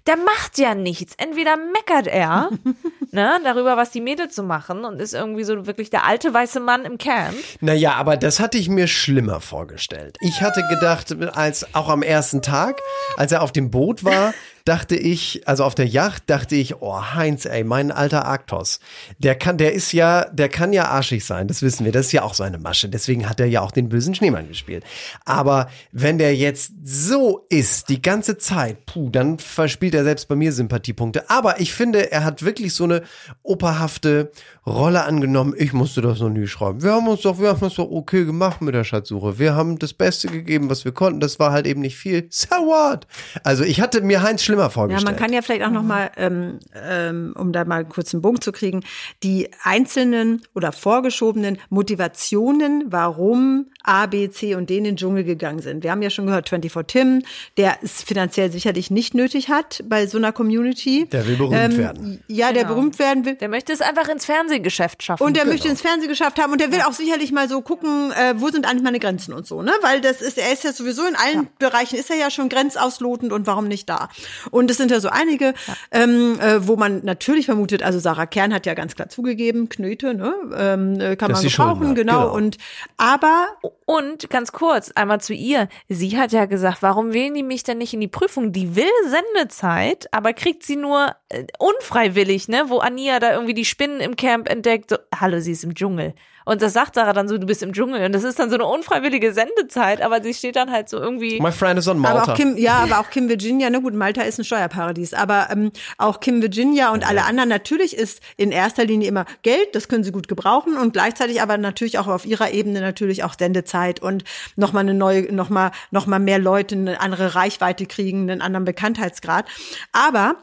der 0.06 0.16
macht 0.16 0.58
ja 0.58 0.74
nichts. 0.74 1.14
Entweder 1.16 1.56
meckert 1.56 2.06
er 2.06 2.50
ne, 3.12 3.40
darüber, 3.44 3.76
was 3.76 3.90
die 3.90 4.00
Mädels 4.00 4.34
so 4.34 4.42
machen 4.42 4.84
und 4.84 5.00
ist 5.00 5.14
irgendwie 5.14 5.44
so 5.44 5.66
wirklich 5.66 5.90
der 5.90 6.06
alte 6.06 6.34
weiße 6.34 6.60
Mann 6.60 6.84
im 6.84 6.98
Camp. 6.98 7.36
Naja, 7.60 7.94
aber 7.94 8.16
das 8.16 8.40
hatte 8.40 8.58
ich 8.58 8.68
mir 8.68 8.88
schlimmer 8.88 9.40
vorgestellt. 9.40 10.16
Ich 10.20 10.42
hatte 10.42 10.66
gedacht, 10.68 11.14
als 11.34 11.74
auch 11.74 11.88
am 11.88 12.02
ersten 12.02 12.42
Tag, 12.42 12.80
als 13.16 13.32
er 13.32 13.42
auf 13.42 13.52
dem 13.52 13.70
Boot 13.70 14.04
war, 14.04 14.34
dachte 14.64 14.96
ich, 14.96 15.46
also 15.46 15.64
auf 15.64 15.74
der 15.74 15.86
Yacht, 15.86 16.24
dachte 16.26 16.56
ich, 16.56 16.80
oh 16.80 17.00
Heinz, 17.14 17.44
ey, 17.44 17.64
mein 17.64 17.90
alter 17.90 18.24
Arktos, 18.24 18.80
der 19.18 19.34
kann, 19.34 19.58
der 19.58 19.72
ist 19.72 19.92
ja, 19.92 20.24
der 20.26 20.48
kann 20.48 20.72
ja 20.72 20.86
arschig 20.86 21.24
sein, 21.24 21.48
das 21.48 21.62
wissen 21.62 21.84
wir, 21.84 21.92
das 21.92 22.06
ist 22.06 22.12
ja 22.12 22.22
auch 22.22 22.34
seine 22.34 22.58
Masche, 22.58 22.88
deswegen 22.88 23.28
hat 23.28 23.40
er 23.40 23.46
ja 23.46 23.60
auch 23.60 23.72
den 23.72 23.88
bösen 23.88 24.14
Schneemann 24.14 24.48
gespielt. 24.48 24.84
Aber 25.24 25.68
wenn 25.92 26.18
der 26.18 26.36
jetzt 26.36 26.72
so 26.82 27.46
ist, 27.48 27.88
die 27.88 28.02
ganze 28.02 28.38
Zeit, 28.38 28.86
puh, 28.86 29.10
dann 29.10 29.38
verspielt 29.38 29.94
er 29.94 30.04
selbst 30.04 30.28
bei 30.28 30.36
mir 30.36 30.52
Sympathiepunkte. 30.52 31.28
Aber 31.30 31.60
ich 31.60 31.74
finde, 31.74 32.12
er 32.12 32.24
hat 32.24 32.42
wirklich 32.44 32.74
so 32.74 32.84
eine 32.84 33.02
operhafte 33.42 34.30
Rolle 34.66 35.04
angenommen. 35.04 35.54
Ich 35.56 35.72
musste 35.72 36.00
das 36.00 36.20
noch 36.20 36.28
nie 36.28 36.46
schreiben. 36.46 36.82
Wir 36.82 36.92
haben 36.92 37.08
uns 37.08 37.22
doch, 37.22 37.38
wir 37.40 37.48
haben 37.48 37.66
es 37.66 37.74
doch 37.74 37.90
okay 37.90 38.24
gemacht 38.24 38.60
mit 38.60 38.74
der 38.74 38.84
Schatzsuche. 38.84 39.38
Wir 39.38 39.54
haben 39.54 39.78
das 39.78 39.92
Beste 39.94 40.28
gegeben, 40.28 40.70
was 40.70 40.84
wir 40.84 40.92
konnten. 40.92 41.20
Das 41.20 41.38
war 41.38 41.52
halt 41.52 41.66
eben 41.66 41.80
nicht 41.80 41.96
viel. 41.96 42.28
So 42.30 42.48
what? 42.48 43.06
Also 43.42 43.64
ich 43.64 43.80
hatte 43.80 44.02
mir 44.02 44.22
Heinz 44.22 44.42
schlimmer 44.50 44.62
Ja, 44.64 44.70
vorgestellt. 44.70 45.04
man 45.04 45.16
kann 45.16 45.32
ja 45.32 45.42
vielleicht 45.42 45.62
auch 45.64 45.70
noch 45.70 45.82
mal, 45.82 46.10
ähm, 46.16 46.58
ähm, 46.74 47.34
um 47.38 47.52
da 47.52 47.64
mal 47.64 47.84
kurz 47.84 48.12
einen 48.14 48.22
Bogen 48.22 48.40
zu 48.40 48.52
kriegen, 48.52 48.82
die 49.22 49.48
einzelnen 49.62 50.42
oder 50.54 50.72
vorgeschobenen 50.72 51.58
Motivationen, 51.70 52.84
warum 52.86 53.66
A, 53.82 54.06
B, 54.06 54.28
C 54.30 54.54
und 54.54 54.68
D 54.70 54.78
in 54.78 54.84
den 54.84 54.96
Dschungel 54.96 55.24
gegangen 55.24 55.60
sind. 55.60 55.82
Wir 55.84 55.90
haben 55.90 56.02
ja 56.02 56.10
schon 56.10 56.26
gehört, 56.26 56.48
24 56.48 56.86
Tim, 56.86 57.22
der 57.56 57.78
es 57.82 58.02
finanziell 58.02 58.50
sicherlich 58.52 58.90
nicht 58.90 59.14
nötig 59.14 59.48
hat 59.48 59.82
bei 59.88 60.06
so 60.06 60.18
einer 60.18 60.32
Community. 60.32 61.06
Der 61.10 61.26
will 61.26 61.36
berühmt 61.36 61.54
ähm, 61.72 61.76
werden. 61.78 62.22
Ja, 62.28 62.52
der 62.52 62.64
berühmt 62.64 62.98
werden 62.98 63.24
will. 63.24 63.34
Der 63.36 63.48
möchte 63.48 63.72
es 63.72 63.80
einfach 63.80 64.08
ins 64.08 64.24
Fernsehgeschäft 64.24 65.02
schaffen. 65.02 65.22
Und 65.22 65.34
der 65.36 65.44
Genau. 65.44 65.54
möchte 65.54 65.68
ins 65.68 65.80
Fernsehen 65.80 66.08
geschafft 66.08 66.38
haben 66.40 66.52
und 66.52 66.60
der 66.60 66.70
will 66.72 66.80
auch 66.82 66.92
sicherlich 66.92 67.32
mal 67.32 67.48
so 67.48 67.62
gucken, 67.62 68.12
äh, 68.12 68.34
wo 68.36 68.48
sind 68.48 68.66
eigentlich 68.66 68.82
meine 68.82 68.98
Grenzen 69.00 69.32
und 69.32 69.46
so, 69.46 69.62
ne? 69.62 69.72
Weil 69.82 70.00
das 70.00 70.20
ist, 70.20 70.36
er 70.38 70.52
ist 70.52 70.64
ja 70.64 70.72
sowieso 70.72 71.06
in 71.06 71.16
allen 71.16 71.48
Bereichen 71.58 71.98
ist 71.98 72.10
er 72.10 72.16
ja 72.16 72.30
schon 72.30 72.48
grenzauslotend 72.48 73.32
und 73.32 73.46
warum 73.46 73.68
nicht 73.68 73.88
da? 73.88 74.08
Und 74.50 74.70
es 74.70 74.76
sind 74.76 74.90
ja 74.90 75.00
so 75.00 75.08
einige, 75.08 75.54
ähm, 75.90 76.38
äh, 76.40 76.66
wo 76.66 76.76
man 76.76 77.04
natürlich 77.04 77.46
vermutet, 77.46 77.82
also 77.82 77.98
Sarah 77.98 78.26
Kern 78.26 78.54
hat 78.54 78.66
ja 78.66 78.74
ganz 78.74 78.94
klar 78.94 79.08
zugegeben, 79.08 79.68
Knöte, 79.68 80.14
ne? 80.14 80.34
Ähm, 80.56 81.00
äh, 81.00 81.16
kann 81.16 81.30
Dass 81.30 81.42
man 81.42 81.50
gebrauchen, 81.50 81.94
genau. 81.94 82.20
genau. 82.22 82.34
Und 82.34 82.56
aber 82.96 83.48
Und 83.86 84.30
ganz 84.30 84.52
kurz, 84.52 84.92
einmal 84.92 85.20
zu 85.20 85.34
ihr. 85.34 85.68
Sie 85.88 86.16
hat 86.16 86.30
ja 86.30 86.46
gesagt, 86.46 86.78
warum 86.80 87.12
wählen 87.12 87.34
die 87.34 87.42
mich 87.42 87.64
denn 87.64 87.78
nicht 87.78 87.92
in 87.92 88.00
die 88.00 88.08
Prüfung? 88.08 88.52
Die 88.52 88.76
will 88.76 88.84
Sendezeit, 89.08 90.06
aber 90.12 90.32
kriegt 90.32 90.62
sie 90.62 90.76
nur 90.76 91.16
äh, 91.28 91.44
unfreiwillig, 91.58 92.46
ne? 92.48 92.64
Wo 92.68 92.78
Ania 92.78 93.18
da 93.18 93.32
irgendwie 93.32 93.54
die 93.54 93.64
Spinnen 93.64 94.00
im 94.00 94.14
Camp 94.14 94.48
entdeckt. 94.48 94.90
So, 94.90 94.96
Hallo, 95.18 95.40
sie 95.40 95.52
ist 95.52 95.64
im 95.64 95.74
Dschungel. 95.74 96.14
Und 96.50 96.62
das 96.62 96.72
sagt 96.72 96.96
Sarah 96.96 97.12
dann 97.12 97.28
so, 97.28 97.38
du 97.38 97.46
bist 97.46 97.62
im 97.62 97.72
Dschungel. 97.72 98.04
Und 98.04 98.10
das 98.12 98.24
ist 98.24 98.40
dann 98.40 98.50
so 98.50 98.56
eine 98.56 98.66
unfreiwillige 98.66 99.32
Sendezeit, 99.32 100.02
aber 100.02 100.20
sie 100.20 100.34
steht 100.34 100.56
dann 100.56 100.72
halt 100.72 100.88
so 100.88 100.98
irgendwie. 100.98 101.40
My 101.40 101.52
friend 101.52 101.78
is 101.78 101.86
on 101.86 101.96
Malta. 101.96 102.22
Aber 102.22 102.32
auch 102.32 102.36
Kim, 102.36 102.56
ja, 102.56 102.78
aber 102.82 102.98
auch 102.98 103.08
Kim 103.08 103.28
Virginia, 103.28 103.70
na 103.70 103.78
gut, 103.78 103.94
Malta 103.94 104.22
ist 104.22 104.40
ein 104.40 104.44
Steuerparadies, 104.44 105.14
aber 105.14 105.46
ähm, 105.52 105.70
auch 105.96 106.18
Kim 106.18 106.42
Virginia 106.42 106.90
und 106.90 107.08
alle 107.08 107.22
anderen, 107.22 107.48
natürlich 107.48 107.96
ist 107.96 108.20
in 108.36 108.50
erster 108.50 108.84
Linie 108.84 109.06
immer 109.06 109.26
Geld, 109.42 109.76
das 109.76 109.86
können 109.86 110.02
sie 110.02 110.10
gut 110.10 110.26
gebrauchen 110.26 110.76
und 110.76 110.92
gleichzeitig 110.92 111.40
aber 111.40 111.56
natürlich 111.56 112.00
auch 112.00 112.08
auf 112.08 112.26
ihrer 112.26 112.50
Ebene 112.50 112.80
natürlich 112.80 113.22
auch 113.22 113.34
Sendezeit 113.38 114.02
und 114.02 114.24
nochmal 114.56 114.82
eine 114.82 114.94
neue, 114.94 115.32
nochmal 115.32 115.70
noch 115.92 116.06
mal 116.06 116.18
mehr 116.18 116.40
Leute 116.40 116.74
eine 116.74 117.00
andere 117.00 117.36
Reichweite 117.36 117.86
kriegen, 117.86 118.28
einen 118.28 118.42
anderen 118.42 118.64
Bekanntheitsgrad. 118.64 119.46
Aber 119.92 120.34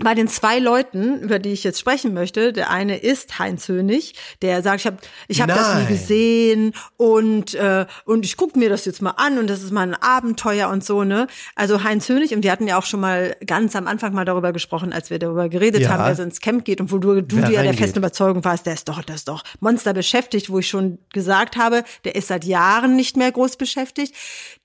bei 0.00 0.14
den 0.14 0.28
zwei 0.28 0.58
Leuten, 0.60 1.18
über 1.20 1.38
die 1.40 1.52
ich 1.52 1.64
jetzt 1.64 1.80
sprechen 1.80 2.14
möchte, 2.14 2.52
der 2.52 2.70
eine 2.70 2.98
ist 2.98 3.38
Heinz 3.40 3.66
Hönig, 3.68 4.14
der 4.42 4.62
sagt, 4.62 4.80
ich 4.80 4.86
habe 4.86 4.98
ich 5.26 5.40
hab 5.40 5.48
das 5.48 5.74
nie 5.74 5.86
gesehen 5.86 6.72
und 6.96 7.54
äh, 7.54 7.84
und 8.04 8.24
ich 8.24 8.36
gucke 8.36 8.58
mir 8.58 8.68
das 8.68 8.84
jetzt 8.84 9.02
mal 9.02 9.14
an 9.16 9.38
und 9.38 9.48
das 9.48 9.62
ist 9.62 9.72
mal 9.72 9.82
ein 9.82 9.94
Abenteuer 9.94 10.68
und 10.68 10.84
so 10.84 11.02
ne. 11.02 11.26
Also 11.56 11.82
Heinz 11.82 12.08
Hönig 12.08 12.32
und 12.34 12.44
wir 12.44 12.52
hatten 12.52 12.68
ja 12.68 12.78
auch 12.78 12.84
schon 12.86 13.00
mal 13.00 13.34
ganz 13.44 13.74
am 13.74 13.88
Anfang 13.88 14.14
mal 14.14 14.24
darüber 14.24 14.52
gesprochen, 14.52 14.92
als 14.92 15.10
wir 15.10 15.18
darüber 15.18 15.48
geredet 15.48 15.82
Ja. 15.82 15.90
haben, 15.90 16.04
wer 16.04 16.14
so 16.14 16.22
ins 16.22 16.40
Camp 16.40 16.64
geht 16.64 16.80
und 16.80 16.92
wo 16.92 16.98
du, 16.98 17.20
du 17.20 17.36
dir 17.36 17.50
ja 17.50 17.62
der 17.62 17.74
festen 17.74 17.98
Überzeugung 17.98 18.44
warst, 18.44 18.66
der 18.66 18.74
ist 18.74 18.88
doch, 18.88 19.02
der 19.02 19.16
ist 19.16 19.26
doch 19.26 19.42
Monster 19.58 19.94
beschäftigt, 19.94 20.48
wo 20.48 20.60
ich 20.60 20.68
schon 20.68 20.98
gesagt 21.12 21.56
habe, 21.56 21.82
der 22.04 22.14
ist 22.14 22.28
seit 22.28 22.44
Jahren 22.44 22.94
nicht 22.94 23.16
mehr 23.16 23.32
groß 23.32 23.56
beschäftigt. 23.56 24.14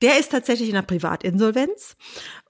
Der 0.02 0.20
ist 0.20 0.32
tatsächlich 0.32 0.70
in 0.70 0.76
der 0.76 0.82
Privatinsolvenz. 0.84 1.96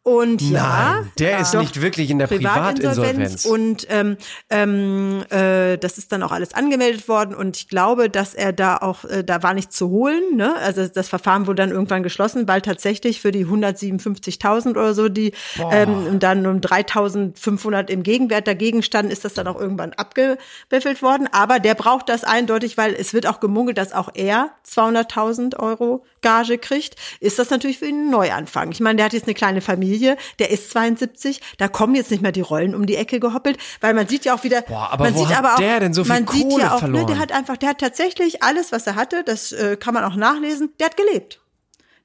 Und 0.04 0.42
ja, 0.42 0.96
Nein, 0.96 1.12
der 1.18 1.39
ist 1.39 1.54
doch, 1.54 1.62
nicht 1.62 1.82
wirklich 1.82 2.10
in 2.10 2.20
der 2.20 2.28
Privatinsolvenz. 2.28 3.46
Und 3.46 3.88
ähm, 3.89 4.18
ähm, 4.50 5.24
äh, 5.30 5.78
das 5.78 5.98
ist 5.98 6.12
dann 6.12 6.24
auch 6.24 6.34
alles 6.34 6.54
angemeldet 6.54 7.08
worden 7.08 7.34
und 7.34 7.56
ich 7.56 7.70
glaube, 7.70 8.10
dass 8.10 8.34
er 8.34 8.52
da 8.52 8.76
auch, 8.76 9.06
äh, 9.06 9.24
da 9.24 9.44
war 9.44 9.54
nichts 9.54 9.78
zu 9.78 9.89
holen. 9.89 10.36
Ne? 10.36 10.58
Also 10.58 10.86
das 10.89 11.08
Verfahren 11.08 11.48
wurde 11.48 11.62
dann 11.62 11.72
irgendwann 11.72 12.04
geschlossen, 12.04 12.50
weil 12.50 12.62
tatsächlich 12.62 13.22
für 13.22 13.32
die 13.32 13.46
157.000 13.46 14.72
oder 14.72 14.94
so, 14.94 15.08
die 15.08 15.32
ähm, 15.72 16.20
dann 16.20 16.46
um 16.48 16.58
3.500 16.58 17.89
im 17.89 18.04
Gegenwert 18.04 18.46
dagegen 18.46 18.84
standen, 18.84 19.10
ist 19.10 19.24
das 19.24 19.34
dann 19.36 19.48
auch 19.48 19.60
irgendwann 19.60 19.94
abgewiffelt 19.94 21.02
worden. 21.02 21.30
Aber 21.32 21.60
der 21.60 21.76
braucht 21.76 22.10
das 22.10 22.26
eindeutig, 22.26 22.78
weil 22.78 22.94
es 22.94 23.13
wird 23.13 23.26
auch 23.26 23.39
gemungelt, 23.39 23.78
dass 23.78 23.94
auch 23.94 24.10
er 24.13 24.52
200.000 24.68 25.58
Euro 25.60 26.04
Gage 26.24 26.58
kriegt. 26.58 26.96
Ist 27.20 27.38
das 27.38 27.52
natürlich 27.52 27.78
für 27.78 27.86
ihn 27.86 28.08
ein 28.08 28.10
Neuanfang. 28.10 28.72
Ich 28.72 28.80
meine, 28.80 28.98
der 28.98 29.06
hat 29.06 29.13
jetzt 29.13 29.28
eine 29.28 29.36
kleine 29.36 29.62
Familie, 29.62 29.92
der 30.39 30.49
ist 30.51 30.71
72, 30.71 31.41
da 31.58 31.67
kommen 31.67 31.95
jetzt 31.95 32.12
nicht 32.12 32.21
mehr 32.21 32.32
die 32.32 32.41
Rollen 32.41 32.75
um 32.75 32.86
die 32.86 32.95
Ecke 32.95 33.19
gehoppelt, 33.19 33.58
weil 33.82 33.93
man 33.93 34.08
sieht 34.08 34.25
ja 34.25 34.36
auch 34.36 34.43
wieder, 34.43 34.62
Boah, 34.62 34.89
aber 34.91 35.06
man 35.06 35.15
wo 35.15 35.19
sieht 35.19 35.29
hat 35.29 35.38
aber 35.39 35.53
auch, 35.56 35.60
der 35.60 35.79
denn 35.79 35.93
so 35.93 36.03
viel 36.03 36.13
man 36.13 36.27
sieht 36.27 36.49
Kohle 36.49 36.63
ja 36.63 36.73
auch, 36.75 36.79
verloren? 36.79 37.06
Ne, 37.06 37.13
der 37.13 37.19
hat 37.19 37.32
einfach, 37.32 37.58
der 37.58 37.69
hat 37.69 37.79
tatsächlich 37.79 38.43
alles, 38.43 38.71
was 38.71 38.88
er 38.88 38.95
hatte, 38.95 39.23
das 39.23 39.51
äh, 39.51 39.77
kann 39.77 39.93
man 39.93 40.03
auch 40.03 40.15
nachlesen, 40.15 40.73
der 40.79 40.88
hat 40.88 40.97
gelebt. 40.97 41.39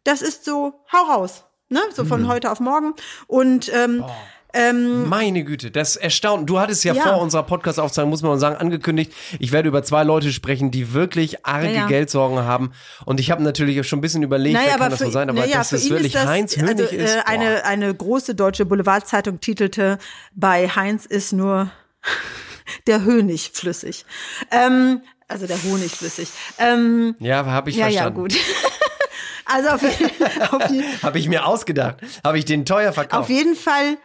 Das 0.05 0.23
ist 0.23 0.45
so, 0.45 0.75
hau 0.93 1.13
raus, 1.13 1.45
ne, 1.69 1.81
so 1.95 2.05
von 2.05 2.23
Mhm. 2.23 2.29
heute 2.29 2.51
auf 2.51 2.61
morgen 2.61 2.95
und 3.27 3.71
ähm, 3.75 4.05
ähm, 4.55 5.09
Meine 5.09 5.45
Güte, 5.45 5.71
das 5.71 5.97
erstaunt. 5.97 6.49
Du 6.49 6.59
hattest 6.59 6.83
ja, 6.85 6.95
Ja. 6.95 7.03
vor 7.03 7.21
unserer 7.21 7.43
Podcast-Aufzeichnung, 7.43 8.11
muss 8.11 8.23
man 8.23 8.39
sagen, 8.39 8.57
angekündigt, 8.57 9.13
ich 9.39 9.53
werde 9.53 9.69
über 9.69 9.83
zwei 9.83 10.05
Leute 10.05 10.33
sprechen, 10.33 10.71
die 10.71 10.95
wirklich 10.95 11.45
arge 11.45 11.67
Ja, 11.67 11.73
ja. 11.73 11.87
Geldsorgen 11.87 12.39
haben. 12.39 12.73
Und 13.05 13.21
ich 13.21 13.31
habe 13.31 13.43
natürlich 13.43 13.87
schon 13.87 13.99
ein 13.99 14.03
bisschen 14.03 14.23
überlegt, 14.23 14.59
wer 14.59 14.77
kann 14.79 14.91
das 14.91 15.01
so 15.01 15.11
sein, 15.11 15.29
aber 15.29 15.41
naja, 15.41 15.59
dass 15.59 15.73
es 15.73 15.91
wirklich 15.91 16.13
das, 16.13 16.27
Heinz 16.27 16.57
Hönig 16.57 16.71
also, 16.81 16.83
ist. 16.97 17.15
Äh, 17.15 17.17
boah. 17.17 17.27
eine, 17.29 17.65
eine 17.65 17.95
große 17.95 18.35
deutsche 18.35 18.65
Boulevardzeitung 18.65 19.41
titelte, 19.41 19.99
bei 20.35 20.69
Heinz 20.69 21.05
ist 21.05 21.33
nur 21.33 21.71
der 22.87 23.05
Hönig 23.05 23.51
flüssig. 23.53 24.05
Ähm, 24.51 25.03
also 25.29 25.47
der 25.47 25.63
Honig 25.65 25.93
flüssig. 25.93 26.31
Ähm, 26.59 27.15
ja, 27.19 27.45
habe 27.45 27.69
ich 27.71 27.77
ja, 27.77 27.87
ja, 27.89 28.03
verstanden. 28.05 28.21
gut. 28.21 28.35
also 29.45 29.69
auf, 29.69 29.83
auf, 30.53 31.03
Habe 31.03 31.19
ich 31.19 31.29
mir 31.29 31.45
ausgedacht. 31.47 31.97
Habe 32.25 32.39
ich 32.39 32.47
den 32.47 32.65
teuer 32.65 32.95
verkauft. 32.95 33.23
auf 33.25 33.29
jeden 33.29 33.55
Fall 33.55 33.99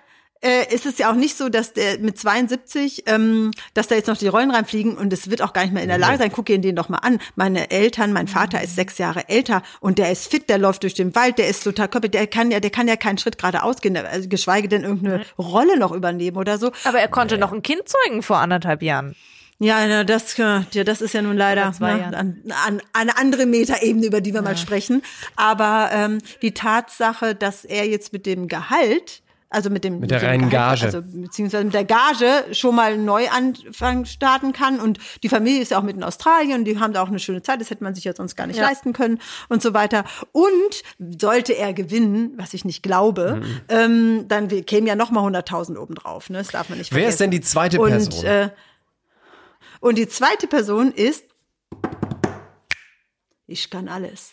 äh, 0.44 0.74
ist 0.74 0.86
es 0.86 0.98
ja 0.98 1.10
auch 1.10 1.16
nicht 1.16 1.38
so, 1.38 1.50
dass 1.50 1.74
der 1.74 2.00
mit 2.00 2.18
72, 2.18 3.04
ähm, 3.08 3.52
dass 3.74 3.88
da 3.88 3.96
jetzt 3.96 4.08
noch 4.08 4.18
die 4.18 4.28
Rollen 4.28 4.52
reinfliegen 4.52 4.98
und 4.98 5.14
es 5.14 5.30
wird 5.30 5.42
auch 5.42 5.54
gar 5.54 5.64
nicht 5.64 5.74
mehr 5.74 5.84
in 5.84 5.90
der 5.90 5.98
Lage 5.98 6.18
sein. 6.18 6.32
Guck 6.32 6.50
ihn 6.50 6.62
den 6.62 6.76
doch 6.76 6.90
mal 6.90 6.98
an. 6.98 7.20
Meine 7.36 7.72
Eltern, 7.72 8.14
mein 8.14 8.28
Vater 8.28 8.62
ist 8.62 8.76
sechs 8.76 8.98
Jahre 8.98 9.30
älter 9.30 9.64
und 9.80 9.98
der 9.98 10.12
ist 10.12 10.30
fit, 10.30 10.50
der 10.50 10.58
läuft 10.58 10.84
durch 10.84 10.94
den 10.94 11.16
Wald, 11.16 11.38
der 11.38 11.48
ist 11.48 11.64
total 11.64 11.88
körperlich, 11.88 12.12
der 12.12 12.28
kann 12.28 12.52
ja, 12.52 12.60
der 12.60 12.70
kann 12.70 12.88
ja 12.88 12.96
keinen 12.96 13.18
Schritt 13.18 13.38
geradeaus 13.38 13.82
gehen, 13.82 13.96
also 13.98 14.28
geschweige 14.28 14.68
denn 14.68 14.84
irgendeine 14.84 15.26
Rolle 15.38 15.78
noch 15.78 15.92
übernehmen 15.92 16.38
oder 16.38 16.58
so. 16.58 16.72
Aber 16.84 17.00
er 17.00 17.08
konnte 17.08 17.38
noch 17.38 17.54
ein 17.54 17.64
Kind 17.64 17.84
zeugen 17.86 18.22
vor 18.22 18.38
anderthalb 18.38 18.84
Jahren. 18.84 19.16
Ja, 19.60 20.04
das, 20.04 20.38
äh, 20.40 20.62
ja, 20.72 20.84
das 20.84 21.02
ist 21.02 21.14
ja 21.14 21.22
nun 21.22 21.38
leider 21.38 21.72
ne, 21.80 22.18
an, 22.18 22.42
an, 22.66 22.82
eine 22.92 23.18
andere 23.18 23.46
Metaebene, 23.46 24.06
über 24.06 24.20
die 24.20 24.34
wir 24.34 24.42
mal 24.42 24.58
sprechen. 24.58 25.04
Aber 25.38 25.90
ähm, 25.94 26.18
die 26.42 26.54
Tatsache, 26.54 27.34
dass 27.34 27.64
er 27.64 27.88
jetzt 27.88 28.12
mit 28.12 28.26
dem 28.26 28.50
Gehalt, 28.50 29.23
also 29.54 29.70
mit 29.70 29.84
dem 29.84 30.00
Mit 30.00 30.12
der 30.12 30.20
dem 30.20 30.26
reinen 30.28 30.50
Gehalt, 30.50 30.82
Gage. 30.82 30.86
also 30.98 31.02
beziehungsweise 31.22 31.64
mit 31.64 31.74
der 31.74 31.86
Gage 31.86 32.54
schon 32.54 32.76
mal 32.76 32.94
einen 32.94 33.06
Neuanfang 33.06 34.06
starten 34.06 34.52
kann 34.52 34.80
und 34.80 35.00
die 35.24 35.30
Familie 35.30 35.62
ist 35.62 35.72
ja 35.72 35.78
auch 35.80 35.84
mit 35.84 35.96
in 35.96 36.04
Australien 36.04 36.60
und 36.60 36.66
die 36.66 36.80
haben 36.80 36.92
da 36.94 37.02
auch 37.04 37.08
eine 37.08 37.20
schöne 37.20 37.42
Zeit, 37.44 37.62
das 37.62 37.70
hätte 37.70 37.84
man 37.84 37.96
sich 37.96 38.04
ja 38.04 38.14
sonst 38.16 38.36
gar 38.36 38.48
nicht 38.48 38.58
Ja. 38.58 38.64
leisten 38.68 38.94
können 38.94 39.20
und 39.50 39.62
so 39.62 39.74
weiter. 39.74 40.04
Und 40.32 40.84
sollte 41.20 41.54
er 41.54 41.74
gewinnen, 41.74 42.34
was 42.38 42.54
ich 42.54 42.66
nicht 42.66 42.84
glaube, 42.84 43.42
Mhm. 43.44 43.62
ähm, 43.70 44.26
dann 44.28 44.48
kämen 44.66 44.88
ja 44.88 44.96
noch 44.96 45.12
mal 45.12 45.22
100.000 45.24 45.78
obendrauf. 45.78 46.30
Ne? 46.30 46.40
Das 46.40 46.48
darf 46.50 46.70
man 46.70 46.78
nicht 46.80 46.92
Wer 46.92 47.08
ist 47.08 47.18
vergessen. 47.18 47.24
denn 47.24 47.32
die 47.32 47.42
zweite 47.42 47.80
und, 47.80 47.90
Person? 47.90 48.26
Äh, 48.26 48.50
und 49.80 49.98
die 49.98 50.08
zweite 50.08 50.48
Person 50.48 50.92
ist, 50.92 51.26
ich 53.48 53.70
kann 53.70 53.88
alles. 53.88 54.32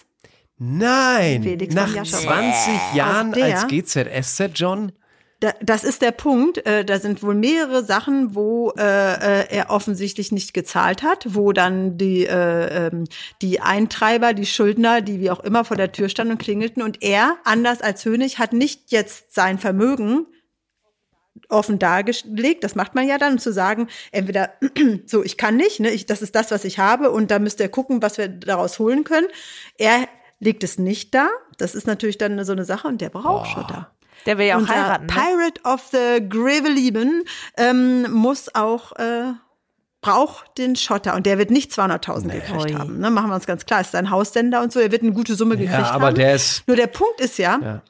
Nein, 0.59 1.43
Felix 1.43 1.75
nach 1.75 1.87
von 1.87 1.97
Jaschow. 1.97 2.21
20 2.23 2.95
Jahren 2.95 3.31
Auch 3.31 3.35
der- 3.35 3.45
als 3.61 3.67
GZSZ, 3.67 4.51
John? 4.55 4.93
Da, 5.41 5.55
das 5.63 5.85
ist 5.85 6.03
der 6.03 6.13
Punkt. 6.13 6.67
Äh, 6.67 6.85
da 6.85 7.01
sind 7.01 7.23
wohl 7.23 7.35
mehrere 7.35 7.83
Sachen, 7.83 8.35
wo 8.35 8.73
äh, 8.77 8.83
äh, 8.83 9.47
er 9.49 9.71
offensichtlich 9.71 10.33
nicht 10.33 10.53
gezahlt 10.53 11.03
hat, 11.03 11.27
wo 11.31 11.53
dann 11.53 11.97
die 11.97 12.27
äh, 12.27 12.89
ähm, 12.89 13.05
die 13.41 13.61
Eintreiber, 13.61 14.35
die 14.35 14.45
Schuldner, 14.45 15.01
die 15.01 15.19
wie 15.19 15.31
auch 15.31 15.41
immer 15.41 15.65
vor 15.65 15.79
der 15.79 15.93
Tür 15.93 16.11
standen 16.11 16.33
und 16.33 16.39
klingelten 16.39 16.83
und 16.83 17.03
er, 17.03 17.37
anders 17.45 17.81
als 17.81 18.05
Hönig, 18.05 18.39
hat 18.39 18.53
nicht 18.53 18.93
jetzt 18.93 19.35
sein 19.35 19.59
Vermögen 19.59 20.27
offen 21.49 21.79
dargelegt, 21.79 22.63
das 22.65 22.75
macht 22.75 22.95
man 22.95 23.09
ja 23.09 23.17
dann, 23.17 23.39
zu 23.39 23.53
sagen, 23.53 23.89
entweder 24.13 24.53
so, 25.07 25.25
ich 25.25 25.37
kann 25.37 25.57
nicht, 25.57 25.81
ne, 25.81 25.91
ich, 25.91 26.07
das 26.07 26.23
ist 26.23 26.35
das, 26.35 26.51
was 26.51 26.65
ich 26.65 26.79
habe 26.79 27.11
und 27.11 27.31
da 27.31 27.39
müsst 27.39 27.61
ihr 27.61 27.69
gucken, 27.69 28.03
was 28.03 28.19
wir 28.19 28.29
daraus 28.29 28.79
holen 28.79 29.05
können. 29.05 29.27
Er 29.79 30.07
legt 30.39 30.65
es 30.65 30.79
nicht 30.79 31.15
da, 31.15 31.29
das 31.57 31.75
ist 31.75 31.87
natürlich 31.87 32.19
dann 32.19 32.45
so 32.45 32.53
eine 32.53 32.65
Sache 32.65 32.89
und 32.89 33.01
der 33.01 33.11
braucht 33.11 33.51
Schotter. 33.51 33.91
Der 34.27 34.39
will 34.39 34.47
ja 34.47 34.57
auch 34.57 34.61
Unser 34.61 34.75
heiraten. 34.75 35.07
Ne? 35.07 35.13
Pirate 35.13 35.61
of 35.65 35.83
the 35.93 36.29
Grevelieben 36.29 37.25
ähm, 37.57 38.11
muss 38.13 38.55
auch 38.55 38.93
äh, 38.93 39.33
braucht 40.03 40.57
den 40.59 40.77
Schotter 40.77 41.15
und 41.15 41.27
der 41.27 41.39
wird 41.39 41.51
nicht 41.51 41.73
200.000 41.73 42.29
gekriegt 42.29 42.71
Ui. 42.71 42.73
haben. 42.75 42.99
Ne? 42.99 43.11
Machen 43.11 43.29
wir 43.31 43.35
uns 43.35 43.47
ganz 43.47 43.67
klar, 43.67 43.81
ist 43.81 43.95
ein 43.95 44.11
Haussender 44.11 44.63
und 44.63 44.73
so, 44.73 44.81
er 44.81 44.91
wird 44.93 45.03
eine 45.03 45.13
gute 45.13 45.35
Summe 45.35 45.57
gekriegt 45.57 45.79
Ja, 45.79 45.91
aber 45.91 46.07
haben. 46.07 46.15
der 46.17 46.35
ist. 46.35 46.67
Nur 46.67 46.77
der 46.77 46.87
Punkt 46.87 47.21
ist 47.21 47.37
ja, 47.39 47.59
Ja. 47.63 47.83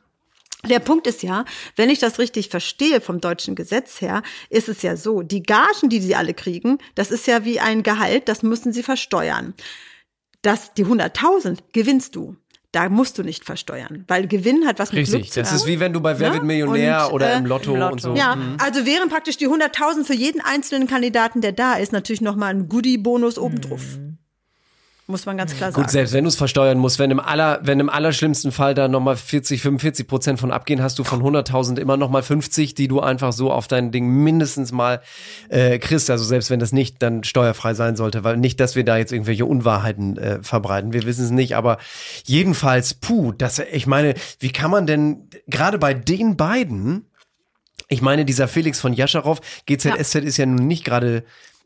der 0.68 0.80
Punkt 0.80 1.06
ist 1.06 1.22
ja, 1.22 1.44
wenn 1.76 1.88
ich 1.88 2.00
das 2.00 2.18
richtig 2.18 2.48
verstehe 2.48 3.00
vom 3.00 3.20
deutschen 3.20 3.54
Gesetz 3.54 4.00
her, 4.00 4.22
ist 4.48 4.68
es 4.68 4.82
ja 4.82 4.96
so, 4.96 5.22
die 5.22 5.42
Gagen, 5.42 5.88
die 5.88 6.00
sie 6.00 6.16
alle 6.16 6.34
kriegen, 6.34 6.78
das 6.96 7.10
ist 7.12 7.26
ja 7.28 7.44
wie 7.44 7.60
ein 7.60 7.82
Gehalt, 7.84 8.28
das 8.28 8.42
müssen 8.42 8.72
sie 8.72 8.82
versteuern. 8.82 9.54
Das, 10.42 10.74
die 10.74 10.86
100.000 10.86 11.58
gewinnst 11.72 12.16
du. 12.16 12.34
Da 12.72 12.88
musst 12.88 13.18
du 13.18 13.24
nicht 13.24 13.44
versteuern, 13.44 14.04
weil 14.06 14.28
Gewinn 14.28 14.64
hat 14.66 14.78
was 14.78 14.92
mit 14.92 15.04
Glück 15.04 15.16
Richtig, 15.16 15.32
zu 15.32 15.40
das 15.40 15.48
tun. 15.50 15.56
ist 15.56 15.66
wie 15.66 15.80
wenn 15.80 15.92
du 15.92 16.00
bei 16.00 16.20
Wer 16.20 16.28
Ne? 16.28 16.34
wird 16.34 16.44
Millionär 16.44 17.06
Und, 17.08 17.14
oder 17.14 17.32
äh, 17.34 17.38
im 17.38 17.46
Lotto, 17.46 17.74
im 17.74 17.80
Lotto. 17.80 17.92
und 17.94 18.00
so. 18.00 18.14
Ja, 18.14 18.36
Mhm. 18.36 18.56
also 18.58 18.86
wären 18.86 19.08
praktisch 19.08 19.36
die 19.36 19.48
100.000 19.48 20.04
für 20.04 20.14
jeden 20.14 20.40
einzelnen 20.40 20.86
Kandidaten, 20.86 21.40
der 21.40 21.50
da 21.52 21.74
ist, 21.74 21.92
natürlich 21.92 22.20
nochmal 22.20 22.50
ein 22.54 22.68
Goodie-Bonus 22.68 23.38
obendrauf. 23.38 23.82
Muss 25.10 25.26
man 25.26 25.36
ganz 25.36 25.56
klar 25.56 25.72
sagen. 25.72 25.82
Gut, 25.82 25.90
selbst 25.90 26.12
wenn 26.12 26.24
du 26.24 26.28
es 26.28 26.36
versteuern 26.36 26.78
musst, 26.78 26.98
wenn 26.98 27.10
im 27.10 27.18
aller, 27.18 27.60
wenn 27.62 27.80
im 27.80 27.88
allerschlimmsten 27.88 28.52
Fall 28.52 28.74
da 28.74 28.86
nochmal 28.86 29.16
40, 29.16 29.60
45 29.60 30.06
Prozent 30.06 30.40
von 30.40 30.52
abgehen, 30.52 30.82
hast 30.82 30.98
du 30.98 31.04
von 31.04 31.20
100.000 31.20 31.78
immer 31.78 31.96
nochmal 31.96 32.22
50, 32.22 32.74
die 32.74 32.86
du 32.86 33.00
einfach 33.00 33.32
so 33.32 33.50
auf 33.52 33.66
dein 33.66 33.90
Ding 33.90 34.06
mindestens 34.06 34.70
mal 34.70 35.00
äh, 35.48 35.78
kriegst. 35.78 36.10
Also 36.10 36.24
selbst 36.24 36.50
wenn 36.50 36.60
das 36.60 36.72
nicht 36.72 37.02
dann 37.02 37.24
steuerfrei 37.24 37.74
sein 37.74 37.96
sollte, 37.96 38.22
weil 38.22 38.36
nicht, 38.36 38.60
dass 38.60 38.76
wir 38.76 38.84
da 38.84 38.96
jetzt 38.96 39.12
irgendwelche 39.12 39.46
Unwahrheiten 39.46 40.16
äh, 40.16 40.42
verbreiten. 40.42 40.92
Wir 40.92 41.02
wissen 41.04 41.24
es 41.24 41.30
nicht, 41.30 41.56
aber 41.56 41.78
jedenfalls, 42.24 42.94
puh, 42.94 43.32
das, 43.32 43.58
ich 43.58 43.86
meine, 43.86 44.14
wie 44.38 44.52
kann 44.52 44.70
man 44.70 44.86
denn 44.86 45.28
gerade 45.48 45.78
bei 45.78 45.92
den 45.92 46.36
beiden, 46.36 47.10
ich 47.88 48.02
meine, 48.02 48.24
dieser 48.24 48.46
Felix 48.46 48.80
von 48.80 48.92
Jascharow, 48.92 49.40
GZSZ 49.66 50.14
ist 50.16 50.36
ja 50.36 50.46
nun 50.46 50.68
nicht 50.68 50.84
gerade 50.84 51.24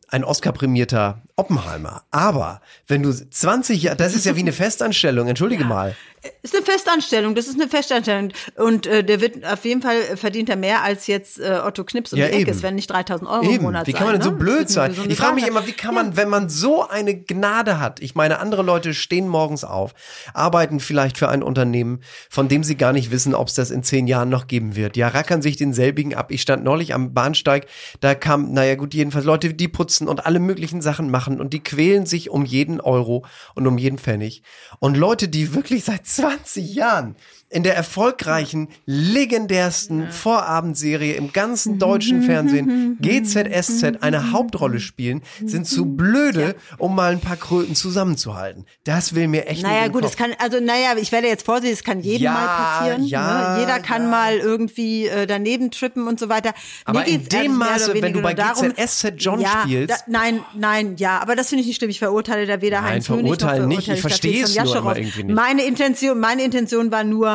ein 0.09 0.25
Oscar-prämierter 0.25 1.23
Oppenheimer. 1.37 2.03
Aber 2.11 2.61
wenn 2.87 3.03
du 3.03 3.13
20 3.13 3.83
Jahre, 3.83 3.97
das 3.97 4.15
ist 4.15 4.25
ja 4.25 4.37
wie 4.37 4.41
eine 4.41 4.53
Festanstellung, 4.65 5.29
entschuldige 5.29 5.65
mal. 5.65 5.97
Ist 6.43 6.57
eine 6.57 6.65
Festanstellung, 6.65 7.35
das 7.35 7.49
ist 7.49 7.61
eine 7.61 7.69
Festanstellung. 7.69 8.33
Und 8.57 8.87
äh, 8.87 9.05
der 9.05 9.21
wird 9.21 9.45
auf 9.45 9.65
jeden 9.65 9.83
Fall 9.83 9.97
äh, 9.97 10.17
verdient 10.17 10.49
er 10.49 10.57
mehr 10.57 10.83
als 10.83 11.07
jetzt 11.07 11.39
äh, 11.39 11.61
Otto 11.63 11.85
Knips 11.85 12.13
um 12.13 12.19
Ja, 12.19 12.29
die 12.29 12.35
Ecke. 12.35 12.51
Es 12.51 12.63
werden 12.63 12.77
nicht 12.77 12.89
3000 12.89 13.29
Euro 13.29 13.43
im 13.43 13.51
Eben, 13.51 13.63
Monat 13.65 13.87
wie 13.87 13.93
kann 13.93 14.07
man 14.07 14.15
denn 14.15 14.23
so 14.23 14.31
ne? 14.31 14.37
blöd 14.37 14.71
sein? 14.71 14.95
Ich 15.09 15.19
frage 15.19 15.35
mich 15.35 15.47
immer, 15.47 15.67
wie 15.67 15.73
kann 15.73 15.95
man, 15.95 16.17
wenn 16.17 16.31
man 16.31 16.49
so 16.49 16.87
eine 16.89 17.15
Gnade 17.15 17.79
hat? 17.79 18.01
Ich 18.01 18.15
meine, 18.15 18.39
andere 18.39 18.63
Leute 18.63 18.95
stehen 18.95 19.29
morgens 19.29 19.65
auf, 19.65 19.93
arbeiten 20.33 20.81
vielleicht 20.81 21.19
für 21.19 21.29
ein 21.29 21.43
Unternehmen, 21.43 22.01
von 22.31 22.49
dem 22.49 22.65
sie 22.65 22.77
gar 22.77 22.93
nicht 22.93 23.11
wissen, 23.11 23.35
ob 23.35 23.49
es 23.49 23.55
das 23.55 23.71
in 23.71 23.83
zehn 23.83 24.07
Jahren 24.07 24.31
noch 24.31 24.47
geben 24.47 24.77
wird. 24.77 24.97
Ja, 24.97 25.09
rackern 25.09 25.43
sich 25.43 25.57
denselbigen 25.57 26.15
ab. 26.15 26.31
Ich 26.31 26.41
stand 26.41 26.65
neulich 26.65 26.95
am 26.95 27.13
Bahnsteig, 27.13 27.67
da 28.01 28.15
kam, 28.15 28.53
naja 28.53 28.77
gut, 28.77 28.95
jedenfalls 28.95 29.27
Leute, 29.27 29.53
die 29.53 29.69
putzen 29.69 30.09
und 30.09 30.25
alle 30.25 30.39
möglichen 30.39 30.81
Sachen 30.81 31.11
machen 31.11 31.24
und 31.27 31.53
die 31.53 31.63
quälen 31.63 32.07
sich 32.07 32.31
um 32.31 32.45
jeden 32.45 32.81
Euro 32.81 33.25
und 33.55 33.67
um 33.67 33.79
jeden 33.79 33.99
Pfennig. 33.99 34.43
Und 34.79 34.97
Leute, 34.97 35.29
die 35.29 35.55
wirklich 35.55 35.85
seit 35.85 36.07
20 36.07 36.75
Jahren 36.75 37.17
in 37.51 37.63
der 37.63 37.77
erfolgreichen, 37.77 38.69
legendärsten 38.87 40.11
Vorabendserie 40.11 41.15
im 41.15 41.33
ganzen 41.33 41.79
deutschen 41.79 42.23
Fernsehen, 42.23 42.99
GZSZ, 43.01 44.03
eine 44.03 44.33
Hauptrolle 44.33 44.81
spielen, 44.81 45.23
sind 45.45 45.67
zu 45.67 45.87
blöde, 45.87 46.57
um 46.79 46.95
mal 46.95 47.13
ein 47.13 47.21
paar 47.21 47.37
Kröten 47.37 47.75
zusammenzuhalten. 47.75 48.67
Das 48.85 49.15
will 49.15 49.29
mir 49.29 49.47
echt 49.47 49.63
nicht 49.63 49.73
Naja, 49.73 49.89
gut, 49.89 50.05
es 50.05 50.17
kann, 50.17 50.33
also 50.39 50.59
naja, 50.61 50.95
ich 51.01 51.13
werde 51.13 51.29
jetzt 51.29 51.45
vorsichtig, 51.47 51.79
es 51.79 51.85
kann 51.85 52.01
jedem 52.01 52.25
Ja, 52.25 52.33
mal 52.33 52.47
passieren. 52.47 53.05
ja, 53.05 53.55
ne? 53.55 53.61
Jeder 53.61 53.79
kann 53.81 54.11
mal 54.11 54.37
irgendwie 54.37 55.07
äh, 55.07 55.27
daneben 55.27 55.71
trippen 55.71 56.07
und 56.09 56.19
so 56.19 56.29
weiter. 56.29 56.53
Aber 56.85 57.01
Mir 57.01 57.07
in 57.07 57.29
dem 57.29 57.59
mehr 57.59 57.69
Maße, 57.71 57.95
wenn 58.03 58.13
du 58.13 58.21
bei 58.23 58.35
GZSZ 58.35 59.13
John 59.19 59.41
ja, 59.41 59.63
spielst- 59.65 59.91
Da, 59.91 59.97
nein, 60.09 60.41
nein, 60.57 60.97
ja, 60.99 61.21
aber 61.21 61.37
das 61.37 61.49
finde 61.49 61.63
ich 61.63 61.69
nicht 61.69 61.77
schlimm. 61.79 61.91
Ich 61.91 61.99
verurteile 62.01 62.47
da 62.47 62.61
weder 62.61 62.81
Nein, 62.81 62.95
Heinz 62.95 63.09
Hönig 63.09 63.23
noch 63.23 63.29
verurteilen 63.39 63.69
nicht. 63.69 63.85
verurteile 63.87 63.97
Ich 63.97 64.01
verstehe 64.01 64.45
es 64.45 64.57
nur 64.57 64.97
irgendwie 64.97 65.25
nicht. 65.25 65.35
Meine 65.37 65.63
Intention, 65.65 66.19
meine 66.21 66.43
Intention 66.43 66.91
war 66.91 67.05
nur, 67.05 67.34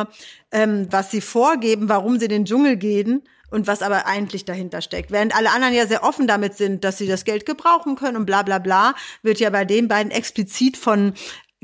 ähm, 0.52 0.86
was 0.90 1.10
sie 1.10 1.20
vorgeben, 1.20 1.88
warum 1.88 2.18
sie 2.18 2.28
den 2.28 2.44
Dschungel 2.44 2.76
gehen 2.76 3.22
und 3.50 3.66
was 3.66 3.82
aber 3.82 4.06
eigentlich 4.06 4.44
dahinter 4.44 4.80
steckt. 4.80 5.10
Während 5.10 5.36
alle 5.36 5.50
anderen 5.50 5.74
ja 5.74 5.86
sehr 5.86 6.04
offen 6.04 6.26
damit 6.26 6.56
sind, 6.56 6.84
dass 6.84 6.98
sie 6.98 7.06
das 7.06 7.24
Geld 7.24 7.46
gebrauchen 7.46 7.96
können 7.96 8.16
und 8.16 8.26
bla 8.26 8.42
bla 8.42 8.58
bla, 8.58 8.94
wird 9.22 9.40
ja 9.40 9.50
bei 9.50 9.64
den 9.64 9.88
beiden 9.88 10.12
explizit 10.12 10.76
von 10.76 11.14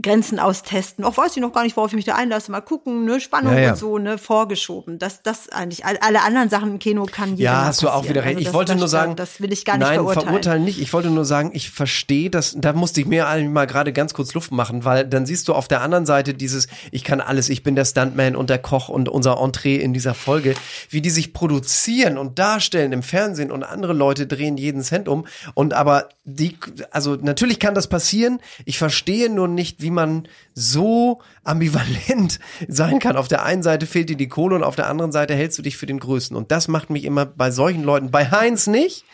Grenzen 0.03 0.39
austesten. 0.39 1.05
Auch 1.05 1.17
weiß 1.17 1.35
ich 1.37 1.41
noch 1.43 1.53
gar 1.53 1.63
nicht, 1.63 1.75
worauf 1.77 1.91
ich 1.91 1.97
mich 1.97 2.05
da 2.05 2.17
einlasse. 2.17 2.51
Mal 2.53 2.61
gucken, 2.61 3.07
ne, 3.07 3.19
Spannung 3.19 3.55
Ja, 3.55 3.61
ja. 3.61 3.71
und 3.71 3.79
so, 3.79 3.97
ne, 3.97 4.19
vorgeschoben. 4.19 4.99
Das, 4.99 5.23
das 5.23 5.49
eigentlich. 5.49 5.87
All- 5.87 5.97
Alle 6.03 6.23
anderen 6.23 6.51
Sachen 6.51 6.73
im 6.73 6.79
Kino 6.79 7.07
kann 7.11 7.31
jeder 7.37 7.43
Ja, 7.51 7.65
hast 7.65 7.83
du 7.83 7.89
auch 7.89 8.05
wieder 8.07 8.23
recht. 8.23 8.37
Also 8.37 8.41
Ich 8.41 8.45
das, 8.47 8.55
wollte 8.55 8.73
das, 8.73 8.79
nur 8.79 8.89
sagen, 8.89 9.17
das 9.17 9.41
will 9.41 9.53
ich 9.53 9.65
gar 9.65 9.79
nicht 9.79 9.87
nein, 9.87 10.07
verurteilen. 10.07 10.65
nicht. 10.65 10.81
Ich 10.81 10.93
wollte 10.93 11.09
nur 11.09 11.25
sagen, 11.25 11.51
ich 11.55 11.71
verstehe 11.71 12.29
das. 12.29 12.55
Da 12.59 12.75
musste 12.75 13.01
ich 13.01 13.07
mir 13.07 13.25
mal 13.49 13.67
gerade 13.67 13.93
ganz 13.95 14.13
kurz 14.13 14.35
Luft 14.35 14.53
machen, 14.53 14.85
weil 14.85 15.07
dann 15.07 15.25
siehst 15.25 15.49
du 15.49 15.55
auf 15.55 15.67
der 15.67 15.81
anderen 15.81 16.05
Seite 16.05 16.35
dieses, 16.35 16.69
ich 16.91 17.03
kann 17.03 17.23
alles, 17.23 17.49
ich 17.49 17.63
bin 17.63 17.75
der 17.75 17.87
Stuntman 17.87 18.37
und 18.37 18.51
der 18.51 18.59
Koch 18.59 18.91
und 18.91 19.09
unser 19.09 19.41
Entree 19.41 19.77
in 19.77 19.95
dieser 19.95 20.13
Folge, 20.13 20.55
wie 20.91 21.01
die 21.01 21.11
sich 21.11 21.33
produzieren 21.33 22.19
und 22.19 22.39
darstellen 22.39 22.93
im 22.93 23.03
Fernsehen 23.03 23.51
und 23.51 23.63
andere 23.65 23.95
Leute 23.95 24.27
drehen 24.27 24.59
jeden 24.59 24.83
Cent 24.83 25.09
um. 25.09 25.27
Und 25.55 25.73
aber 25.73 26.11
die, 26.25 26.59
also 26.91 27.15
natürlich 27.17 27.59
kann 27.59 27.75
das 27.75 27.87
passieren. 27.87 28.41
Ich 28.67 28.77
verstehe 28.79 29.31
nur 29.31 29.49
nicht, 29.49 29.81
wie 29.81 29.86
man 29.91 30.29
so 30.55 31.21
ambivalent 31.45 32.39
sein 32.69 32.99
kann. 32.99 33.17
Auf 33.17 33.29
der 33.29 33.45
einen 33.45 33.63
Seite 33.63 33.87
fehlt 33.87 34.09
dir 34.09 34.17
die 34.17 34.29
Kohle 34.29 34.57
und 34.57 34.65
auf 34.65 34.77
der 34.77 34.89
anderen 34.89 35.13
Seite 35.13 35.35
hältst 35.35 35.59
du 35.59 35.63
dich 35.63 35.77
für 35.77 35.87
den 35.87 36.01
Größten. 36.01 36.37
Und 36.37 36.51
das 36.51 36.69
macht 36.69 36.91
mich 36.91 37.05
immer 37.05 37.27
bei 37.27 37.51
solchen 37.51 37.83
Leuten, 37.83 38.11
bei 38.11 38.31
Heinz 38.31 38.67
nicht, 38.67 39.05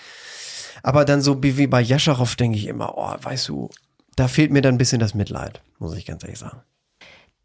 aber 0.83 1.05
dann 1.05 1.23
so 1.23 1.43
wie 1.43 1.57
wie 1.57 1.67
bei 1.67 1.81
Jascharow 1.81 2.35
denke 2.37 2.59
ich 2.59 2.67
immer, 2.67 2.97
oh, 2.97 3.15
weißt 3.21 3.49
du, 3.49 3.71
da 4.17 4.29
fehlt 4.29 4.51
mir 4.51 4.63
dann 4.63 4.75
ein 4.75 4.79
bisschen 4.79 5.01
das 5.01 5.15
Mitleid, 5.15 5.63
muss 5.79 5.97
ich 5.97 6.07
ganz 6.07 6.23
ehrlich 6.23 6.39
sagen. 6.39 6.63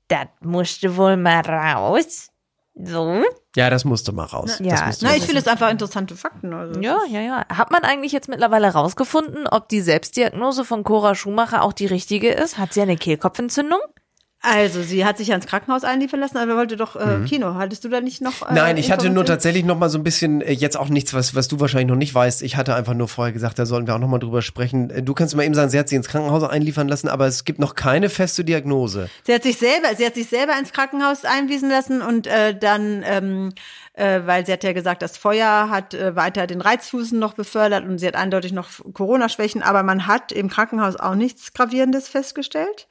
Das 0.08 0.28
musste 0.42 0.96
wohl 0.96 1.18
mal 1.18 1.42
raus. 1.42 2.30
So. 2.80 3.24
Ja, 3.56 3.70
das 3.72 3.86
musste 3.86 4.12
mal 4.12 4.26
raus. 4.26 4.58
das 4.58 4.60
Ja, 4.60 4.86
musste 4.86 5.06
Na, 5.06 5.16
ich 5.16 5.24
finde 5.24 5.42
es 5.42 5.48
einfach 5.48 5.72
interessante 5.72 6.16
Fakten. 6.16 6.54
Also. 6.54 6.80
Ja, 6.80 7.00
ja, 7.10 7.22
ja. 7.22 7.46
Hat 7.50 7.72
man 7.72 7.84
eigentlich 7.84 8.12
jetzt 8.12 8.30
mittlerweile 8.30 8.72
rausgefunden, 8.72 9.48
ob 9.48 9.68
die 9.70 9.82
Selbstdiagnose 9.82 10.64
von 10.64 10.84
Cora 10.84 11.16
Schumacher 11.16 11.64
auch 11.64 11.74
die 11.74 11.88
richtige 11.88 12.32
ist? 12.32 12.58
Hat 12.60 12.74
sie 12.74 12.82
eine 12.82 12.98
Kehlkopfentzündung? 12.98 13.80
Also, 14.42 14.84
sie 14.84 15.04
hat 15.04 15.18
sich 15.18 15.30
ja 15.30 15.36
ins 15.36 15.48
Krankenhaus 15.48 15.84
einliefern 15.84 16.20
lassen, 16.20 16.38
aber 16.38 16.56
wollte 16.58 16.78
doch 16.78 16.96
äh, 16.96 17.18
Mhm. 17.18 17.26
Kino. 17.26 17.56
Hattest 17.56 17.84
du 17.84 17.90
da 17.90 18.02
nicht 18.02 18.22
noch? 18.22 18.48
Äh, 18.48 18.54
Nein, 18.54 18.78
ich 18.78 18.92
hatte 18.92 19.10
nur 19.10 19.26
tatsächlich 19.26 19.66
noch 19.66 19.78
mal 19.80 19.90
so 19.90 19.98
ein 19.98 20.04
bisschen, 20.04 20.42
äh, 20.42 20.52
jetzt 20.52 20.78
auch 20.78 20.90
nichts, 20.90 21.14
was, 21.16 21.34
was 21.34 21.48
du 21.48 21.60
wahrscheinlich 21.60 21.88
noch 21.90 21.96
nicht 21.96 22.14
weißt. 22.14 22.44
Ich 22.44 22.56
hatte 22.56 22.76
einfach 22.76 22.94
nur 22.94 23.08
vorher 23.08 23.34
gesagt, 23.34 23.58
da 23.58 23.66
sollten 23.66 23.88
wir 23.88 23.96
auch 23.96 24.00
noch 24.00 24.08
mal 24.08 24.20
drüber 24.20 24.42
sprechen. 24.44 24.90
Äh, 24.92 25.02
Du 25.02 25.14
kannst 25.16 25.36
mal 25.36 25.44
eben 25.44 25.56
sagen, 25.56 25.70
sie 25.72 25.80
hat 25.80 25.90
sich 25.90 25.96
ins 25.96 26.08
Krankenhaus 26.08 26.44
einliefern 26.44 26.88
lassen, 26.88 27.08
aber 27.08 27.26
es 27.26 27.46
gibt 27.46 27.60
noch 27.60 27.74
keine 27.76 28.10
feste 28.10 28.44
Diagnose. 28.46 29.10
Sie 29.26 29.34
hat 29.34 29.42
sich 29.44 29.58
selber, 29.58 29.96
sie 29.98 30.06
hat 30.06 30.14
sich 30.16 30.28
selber 30.28 30.54
ins 30.60 30.72
Krankenhaus 30.72 31.26
einwiesen 31.26 31.70
lassen 31.70 32.02
und 32.04 32.28
äh, 32.28 32.56
dann, 32.56 33.04
ähm, 33.06 33.54
äh, 33.98 34.22
weil 34.26 34.46
sie 34.46 34.54
hat 34.54 34.64
ja 34.64 34.74
gesagt, 34.74 35.02
das 35.02 35.18
Feuer 35.18 35.70
hat 35.70 35.94
äh, 35.94 36.16
weiter 36.16 36.48
den 36.48 36.62
Reizfußen 36.62 37.18
noch 37.18 37.34
befördert 37.34 37.84
und 37.86 37.98
sie 37.98 38.08
hat 38.08 38.16
eindeutig 38.16 38.54
noch 38.54 38.70
Corona-Schwächen, 38.94 39.64
aber 39.64 39.84
man 39.84 40.08
hat 40.08 40.32
im 40.32 40.50
Krankenhaus 40.50 40.96
auch 40.96 41.16
nichts 41.16 41.54
Gravierendes 41.54 42.08
festgestellt. 42.08 42.88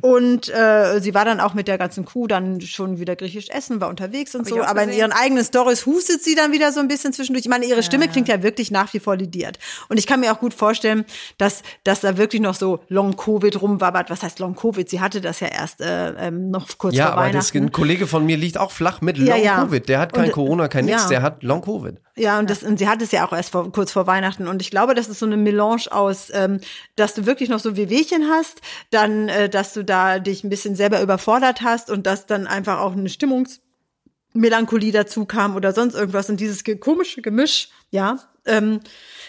Und 0.00 0.48
äh, 0.50 1.00
sie 1.00 1.14
war 1.14 1.24
dann 1.24 1.40
auch 1.40 1.54
mit 1.54 1.66
der 1.66 1.78
ganzen 1.78 2.04
Crew 2.04 2.26
dann 2.26 2.60
schon 2.60 2.98
wieder 2.98 3.16
griechisch 3.16 3.48
essen, 3.48 3.80
war 3.80 3.88
unterwegs 3.88 4.34
und 4.34 4.42
Hab 4.42 4.48
so. 4.48 4.62
Aber 4.62 4.82
in 4.82 4.92
ihren 4.92 5.12
eigenen 5.12 5.44
Stories 5.44 5.86
hustet 5.86 6.22
sie 6.22 6.34
dann 6.34 6.52
wieder 6.52 6.72
so 6.72 6.80
ein 6.80 6.88
bisschen 6.88 7.12
zwischendurch. 7.12 7.44
Ich 7.44 7.50
meine, 7.50 7.64
ihre 7.64 7.82
Stimme 7.82 8.08
klingt 8.08 8.28
ja 8.28 8.42
wirklich 8.42 8.70
nach 8.70 8.92
wie 8.92 9.00
vor 9.00 9.16
lidiert. 9.16 9.58
Und 9.88 9.98
ich 9.98 10.06
kann 10.06 10.20
mir 10.20 10.32
auch 10.32 10.40
gut 10.40 10.54
vorstellen, 10.54 11.04
dass, 11.38 11.62
dass 11.84 12.00
da 12.00 12.16
wirklich 12.18 12.42
noch 12.42 12.54
so 12.54 12.80
Long-Covid 12.88 13.62
rumwabbert. 13.62 14.10
Was 14.10 14.22
heißt 14.22 14.40
Long-Covid? 14.40 14.88
Sie 14.88 15.00
hatte 15.00 15.20
das 15.20 15.40
ja 15.40 15.48
erst 15.48 15.80
äh, 15.80 16.10
ähm, 16.28 16.50
noch 16.50 16.68
kurz 16.76 16.94
ja, 16.94 17.06
vor 17.06 17.12
aber 17.14 17.32
das, 17.32 17.54
Weihnachten. 17.54 17.68
ein 17.68 17.72
Kollege 17.72 18.06
von 18.06 18.26
mir 18.26 18.36
liegt 18.36 18.58
auch 18.58 18.72
flach 18.72 19.00
mit 19.00 19.16
Ja, 19.18 19.36
ja. 19.36 19.56
Long-Covid. 19.56 19.88
Der 19.88 20.00
hat 20.00 20.12
kein 20.12 20.31
Corona, 20.32 20.68
kein 20.68 20.86
nix, 20.86 21.04
ja. 21.04 21.08
der 21.08 21.22
hat 21.22 21.42
Long-Covid. 21.42 22.00
Ja, 22.16 22.38
und, 22.38 22.50
das, 22.50 22.62
und 22.62 22.78
sie 22.78 22.88
hat 22.88 23.00
es 23.00 23.12
ja 23.12 23.26
auch 23.26 23.32
erst 23.32 23.50
vor, 23.50 23.70
kurz 23.70 23.92
vor 23.92 24.06
Weihnachten. 24.06 24.48
Und 24.48 24.60
ich 24.60 24.70
glaube, 24.70 24.94
das 24.94 25.08
ist 25.08 25.20
so 25.20 25.26
eine 25.26 25.36
Melange 25.36 25.84
aus, 25.90 26.30
ähm, 26.32 26.60
dass 26.96 27.14
du 27.14 27.26
wirklich 27.26 27.48
noch 27.48 27.60
so 27.60 27.76
Wehwehchen 27.76 28.28
hast, 28.28 28.60
dann, 28.90 29.28
äh, 29.28 29.48
dass 29.48 29.72
du 29.72 29.84
da 29.84 30.18
dich 30.18 30.44
ein 30.44 30.50
bisschen 30.50 30.74
selber 30.74 31.00
überfordert 31.00 31.62
hast 31.62 31.90
und 31.90 32.06
dass 32.06 32.26
dann 32.26 32.46
einfach 32.46 32.80
auch 32.80 32.92
eine 32.92 33.08
Stimmungsmelancholie 33.08 34.92
dazu 34.92 35.24
kam 35.24 35.54
oder 35.56 35.72
sonst 35.72 35.94
irgendwas. 35.94 36.28
Und 36.28 36.40
dieses 36.40 36.64
komische 36.80 37.22
Gemisch, 37.22 37.68
ja. 37.90 38.18
Ähm, 38.44 38.80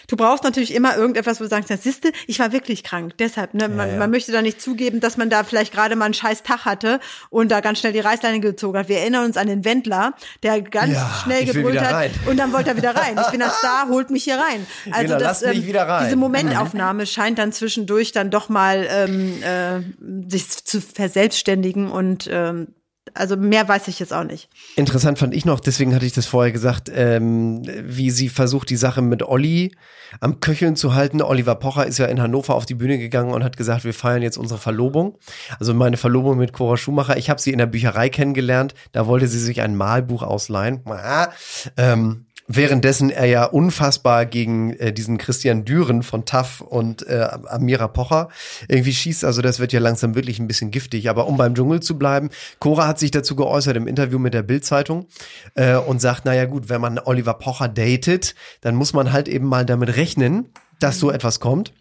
du 0.08 0.16
brauchst 0.16 0.44
natürlich 0.44 0.74
immer 0.74 0.96
irgendetwas, 0.96 1.40
wo 1.40 1.44
du 1.44 1.50
sagst, 1.50 1.68
siehste, 1.82 2.12
ich 2.26 2.38
war 2.38 2.52
wirklich 2.52 2.82
krank. 2.84 3.12
Deshalb, 3.18 3.54
ne, 3.54 3.68
man, 3.68 3.88
ja. 3.88 3.96
man 3.96 4.10
möchte 4.10 4.32
da 4.32 4.42
nicht 4.42 4.60
zugeben, 4.60 5.00
dass 5.00 5.16
man 5.16 5.30
da 5.30 5.44
vielleicht 5.44 5.72
gerade 5.72 5.96
mal 5.96 6.06
einen 6.06 6.14
scheiß 6.14 6.42
Tag 6.42 6.64
hatte 6.64 7.00
und 7.30 7.50
da 7.50 7.60
ganz 7.60 7.80
schnell 7.80 7.92
die 7.92 8.00
Reißleine 8.00 8.40
gezogen 8.40 8.78
hat. 8.78 8.88
Wir 8.88 8.98
erinnern 8.98 9.24
uns 9.24 9.36
an 9.36 9.46
den 9.46 9.64
Wendler, 9.64 10.14
der 10.42 10.60
ganz 10.62 10.92
Ja, 10.94 11.20
schnell 11.22 11.44
gebrüllt 11.44 11.80
hat 11.80 11.92
rein. 11.94 12.10
und 12.26 12.36
dann 12.38 12.52
wollte 12.52 12.70
er 12.70 12.76
wieder 12.76 12.94
rein. 12.94 13.18
Ich 13.20 13.30
bin 13.30 13.40
der 13.40 13.50
Star, 13.50 13.88
holt 13.90 14.10
mich 14.10 14.24
hier 14.24 14.36
rein. 14.38 14.66
Also 14.90 15.14
Genau, 15.14 15.18
das, 15.18 15.42
rein. 15.44 15.54
diese 16.04 16.16
Momentaufnahme 16.16 17.06
scheint 17.06 17.38
dann 17.38 17.52
zwischendurch 17.52 18.12
dann 18.12 18.30
doch 18.30 18.48
mal 18.48 18.86
ähm, 18.90 19.42
äh, 19.42 20.30
sich 20.30 20.64
zu 20.64 20.80
verselbstständigen 20.80 21.90
und 21.90 22.28
ähm, 22.30 22.68
also 23.12 23.36
mehr 23.36 23.68
weiß 23.68 23.88
ich 23.88 23.98
jetzt 23.98 24.12
auch 24.14 24.24
nicht. 24.24 24.48
Interessant 24.76 25.18
fand 25.18 25.34
ich 25.34 25.44
noch, 25.44 25.60
deswegen 25.60 25.94
hatte 25.94 26.06
ich 26.06 26.14
das 26.14 26.26
vorher 26.26 26.52
gesagt, 26.52 26.90
ähm, 26.92 27.62
wie 27.84 28.10
sie 28.10 28.28
versucht, 28.28 28.70
die 28.70 28.76
Sache 28.76 29.02
mit 29.02 29.22
Olli 29.22 29.72
am 30.20 30.40
Köcheln 30.40 30.76
zu 30.76 30.94
halten. 30.94 31.20
Oliver 31.20 31.56
Pocher 31.56 31.86
ist 31.86 31.98
ja 31.98 32.06
in 32.06 32.22
Hannover 32.22 32.54
auf 32.54 32.66
die 32.66 32.74
Bühne 32.74 32.98
gegangen 32.98 33.32
und 33.32 33.44
hat 33.44 33.56
gesagt, 33.56 33.84
wir 33.84 33.94
feiern 33.94 34.22
jetzt 34.22 34.38
unsere 34.38 34.58
Verlobung. 34.58 35.18
Also 35.58 35.74
meine 35.74 35.96
Verlobung 35.96 36.38
mit 36.38 36.52
Cora 36.52 36.76
Schumacher. 36.76 37.16
Ich 37.16 37.30
habe 37.30 37.40
sie 37.40 37.52
in 37.52 37.58
der 37.58 37.66
Bücherei 37.66 38.08
kennengelernt. 38.08 38.74
Da 38.92 39.06
wollte 39.06 39.26
sie 39.26 39.38
sich 39.38 39.60
ein 39.60 39.76
Malbuch 39.76 40.22
ausleihen. 40.22 40.82
Ähm, 41.76 42.26
Währenddessen 42.46 43.08
er 43.08 43.24
ja 43.24 43.44
unfassbar 43.44 44.26
gegen 44.26 44.74
äh, 44.74 44.92
diesen 44.92 45.16
Christian 45.16 45.64
Düren 45.64 46.02
von 46.02 46.26
TAF 46.26 46.60
und 46.60 47.06
äh, 47.06 47.26
Amira 47.46 47.88
Pocher 47.88 48.28
irgendwie 48.68 48.92
schießt. 48.92 49.24
Also 49.24 49.40
das 49.40 49.60
wird 49.60 49.72
ja 49.72 49.80
langsam 49.80 50.14
wirklich 50.14 50.38
ein 50.38 50.46
bisschen 50.46 50.70
giftig. 50.70 51.08
Aber 51.08 51.26
um 51.26 51.38
beim 51.38 51.54
Dschungel 51.54 51.80
zu 51.80 51.98
bleiben, 51.98 52.28
Cora 52.58 52.86
hat 52.86 52.98
sich 52.98 53.10
dazu 53.10 53.34
geäußert 53.34 53.76
im 53.76 53.86
Interview 53.86 54.18
mit 54.18 54.34
der 54.34 54.42
Bild-Zeitung 54.42 55.06
äh, 55.54 55.76
und 55.76 56.02
sagt, 56.02 56.26
naja 56.26 56.44
gut, 56.44 56.68
wenn 56.68 56.82
man 56.82 56.98
Oliver 56.98 57.34
Pocher 57.34 57.68
datet, 57.68 58.34
dann 58.60 58.74
muss 58.74 58.92
man 58.92 59.12
halt 59.12 59.28
eben 59.28 59.46
mal 59.46 59.64
damit 59.64 59.96
rechnen, 59.96 60.50
dass 60.80 60.98
so 60.98 61.10
etwas 61.10 61.40
kommt. 61.40 61.72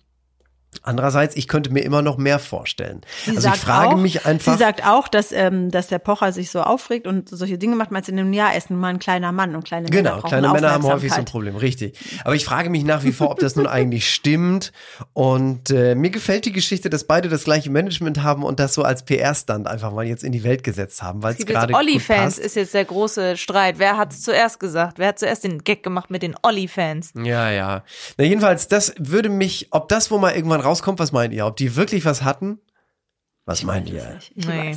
Andererseits, 0.84 1.36
ich 1.36 1.48
könnte 1.48 1.72
mir 1.72 1.82
immer 1.82 2.02
noch 2.02 2.18
mehr 2.18 2.40
vorstellen. 2.40 3.02
Sie 3.26 3.36
also 3.36 3.50
ich 3.50 3.56
frage 3.56 3.96
auch, 3.96 4.00
mich 4.00 4.26
einfach. 4.26 4.54
Sie 4.54 4.60
sagt 4.60 4.86
auch, 4.86 5.08
dass, 5.08 5.32
ähm, 5.32 5.72
dass 5.72 5.88
der 5.88 6.00
Pocher 6.00 6.32
sich 6.32 6.50
so 6.52 6.62
aufregt 6.62 7.08
und 7.08 7.30
solche 7.30 7.58
Dinge 7.58 7.76
macht. 7.76 7.92
Meinst 7.92 8.08
du, 8.08 8.14
in 8.14 8.20
einem 8.20 8.34
Jahr 8.34 8.56
ist 8.56 8.70
nun 8.70 8.80
mal 8.80 8.90
ein 8.90 9.00
kleiner 9.00 9.32
Mann 9.32 9.56
und 9.56 9.66
kleine 9.66 9.90
Männer 9.90 10.12
Genau, 10.16 10.22
kleine 10.22 10.50
Männer 10.50 10.72
haben 10.72 10.84
häufig 10.84 11.12
so 11.12 11.20
ein. 11.20 11.26
Problem, 11.26 11.56
richtig. 11.56 11.98
Aber 12.24 12.36
ich 12.36 12.46
frage 12.46 12.70
mich 12.70 12.84
nach 12.84 13.04
wie 13.04 13.12
vor, 13.12 13.32
ob 13.32 13.40
das 13.40 13.56
nun 13.56 13.68
eigentlich 13.68 14.12
stimmt. 14.14 14.72
Und 15.14 15.70
äh, 15.70 15.96
mir 15.96 16.10
gefällt 16.10 16.46
die 16.46 16.52
Geschichte, 16.52 16.90
dass 16.90 17.06
beide 17.06 17.30
das 17.30 17.44
gleiche 17.44 17.70
Management 17.70 18.24
haben 18.24 18.44
und 18.44 18.60
das 18.60 18.74
so 18.74 18.84
als 18.84 19.04
PR-Stand 19.04 19.68
einfach 19.68 19.92
mal 19.92 20.06
jetzt 20.06 20.24
in 20.24 20.32
die 20.32 20.44
Welt 20.44 20.64
gesetzt 20.64 21.02
haben, 21.02 21.24
weil 21.24 21.36
es 21.36 21.46
gerade 21.46 21.74
Olli-Fans, 21.74 22.38
ist 22.38 22.56
jetzt 22.56 22.74
der 22.74 22.86
große 22.86 23.38
Streit. 23.38 23.80
Wer 23.80 23.98
hat 23.98 24.12
es 24.12 24.22
zuerst 24.22 24.60
gesagt? 24.60 25.00
Wer 25.00 25.10
hat 25.10 25.20
zuerst 25.20 25.44
den 25.44 25.64
Gag 25.64 25.84
gemacht 25.84 26.10
mit 26.10 26.24
den 26.24 26.36
Olli-Fans? 26.42 27.14
Ja, 27.16 27.50
ja. 27.50 27.84
Na, 28.18 28.26
jedenfalls, 28.26 28.68
das 28.68 28.94
würde 28.98 29.30
mich, 29.30 29.68
ob 29.72 29.90
das 29.90 30.12
wo 30.12 30.18
mal 30.18 30.34
irgendwann 30.34 30.62
rauskommt, 30.64 31.00
was 31.00 31.12
meint 31.12 31.34
ihr? 31.34 31.46
Ob 31.46 31.56
die 31.58 31.76
wirklich 31.76 32.06
was 32.06 32.24
hatten? 32.24 32.60
Was 33.46 33.64
meint 33.64 33.90
ihr? 33.90 34.18
Ich, 34.36 34.46
Nee. 34.48 34.76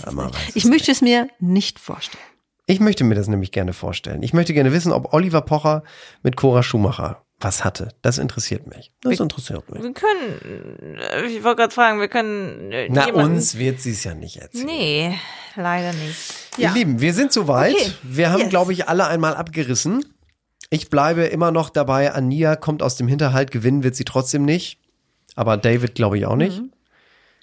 ich 0.55 0.64
möchte 0.64 0.91
es 0.93 1.01
mir 1.01 1.28
nicht 1.39 1.78
vorstellen. 1.78 2.22
Ich 2.66 2.80
möchte 2.80 3.05
mir 3.05 3.14
das 3.14 3.28
nämlich 3.28 3.53
gerne 3.53 3.72
vorstellen. 3.72 4.22
Ich 4.24 4.32
möchte 4.32 4.53
gerne 4.53 4.72
wissen, 4.72 4.91
ob 4.93 5.12
Oliver 5.12 5.41
Pocher 5.43 5.84
mit 6.24 6.37
Cora 6.37 6.64
Schumacher 6.64 7.22
was 7.39 7.62
hatte. 7.64 7.91
Das 8.03 8.18
interessiert 8.18 8.66
mich. 8.66 8.91
Das 9.03 9.20
interessiert 9.20 9.70
mich. 9.70 9.82
Wir 9.82 9.93
können, 9.93 10.97
äh, 10.99 11.26
ich 11.26 11.45
wollte 11.45 11.61
gerade 11.62 11.74
fragen, 11.74 12.01
wir 12.01 12.09
können 12.09 12.72
äh, 12.72 12.89
Na, 12.91 13.07
jemanden- 13.07 13.34
uns 13.37 13.57
wird 13.57 13.80
sie 13.80 13.93
es 13.93 14.03
ja 14.03 14.14
nicht 14.14 14.39
erzählen. 14.39 14.66
Nee, 14.66 15.18
leider 15.55 15.93
nicht. 15.93 16.16
Ihr 16.59 16.70
Lieben, 16.70 17.01
wir 17.01 17.12
sind 17.14 17.32
soweit. 17.32 17.74
Okay. 17.74 17.93
Wir 18.03 18.30
haben, 18.30 18.41
Yes. 18.41 18.49
glaube 18.49 18.72
ich, 18.72 18.89
alle 18.89 19.07
einmal 19.07 19.37
abgerissen. 19.37 20.05
Ich 20.70 20.91
bleibe 20.91 21.24
immer 21.26 21.53
noch 21.53 21.70
dabei. 21.70 22.12
Ania 22.12 22.57
kommt 22.57 22.82
aus 22.82 22.97
dem 22.97 23.07
Hinterhalt. 23.07 23.53
Gewinnen 23.53 23.84
wird 23.84 23.95
sie 23.95 24.05
trotzdem 24.05 24.45
nicht. 24.45 24.80
Aber 25.37 25.57
David 25.57 25.95
glaube 25.95 26.18
ich 26.18 26.26
auch 26.26 26.34
nicht. 26.34 26.61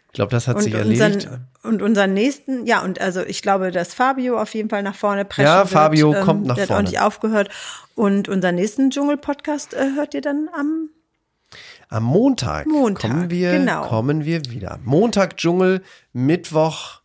Ich 0.07 0.15
glaube, 0.15 0.29
das 0.31 0.47
hat 0.47 0.61
sich 0.61 0.75
unseren, 0.75 1.13
erledigt. 1.13 1.29
und 1.63 1.81
unseren 1.81 2.13
nächsten, 2.13 2.67
ja, 2.67 2.83
und 2.83 3.01
also 3.01 3.21
ich 3.21 3.41
glaube, 3.41 3.71
dass 3.71 3.93
Fabio 3.95 4.39
auf 4.39 4.53
jeden 4.53 4.69
Fall 4.69 4.83
nach 4.83 4.93
vorne 4.95 5.25
preschen 5.25 5.45
Ja, 5.45 5.59
wird. 5.61 5.69
Fabio 5.69 6.13
kommt 6.23 6.45
nach 6.45 6.55
der 6.55 6.67
vorne. 6.67 6.79
hat 6.81 6.85
auch 6.87 6.91
nicht 6.91 7.01
aufgehört. 7.01 7.49
Und 7.95 8.29
unseren 8.29 8.55
nächsten 8.55 8.89
Dschungel-Podcast 8.91 9.73
äh, 9.73 9.91
hört 9.95 10.13
ihr 10.13 10.21
dann 10.21 10.49
am 10.55 10.89
Am 11.89 12.03
Montag, 12.03 12.67
Montag, 12.67 13.09
kommen 13.09 13.29
wir, 13.29 13.51
genau. 13.53 13.87
kommen 13.87 14.25
wir 14.25 14.45
wieder. 14.49 14.79
Montag 14.83 15.37
Dschungel, 15.37 15.81
Mittwoch 16.11 17.01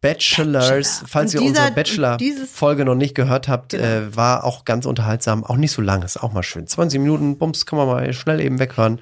Bachelors. 0.00 1.02
Falls 1.08 1.34
Und 1.34 1.40
ihr 1.42 1.48
dieser- 1.48 1.62
unsere 1.66 1.74
Bachelor-Folge 1.74 2.84
noch 2.84 2.94
nicht 2.94 3.14
gehört 3.14 3.48
habt, 3.48 3.70
Genau. 3.72 3.84
äh, 3.84 4.16
war 4.16 4.44
auch 4.44 4.64
ganz 4.64 4.86
unterhaltsam. 4.86 5.44
Auch 5.44 5.56
nicht 5.56 5.72
so 5.72 5.82
lang, 5.82 6.02
ist 6.02 6.16
auch 6.22 6.32
mal 6.32 6.42
schön. 6.44 6.66
20 6.68 7.00
Minuten, 7.00 7.36
Bums, 7.36 7.66
kann 7.66 7.78
man 7.78 7.88
mal 7.88 8.12
schnell 8.12 8.40
eben 8.40 8.58
weghören. 8.60 9.00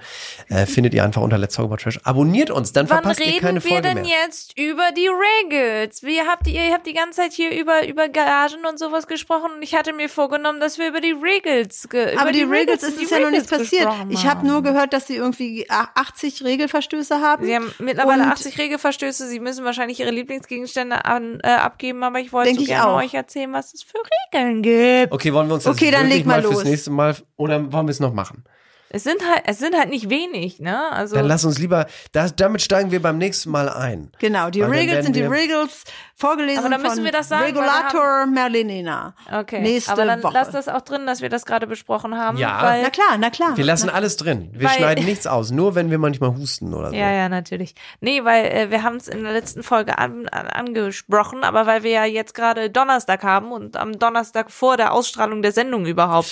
Äh, 0.48 0.64
findet 0.66 0.94
ihr 0.94 1.04
einfach 1.04 1.20
unter 1.22 1.36
Let's 1.38 1.54
Talk 1.54 1.66
About 1.66 1.76
Trash. 1.76 2.00
Abonniert 2.04 2.50
uns, 2.50 2.72
dann 2.72 2.88
Wann 2.88 2.98
verpasst 3.02 3.20
ihr 3.20 3.26
reden 3.26 3.40
keine 3.40 3.62
wir 3.62 3.70
Folge 3.70 3.88
denn 3.88 4.02
mehr. 4.02 4.16
jetzt 4.24 4.58
über 4.58 4.88
die 4.96 5.08
Regals? 5.08 6.02
Wie 6.02 6.20
habt 6.20 6.46
ihr, 6.46 6.64
ihr 6.64 6.72
habt 6.72 6.86
die 6.86 6.94
ganze 6.94 7.20
Zeit 7.22 7.32
hier 7.32 7.50
über, 7.50 7.86
über 7.86 8.08
Garagen 8.08 8.64
und 8.68 8.78
sowas 8.78 9.06
gesprochen 9.06 9.50
und 9.56 9.62
ich 9.62 9.74
hatte 9.74 9.92
mir 9.92 10.08
vorgenommen, 10.08 10.60
dass 10.60 10.78
wir 10.78 10.88
über 10.88 11.00
die 11.02 11.12
Regals, 11.12 11.88
ge 11.90 12.12
über 12.14 12.22
Aber 12.22 12.32
die, 12.32 12.42
Regels 12.42 12.82
und 12.82 12.88
ist 12.90 13.00
die 13.00 13.04
es 13.04 13.10
ja 13.10 13.18
noch 13.18 13.30
nichts 13.30 13.48
passiert. 13.48 13.86
Ich 14.08 14.26
habe 14.26 14.46
nur 14.46 14.62
gehört, 14.62 14.92
dass 14.94 15.06
sie 15.06 15.16
irgendwie 15.16 15.66
80 15.68 16.42
Regelverstöße 16.42 17.20
haben. 17.20 17.44
Sie 17.44 17.54
haben 17.54 17.70
mittlerweile 17.80 18.22
Und 18.22 18.30
80 18.30 18.58
Regelverstöße. 18.58 19.28
Sie 19.28 19.40
müssen 19.40 19.64
wahrscheinlich 19.64 20.00
ihre 20.00 20.10
Lieblingsgegenstände 20.10 20.85
an, 20.92 21.40
äh, 21.42 21.48
abgeben, 21.48 22.02
aber 22.02 22.20
ich 22.20 22.32
wollte 22.32 22.54
so 22.54 22.64
gerne 22.64 22.88
auch. 22.92 22.96
euch 22.98 23.14
erzählen, 23.14 23.52
was 23.52 23.74
es 23.74 23.82
für 23.82 23.98
Regeln 24.32 24.62
gibt. 24.62 25.12
Okay, 25.12 25.32
wollen 25.32 25.48
wir 25.48 25.54
uns 25.54 25.64
das 25.64 25.74
Okay, 25.76 25.90
dann 25.90 26.02
wirklich 26.02 26.18
leg 26.18 26.26
mal 26.26 26.42
mal 26.42 26.48
fürs 26.48 26.64
nächste 26.64 26.90
Mal 26.90 27.16
oder 27.36 27.72
wollen 27.72 27.86
wir 27.86 27.90
es 27.90 28.00
noch 28.00 28.12
machen? 28.12 28.44
Es 28.88 29.02
sind 29.02 29.20
halt, 29.28 29.42
es 29.46 29.58
sind 29.58 29.76
halt 29.76 29.90
nicht 29.90 30.10
wenig, 30.10 30.60
ne? 30.60 30.90
Also 30.92 31.16
Dann 31.16 31.26
lass 31.26 31.44
uns 31.44 31.58
lieber, 31.58 31.86
das, 32.12 32.36
damit 32.36 32.62
steigen 32.62 32.92
wir 32.92 33.02
beim 33.02 33.18
nächsten 33.18 33.50
Mal 33.50 33.68
ein. 33.68 34.12
Genau, 34.20 34.48
die 34.50 34.62
Regels 34.62 35.04
sind 35.04 35.16
die 35.16 35.22
Regels, 35.24 35.82
vorgelesen 36.14 36.60
Aber 36.60 36.68
dann 36.70 36.82
müssen 36.82 36.96
von 36.96 37.04
wir 37.04 37.12
das 37.12 37.28
sagen, 37.28 37.46
Regulator 37.46 38.26
Merlinina. 38.26 39.14
okay. 39.32 39.60
Nächste 39.60 39.90
aber 39.92 40.04
dann 40.04 40.22
Woche. 40.22 40.32
lass 40.34 40.50
das 40.50 40.68
auch 40.68 40.82
drin, 40.82 41.04
dass 41.06 41.20
wir 41.20 41.28
das 41.28 41.44
gerade 41.44 41.66
besprochen 41.66 42.16
haben. 42.16 42.38
Ja. 42.38 42.62
weil, 42.62 42.82
na 42.82 42.90
klar, 42.90 43.16
na 43.18 43.30
klar. 43.30 43.56
Wir 43.56 43.64
lassen 43.64 43.90
alles 43.90 44.16
drin. 44.16 44.50
Wir 44.52 44.68
Weil- 44.68 44.76
schneiden 44.76 45.04
nichts 45.04 45.26
aus, 45.26 45.50
nur 45.50 45.74
wenn 45.74 45.90
wir 45.90 45.98
manchmal 45.98 46.30
husten 46.36 46.72
oder 46.72 46.90
so. 46.90 46.94
Ja, 46.96 47.10
ja, 47.10 47.28
natürlich. 47.28 47.74
Nee, 48.00 48.24
weil 48.24 48.46
äh, 48.46 48.70
wir 48.70 48.82
haben 48.84 48.96
es 48.96 49.08
in 49.08 49.24
der 49.24 49.32
letzten 49.32 49.62
Folge 49.64 49.98
an, 49.98 50.28
an, 50.28 50.46
angesprochen, 50.46 51.42
aber 51.44 51.66
weil 51.66 51.82
wir 51.82 51.90
ja 51.90 52.04
jetzt 52.04 52.34
gerade 52.34 52.70
Donnerstag 52.70 53.24
haben 53.24 53.50
und 53.50 53.76
am 53.76 53.98
Donnerstag 53.98 54.50
vor 54.50 54.76
der 54.76 54.92
Ausstrahlung 54.92 55.42
der 55.42 55.52
Sendung 55.52 55.86
überhaupt. 55.86 56.30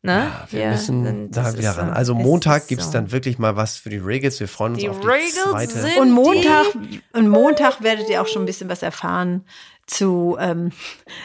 Ne? 0.00 0.30
Wir 0.50 0.68
müssen 0.70 1.04
sind- 1.04 1.36
da 1.36 1.58
wieder 1.58 1.72
ran. 1.72 1.88
so. 1.88 1.92
Also 1.92 2.12
Es 2.16 2.22
Montag 2.22 2.62
ist 2.62 2.68
gibt's 2.68 2.86
so. 2.86 2.92
dann 2.92 3.10
wirklich 3.10 3.38
mal 3.40 3.56
was 3.56 3.76
für 3.76 3.90
die 3.90 3.96
Regals. 3.96 4.38
Wir 4.38 4.46
freuen 4.46 4.74
uns 4.74 4.80
Die 4.82 4.88
auf 4.88 5.00
die 5.00 5.06
Regals 5.08 5.34
zweite. 5.34 5.72
sind- 5.80 5.98
Und 5.98 6.12
Montag, 6.12 6.66
und 7.14 7.28
Montag 7.28 7.82
werdet 7.82 8.08
ihr 8.08 8.22
auch 8.22 8.28
schon 8.28 8.42
ein 8.42 8.46
bisschen 8.46 8.68
was 8.68 8.82
erfahren 8.82 9.44
zu, 9.86 10.36
ähm, 10.38 10.70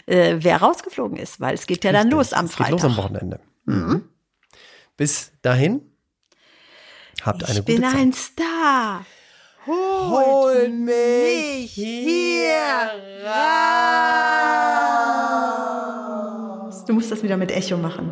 äh, 0.07 0.37
wer 0.39 0.57
rausgeflogen 0.57 1.17
ist, 1.17 1.39
weil 1.39 1.53
es 1.53 1.67
geht 1.67 1.83
ja 1.83 1.91
dann 1.91 2.09
los 2.09 2.33
am 2.33 2.45
Es 2.45 2.51
geht 2.51 2.57
Freitag. 2.65 2.71
los 2.71 2.83
am 2.85 2.97
Wochenende. 2.97 3.39
Mhm. 3.65 4.03
Bis 4.97 5.31
dahin. 5.43 5.81
Habt 7.21 7.43
eine 7.47 7.59
ich 7.59 7.65
bin 7.65 7.75
gute 7.77 7.87
Zeit. 7.89 7.99
ein 7.99 8.13
Star. 8.13 9.05
Hol 9.67 10.69
mich 10.69 11.71
hier 11.73 12.55
raus. 16.63 16.85
Du 16.85 16.93
musst 16.93 17.11
das 17.11 17.21
wieder 17.23 17.37
mit 17.37 17.51
Echo 17.51 17.77
machen. 17.77 18.11